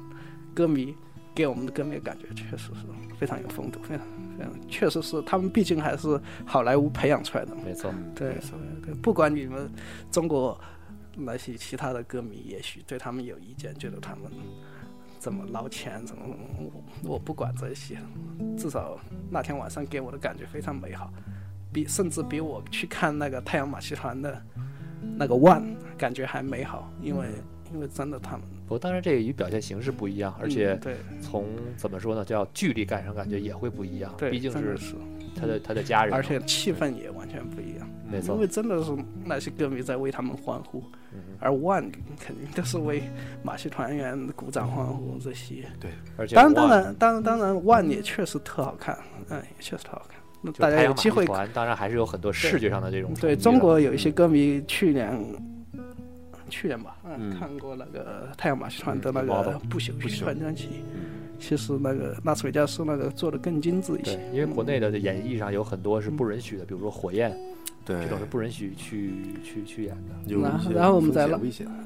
[0.53, 0.95] 歌迷
[1.35, 2.85] 给我们的歌迷的感觉确实是
[3.19, 4.05] 非常有风度，非常
[4.37, 7.55] 非常，确实是他们毕竟还是好莱坞培养出来的。
[7.55, 8.41] 没错，对对
[8.85, 9.69] 对，不管你们
[10.11, 10.59] 中国
[11.15, 14.31] 那些其他的歌迷，也许对他们有意见，觉得他们
[15.19, 16.23] 怎么捞钱，怎么
[17.03, 17.97] 我我不管这些，
[18.57, 18.99] 至少
[19.29, 21.11] 那天晚上给我的感觉非常美好，
[21.71, 24.41] 比甚至比我去看那个太阳马戏团的
[25.17, 27.27] 那个 One 感觉还美好，因为
[27.73, 31.45] 因为真的他们，不过当然这个与表现形式不一样，而且嗯对从
[31.75, 34.77] 怎么说呢，叫距离感上感觉也会不一样，对，毕竟是
[35.35, 37.87] 他的他的家人，而且气氛也完全不一样。
[38.09, 38.91] 没错因为，真的是
[39.25, 40.81] 那些歌迷在为他们欢呼，
[41.13, 43.03] 嗯而 One 肯定都是为
[43.43, 45.65] 马戏团员鼓掌欢呼这些。
[45.79, 48.97] 对而且当然，当然，当然，当然，One 也确实特好看，
[49.29, 50.16] 嗯，也确实特好看。
[50.53, 55.17] 大家有机会，团当然还是有很多视觉上的这种对中国有一些歌迷去年，
[56.49, 60.69] 去年吧，嗯，嗯看过那个太阳马戏团的那嗯个不朽不朽传专辑。
[61.39, 67.31] 其实那个拉斯维加斯那个做的更精致一些，，因为国内的演绎上有很多是不允许的，比如说火焰
[67.85, 69.13] 对这种是不允许去
[69.43, 70.15] 去去演的。
[70.25, 71.39] 有然后然后我们在拉，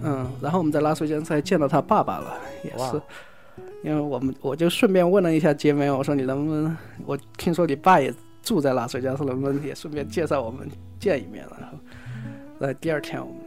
[0.04, 3.02] 嗯，然后我们在拉斯维加斯还见到他爸爸了，也是，
[3.84, 10.68] 因为我们我就顺便问了一下杰梅，我说你能不能，我听说你爸也住在拉斯维加斯，能不能也顺便介绍我们
[11.00, 11.46] 见一面？
[11.60, 11.78] 然后，
[12.60, 13.40] 在第二天我们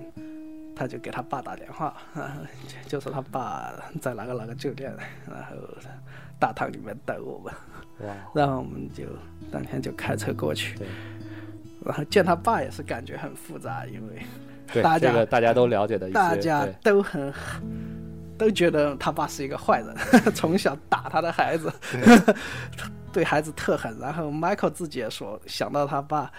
[0.75, 2.43] 他就给他爸打电话，然后
[2.87, 4.95] 就说他爸在哪个哪个酒店，
[5.29, 5.57] 然后
[6.39, 7.53] 大堂里面等我们，
[8.09, 9.05] 哇，然后我们就
[9.51, 10.87] 当天就开车过去对，
[11.85, 14.23] 然后见他爸也是感觉很复杂，因为。
[14.83, 17.33] 大家这个大家都了解的一些，大家对都很
[18.37, 19.95] 都觉得他爸是一个坏人，
[20.35, 21.73] 从小打他的孩子，
[23.13, 23.97] 对孩子特狠。
[23.99, 26.31] 然后 Michael 自己也说，想到他爸，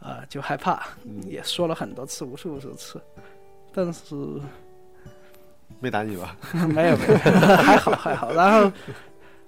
[0.00, 0.82] 呃，就害怕，
[1.26, 3.00] 也说了很多次，无数无数次。
[3.72, 4.14] 但是
[5.80, 6.36] 没打你吧？
[6.52, 7.16] 没 有没有，
[7.58, 8.32] 还好还好。
[8.32, 8.72] 然后，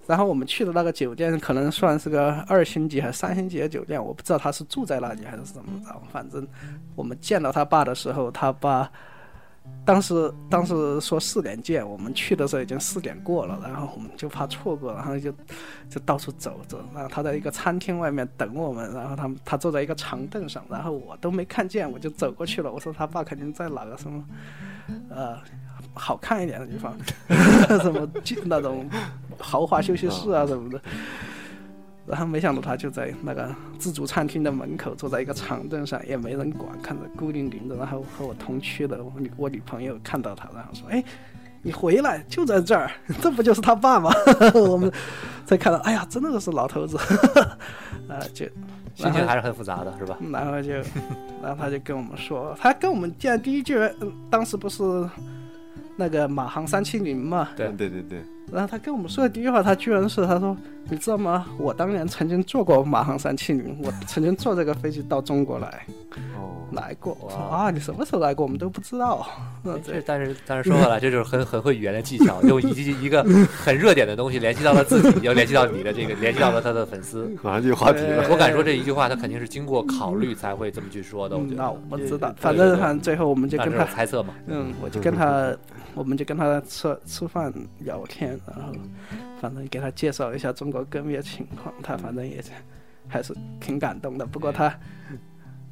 [0.06, 6.00] 然后我们去的那个酒店可能算是个二星级还是三星级的酒店，我不知道他是住在那里还是怎么着。
[6.12, 6.46] 反正
[6.94, 8.88] 我们见到他爸的时候，他爸
[9.84, 15.32] 当时当时说四点见，我们去的时候已经四点过了，然后我们就怕错过，然后就
[15.88, 16.84] 就到处走走。
[16.94, 22.70] 然后他在一个餐厅外面等我们，然后他他坐在一个长凳上，然后我都没看见，我就走过去了。
[22.70, 24.24] 我说他爸肯定在哪个什么
[25.08, 25.38] 呃
[25.94, 26.96] 好看一点的地方，
[27.80, 28.88] 什么就那种
[29.38, 30.80] 豪华休息室啊什么的。
[32.06, 37.76] 然后没想到他就在那个自助餐厅的门口，坐在一个长凳上，也没人管，看着孤零零的。
[37.76, 41.02] 然后和我同区的我女我女朋友看到他，然后说：“哎，
[41.62, 42.90] 你回来就在这儿，
[43.20, 44.10] 这不就是他爸吗？”
[44.54, 44.90] 我们
[45.46, 46.96] 才看到，哎呀，真的是老头子，
[48.08, 48.46] 啊， 就
[48.96, 50.18] 心情还是很复杂的，是吧？
[50.32, 50.72] 然后就，
[51.42, 54.82] 然后他就跟我们说，他跟我们见第一句，嗯当时不是
[55.96, 58.22] 那个马航三七零嘛，对嗯对对对，
[58.52, 60.56] 然后他跟我们说的第一句话，他居然是他说，
[60.88, 61.46] 你知道吗？
[61.58, 65.86] 我当年曾经坐过马航三七零，我曾经坐这个飞机到中国来
[66.36, 67.16] 哦，来过。
[67.20, 68.44] 我说啊，你什么时候来过？
[68.44, 69.26] 我们都不知道。
[69.64, 69.96] 嗯，对。
[69.96, 77.30] 这但是但是说回来，这就是很很会语言的技巧，用一一个很热点的东西联系到了自己，又联系到你的这个，联系到了他的粉丝。
[77.42, 78.26] 马上就有话题了。
[78.30, 81.36] 我敢说这一句话，他肯定是经过考虑才会这么去说的。
[81.36, 84.34] 我觉嗯，得那我不知道，反正反正最后我们就跟他是猜测嘛。
[84.46, 85.52] 嗯，我就跟他，
[85.94, 88.72] 我们就跟他吃吃饭聊天，然后
[89.40, 92.50] 反正给他介绍一下中国革命的情况，他反正也是
[93.08, 94.26] 还是挺感动的。
[94.26, 94.72] 不过他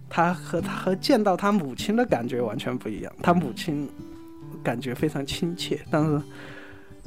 [0.09, 3.89] 他和他和见到他母亲的感觉完全不一样，他母亲
[4.63, 6.21] 感觉非常亲切，但是。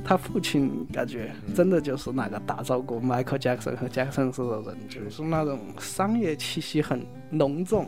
[0.03, 7.88] 他父亲感觉真的就是那个打造过 Michael Jackson 和 Jackson 式的人，就是那种商业气息很浓重，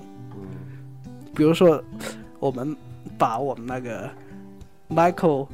[1.34, 1.84] 比如说，
[2.40, 2.78] 我们
[3.18, 4.08] 把我们那个
[4.90, 5.48] Michael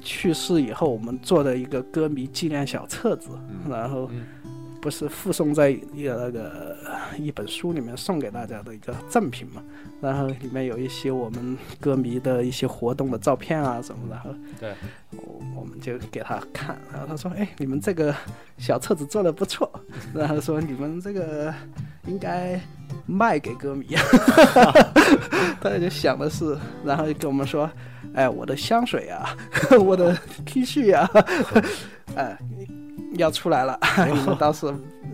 [0.00, 3.30] 去世以后，我们做的一个歌迷纪念小册子，
[3.68, 4.24] 然后嗯
[4.80, 6.76] 不是附送在一个那个
[7.18, 9.60] 一本书里面送给大家的一个赠品嘛，
[10.00, 14.30] 然后里面有一些我们歌迷的一些活动的照片啊什么的，然后
[14.60, 14.72] 对，
[15.16, 18.14] 我我们就给他看，然后他说：“哎，你们这个
[18.56, 19.68] 小册子做的不错。
[20.14, 21.52] ”然后说：“你们这个
[22.06, 22.60] 应该
[23.04, 23.88] 卖给歌迷。”
[25.60, 27.68] 大家就想的是，然后就跟我们说
[28.18, 29.36] ：“哎，我的香水啊，
[29.78, 30.12] 我的
[30.44, 31.08] T 恤啊，
[32.16, 32.36] 哎，
[33.14, 33.78] 要出来了，
[34.08, 34.66] 你们当时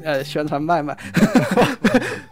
[0.02, 0.96] 呃宣传卖卖。”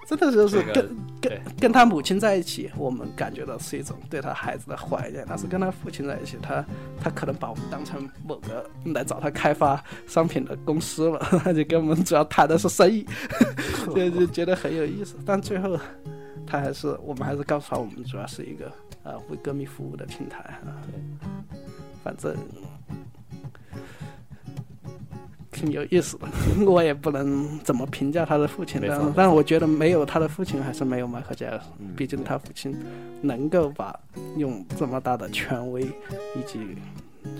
[0.08, 5.26] 真的就是这个跟跟跟他母亲在一起，我们感觉到是一种对他孩子的怀念。
[5.28, 6.64] 但是跟他父亲在一起，他
[6.98, 13.06] 他可能把我们当成某个来找他开发商品的公司了，他就跟我们主要谈的是生意，
[13.94, 15.16] 就就觉得很有意思。
[15.26, 15.78] 但最后
[16.52, 18.66] 他还是我们还是告诉他，我们主要是一个
[19.02, 20.76] 啊为歌迷服务的平台啊。
[22.04, 22.36] 反正
[25.50, 26.28] 挺有意思的，
[26.70, 32.76] 我也不能怎么评价他的父亲，但没错但我觉得没有他的父亲还是没有迈克杰尔逊，毕竟他父亲
[33.22, 33.98] 能够把
[34.36, 36.76] 用这么大的权威以及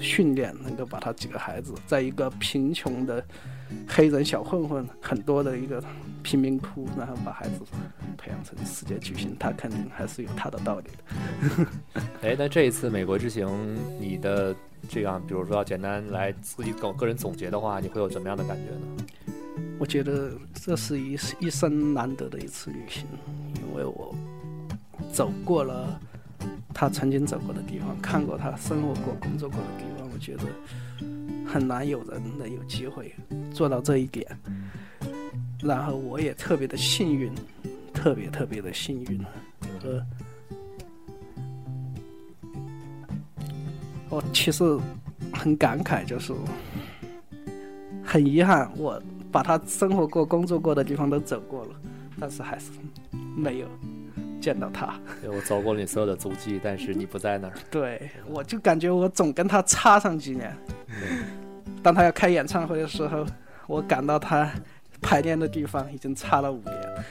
[0.01, 3.23] 训练，能够把他几个孩子在一个贫穷的
[3.89, 5.82] 黑人小混混很多的一个
[6.23, 7.61] 贫民窟，然后把孩子
[8.16, 11.66] 培养成世界巨星，他肯定还是有他的道理的。
[12.23, 13.49] 哎，那这一次美国之行，
[14.01, 14.55] 你的
[14.89, 19.07] 这样，比如说要简单来自己个个人总结的话，你会有怎么样的感觉呢？
[19.78, 23.05] 我觉得这是一一生难得的一次旅行，
[23.57, 24.15] 因为我
[25.12, 26.01] 走过了
[26.73, 30.44] 他曾经走过的地方，看过他生活过、工作过的地方，我觉得
[31.47, 33.14] 很难有人能有机会
[33.52, 34.27] 做到这一点。
[35.62, 37.32] 然后我也特别的幸运，
[37.94, 39.24] 特别特别的幸运，
[39.85, 40.05] 呃，
[44.09, 44.64] 我其实
[45.32, 46.32] 很感慨，就是
[48.05, 49.01] 很遗憾，我
[49.31, 51.77] 把他生活过、工作过的地方都走过了，
[52.19, 52.73] 但是还是
[53.36, 53.69] 没有
[54.40, 54.98] 见到他。
[55.20, 57.55] 对我走过了你所有的足迹，但是你不在那儿。
[57.70, 60.52] 对，我就感觉我总跟他差上几年。
[61.82, 63.27] 当他要开演唱会的时候，
[63.66, 64.51] 我赶到他
[65.01, 67.05] 排练的地方已经差了五年。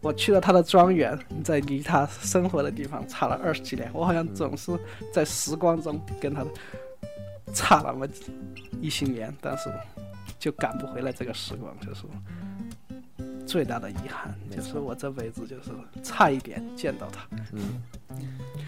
[0.00, 3.88] 我去了他的庄园，在离他生活的地方差了二十几年。
[3.92, 4.72] 我好像总是
[5.12, 6.44] 在时光中跟他
[7.54, 8.06] 差那么
[8.80, 9.70] 一些年，但是
[10.38, 12.02] 就赶不回来这个时光，就是
[13.46, 15.70] 最大的遗憾，就是我这辈子就是
[16.02, 17.26] 差一点见到他。
[17.52, 17.82] 嗯，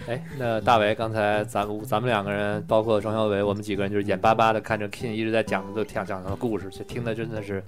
[0.06, 7.62] 哎，那大为刚才咱们咱们两个人，包括庄小伟，我们几个人就是眼巴巴的看着 King 一直在讲都讲讲他的故事，就听的真的是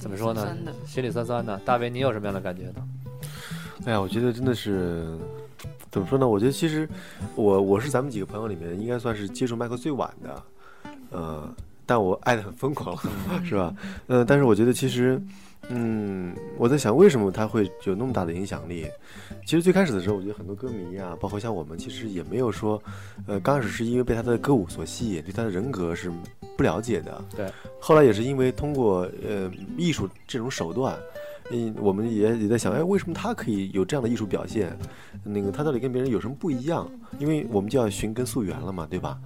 [0.00, 0.56] 怎么说呢？
[0.86, 1.58] 心里酸酸的。
[1.64, 2.88] 大为，你有什么样的感觉呢？
[3.84, 5.16] 哎呀，我觉得真的是
[5.90, 6.26] 怎么说呢？
[6.26, 6.88] 我觉得其实
[7.34, 10.42] 我我是咱们几个朋友里面应该算是接触麦克最晚的，
[11.10, 11.48] 呃，
[11.84, 12.98] 但我爱的很疯狂，
[13.44, 13.74] 是吧？
[14.06, 15.20] 呃，但是我觉得其实，
[15.68, 18.86] 嗯，我在想为什么他会有那么大的影响力？
[19.44, 22.80] 其实最开始的时候，我觉得很多歌迷啊，包括像我们，其实也没有说，
[23.26, 26.10] 呃，刚开始是因为被他的歌舞所吸引，对他的人格是
[26.56, 27.24] 不了解的。
[27.36, 27.50] 对。
[27.80, 30.96] 后来也是因为通过呃艺术这种手段。
[31.52, 34.76] 嗯，我们也也在想，哎，为什么他可以有这样的艺术表现？
[35.22, 36.90] 那个他到底跟别人有什么不一样？
[37.20, 39.16] 因为我们就要寻根溯源了嘛，对吧？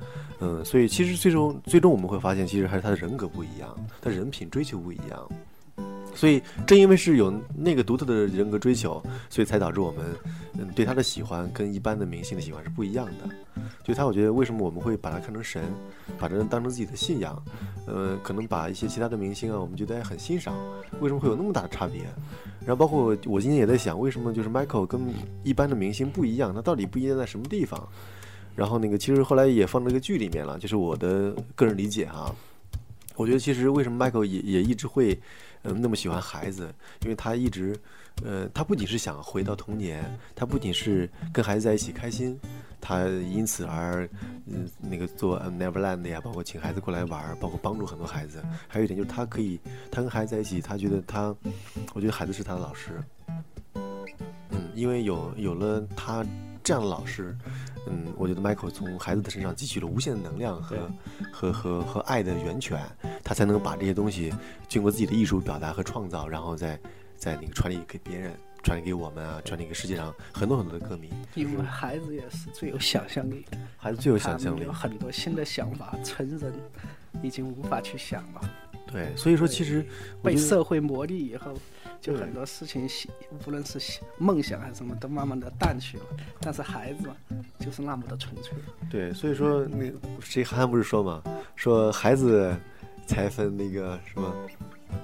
[0.41, 5.31] 嗯，所以其实最终最终我们会发现，其实还是他的人格不一样，他人品追求不一样。
[6.15, 10.05] 所以正因为是有那个独特的人格追求，所以才导致我们
[10.59, 13.63] 嗯对他的喜欢跟一般的明星的喜欢是不一样的。
[13.83, 15.63] 就他，我觉得为什么我们会把他看成神，
[16.19, 17.43] 把这当成自己的信仰？
[17.87, 20.55] 呃，可能把一些其他的明星啊，我们觉得很欣赏，
[21.01, 22.03] 为什么会有那么大的差别？
[22.61, 25.01] 然后包括我今天也在想，为什么就是 Michael 跟
[25.43, 26.55] 一般的明星不一样？
[26.55, 27.89] 他到底不一样在什么地方？
[28.55, 32.35] 然后那个其实后来也放这个剧里面了，就是我的个人理解哈。
[33.17, 35.19] 我觉得其实为什么 Michael 也也一直会
[35.63, 36.73] 嗯、那么喜欢孩子，
[37.03, 37.79] 因为他一直
[38.25, 40.05] 呃他不仅是想回到童年，
[40.35, 42.39] 他不仅是跟孩子在一起开心。
[42.83, 44.09] 他因此而，
[44.47, 48.43] 嗯，那个做 Neverland 呀，包括请孩子过来玩，包括帮助很多孩子。
[48.67, 49.61] 还有一点就是，他可以，
[49.91, 51.37] 他跟孩子在一起，他觉得他，
[51.93, 52.93] 我觉得孩子是他的老师。
[53.75, 56.25] 嗯，因为有有了他
[56.63, 57.37] 这样的老师，
[57.87, 60.91] 嗯，我觉得 Michael 从孩子的身上汲取了无限的能量和
[61.33, 62.81] 和和和爱的源泉，
[63.25, 64.33] 他才能把这些东西
[64.69, 66.79] 经过自己的艺术表达和创造，然后再
[67.17, 68.33] 再那个传递给别人。
[68.63, 71.11] 传递给我们啊，传递给世界上很多很多的歌迷。
[71.35, 76.53] 因为孩子也是最有想象力的，孩子最有想象力，有很多新的想法，成人
[77.23, 78.51] 已经无法去想了。
[78.93, 79.83] 对，所以说其实
[80.23, 81.55] 被社会磨砺以后，
[82.01, 83.11] 就很多事情喜，
[83.47, 86.05] 无论是喜梦想还是什么，都慢慢的淡去了。
[86.41, 87.17] 但是孩子嘛，
[87.59, 88.55] 就是那么的纯粹。
[88.91, 91.23] 对，所以说那谁韩寒不是说嘛，
[91.57, 92.57] 说孩子
[93.07, 94.35] 才分那个什么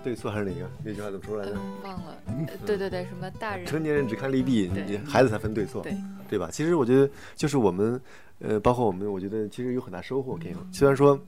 [0.02, 0.70] 对错还是哪个？
[0.82, 1.52] 那句话怎么说来着？
[1.54, 2.16] 嗯，忘了。
[2.48, 5.96] 呃对对对，什么大人成年人只看利弊，你孩子才分对错，对
[6.28, 6.48] 对吧？
[6.50, 8.00] 其实我觉得就是我们，
[8.40, 10.36] 呃，包括我们，我觉得其实有很大收获。
[10.38, 11.18] K，虽然说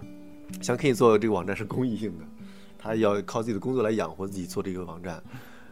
[0.60, 2.24] 像 K 做这个网站是公益性的，
[2.78, 5.22] 他要靠自己的工作来养活自己做这个网站，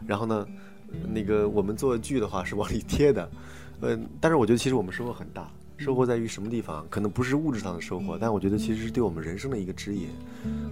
[0.05, 0.47] 然后呢，
[0.91, 3.29] 呃那个我们做剧的话是往里贴的，
[3.81, 5.49] 呃，但是我觉得其实我们收获很大。
[5.77, 6.83] 收获在于什么地方？
[6.89, 10.09] 可能不是物质上的收获，但我觉得其实是对我们人生的一个指引。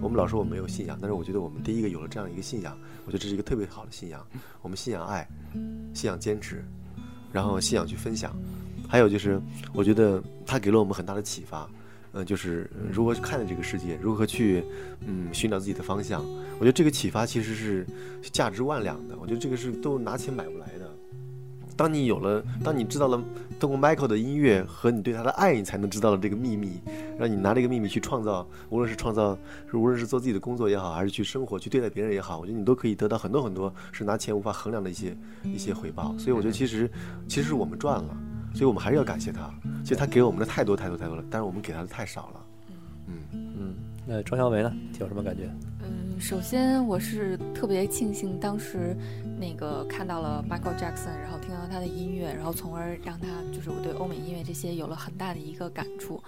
[0.00, 4.26] 我们老说我们没有信仰，但是我觉得我们第一个有了这样一个信仰，我觉得这是一个特别好的信仰。
[4.62, 5.24] 我们信仰爱，
[5.94, 6.64] 信仰坚持，
[7.32, 8.34] 然后信仰去分享，
[8.88, 9.40] 还有就是
[9.72, 11.70] 我觉得他给了我们很大的启发。
[12.16, 14.64] 嗯、就是呃如何去看待这个世界，如何去
[15.06, 16.24] 嗯寻找自己的方向。
[16.58, 17.86] 我觉得这个启发其实是
[18.32, 19.16] 价值万两的。
[19.20, 20.90] 我觉得这个是都拿钱买不来的。
[21.76, 23.22] 当你有了，当你知道了
[23.60, 26.80] 通过 Michael 的音乐和你对他的爱，你才能知道了这个秘密，
[27.18, 29.38] 让你拿这个秘密去创造，无论是创造，
[29.74, 35.14] 无论是做自己的工作也好，还是去生活、去对待别人也好，我觉得你都可以得到很多很多是拿钱无法衡量的一些
[35.44, 36.16] 一些回报。
[36.16, 36.90] 所以我觉得其实
[37.28, 38.16] 其实是我们赚了，
[38.56, 39.52] 所以我们还是要感谢他。
[39.82, 42.46] 其实他给我们的太多太多太多了，但是我们给他的太少了。
[43.06, 43.74] 嗯嗯，
[44.06, 44.74] 那庄小梅呢？
[44.98, 45.48] 有什么感觉？
[45.82, 48.96] 嗯，首先我是特别庆幸当时
[49.38, 56.20] 那个看到了 Michael Jackson，然后听到他的音乐，然后从而让他就是我对欧美音乐这些有了很大的一个感触。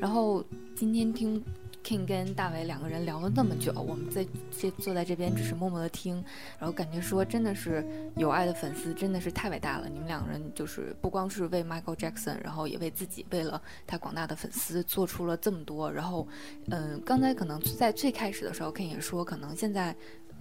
[0.00, 0.44] 然后
[0.74, 1.40] 今天听
[1.86, 6.16] King 跟大伟两个人聊了那么久，我们在这坐在这边只是默默的听，
[6.58, 7.86] 然后感觉说真的是
[8.16, 9.88] 有爱的粉丝真的是太伟大了。
[9.88, 15.88] 你们两个人就是不光是为 Michael Jackson，然后也为自己，为了他广大的粉丝做出了这么多。
[15.92, 16.26] 然后，
[16.70, 19.94] 嗯，刚才可能在最开始的时候，King 也说，可能现在。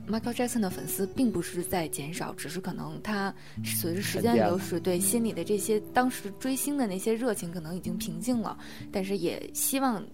[0.10, 8.56] Michael Jackson 的粉丝并不是在减少，只是可能他随着时间流逝，对心里的这些当时追星的那些热情可能已经平静了，
[8.92, 10.06] 但是也希望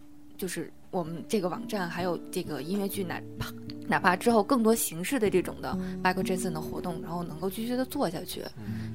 [0.42, 3.54] 就是我们这个网站还有这个音乐剧，哪怕
[3.88, 8.44] 哪怕之后更多形式的这种的 Michael Jackson 的活动，然后能够继续的做下去。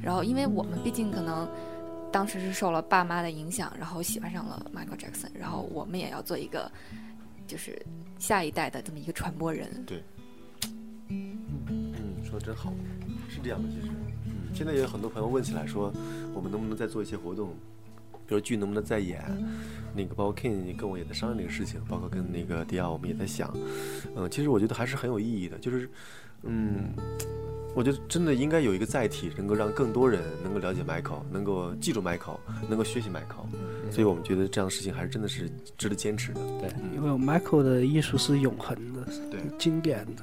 [0.02, 1.48] 然后，因为我们毕竟可能
[2.10, 6.68] 当时是受了爸妈的影响，然后喜欢上了 Michael Jackson，然后我们也要做一个
[7.46, 7.80] 就是
[8.18, 9.70] 下一代的这么一个传播人。
[9.86, 10.02] 对
[11.06, 11.38] 嗯，
[12.24, 12.72] 说的真好，
[13.28, 13.86] 是这样的，其实，
[14.24, 15.92] 嗯，现在也有很多朋友问起来说，
[16.34, 17.54] 我们能不能再做一些活动，
[18.26, 19.22] 比如剧能不能再演，
[19.94, 23.54] 那个包括 King 跟我也在商量这个事情，包括跟那个迪奥我们也在想，
[24.16, 25.88] 嗯，其实我觉得还是很有意义的，就是，
[26.42, 26.94] 嗯，
[27.74, 32.38] 我觉得真的应该有一个载体，能够让更多人能够了解 Michael，能够记住 Michael，
[32.68, 33.46] 能够学习 Michael，
[33.90, 36.40] 所以我们觉得这样的事情还是真的是值得坚持的。
[36.60, 39.40] 对，因为 Michael 的艺术是永恒的，对。
[39.58, 40.22] 经典的，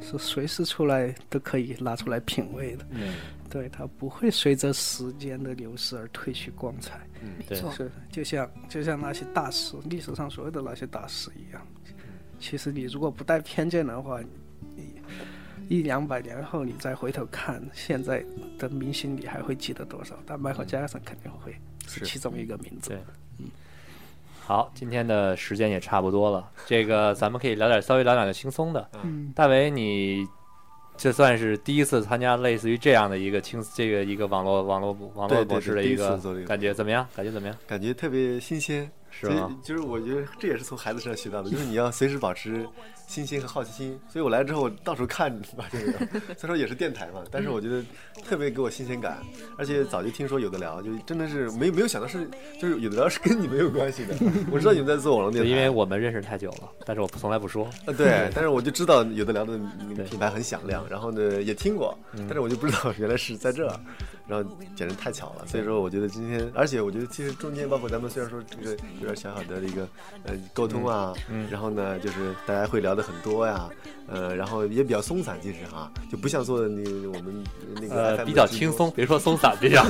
[0.00, 2.86] 是随时出来都可以拿出来品味的。
[2.90, 3.14] 嗯，
[3.54, 6.98] 对，它不会随着时间的流逝而褪去光彩。
[7.46, 11.64] 对没错，是，就像就像那些大师，历史上所有的那些大师一样。
[12.40, 14.20] 其实你如果不带偏见的话，
[14.74, 15.00] 你
[15.68, 18.24] 一两百年后你再回头看现在
[18.58, 20.18] 的明星，你还会记得多少？
[20.26, 21.54] 但迈克尔·杰克逊肯定会
[21.86, 22.90] 是是其中一个名字。
[22.90, 22.98] 对
[24.40, 28.90] 好，今天的时间也差不多了，这个咱们可以聊点稍微聊点轻松的。
[29.04, 30.26] 嗯，大伟，你
[30.96, 36.16] 这算是第一次参加类似于这样的一个轻这个一个网络网络网络模式的一个
[36.46, 37.06] 感觉怎么样？
[37.14, 37.56] 感觉怎么样？
[37.66, 39.56] 感觉特别新鲜，是吗？
[39.62, 42.66] 就是我觉得这也是从孩子身上学到的，就是你要随时保持
[43.06, 43.98] 新鲜和好奇心。
[44.08, 45.92] 所以我来之后，我到处看吧这个，
[46.36, 47.82] 虽然说也是电台嘛，但是我觉得
[48.24, 49.18] 特别给我新鲜感。
[49.56, 52.28] 而且早就听说有的聊，就真的是没没有想到是，
[52.60, 54.14] 就是有的聊是跟你们有关系的。
[54.50, 57.68] 我知道你们在做网络电台，因为我们认识太久了，但是我从来不说。
[57.86, 59.58] 呃对， 但是我就知道有的聊的
[59.88, 63.78] 那个品牌很响亮，然后呢也听过，嗯但是我就不知道原来是在这儿，
[64.26, 65.46] 然后简直太巧了。
[65.46, 69.86] 所以说，我觉得今天，而且我觉得其实中间包括咱们虽然说这个有点小小的一个
[70.24, 73.68] 呃沟通啊，嗯然后呢就是大家会聊的很多呀，
[74.08, 77.44] 呃，然后也比较松散，其实哈，就不像做的那我们
[77.80, 79.84] 那个呃，比较轻松，，别说松散，比较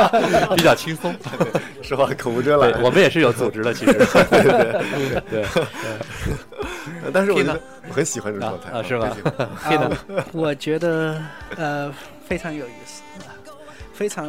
[0.56, 1.14] 比较轻松。
[1.82, 2.82] 说话口无遮拦，。
[2.82, 3.92] 我们也是有组织的，其实。
[3.92, 5.44] 对 对对。
[7.12, 9.14] 但是我觉得我很喜欢这种状态啊啊是吧？
[10.32, 11.22] 我觉得
[11.56, 11.92] 呃
[12.26, 13.02] 非常有意思，
[13.92, 14.26] 非常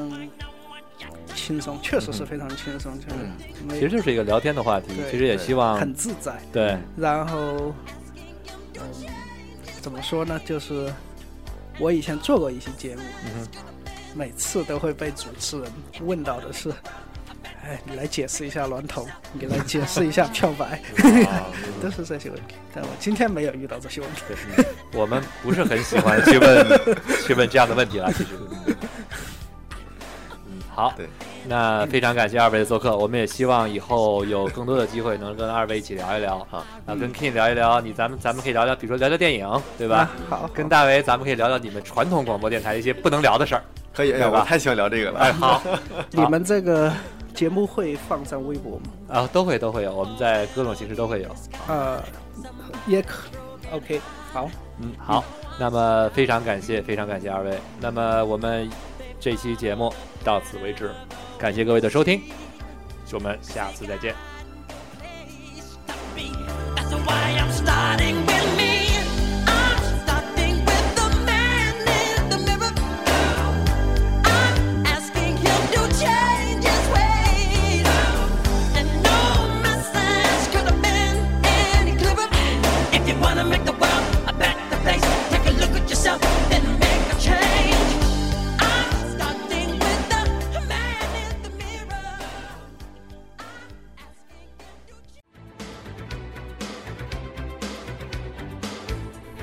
[1.35, 6.33] 轻松，确实是非常轻松，就是其实就是一个聊天的话题，其实也希望很自在。
[6.51, 7.73] 对然后，
[8.75, 8.81] 嗯，
[9.81, 10.39] 怎么说呢？
[10.45, 10.91] 就是
[11.77, 13.47] 我以前做过一些节目，嗯
[14.15, 16.71] 每次都会被主持人问到的是
[17.67, 20.81] ：“哎，你来解释一下娈童，你来解释一下漂白，
[21.83, 22.55] 都是这些问题。
[22.73, 24.21] 但我今天没有遇到这些问题。
[24.93, 26.65] 我们不是很喜欢去问
[27.27, 28.29] 去问这样的问题了，其实。
[30.75, 31.07] 嗯，好对，
[31.47, 39.97] 那非常感谢二位的做客，我们也希望以后有更多的机会能跟二位一起聊一聊好啊，跟 King 聊一聊，你咱们咱们可以聊聊，比如说聊聊电影，对吧？
[39.97, 43.63] 啊好，跟大为咱们可以聊聊你们传统广播电台一些不能聊的事儿。
[43.93, 45.19] 可以，哎呀，我太喜欢聊这个了。
[45.19, 45.61] 哎，好
[46.11, 46.91] 你们这个
[47.33, 48.83] 节目会放上微博吗？
[49.07, 51.29] 啊，都会都会有，我们在各种形式都会有。
[51.67, 52.01] 呃，
[52.87, 53.29] 也可。
[53.71, 53.99] OK，
[54.33, 54.49] 好，
[54.79, 55.23] 嗯，好，
[55.57, 57.57] 那么非常感谢，非常感谢二位。
[57.79, 58.69] 那么我们
[59.19, 59.93] 这期节目
[60.23, 60.91] 到此为止，
[61.37, 62.21] 感谢各位的收听，
[63.13, 64.13] 我们下次再见。
[66.75, 67.51] That's why I'm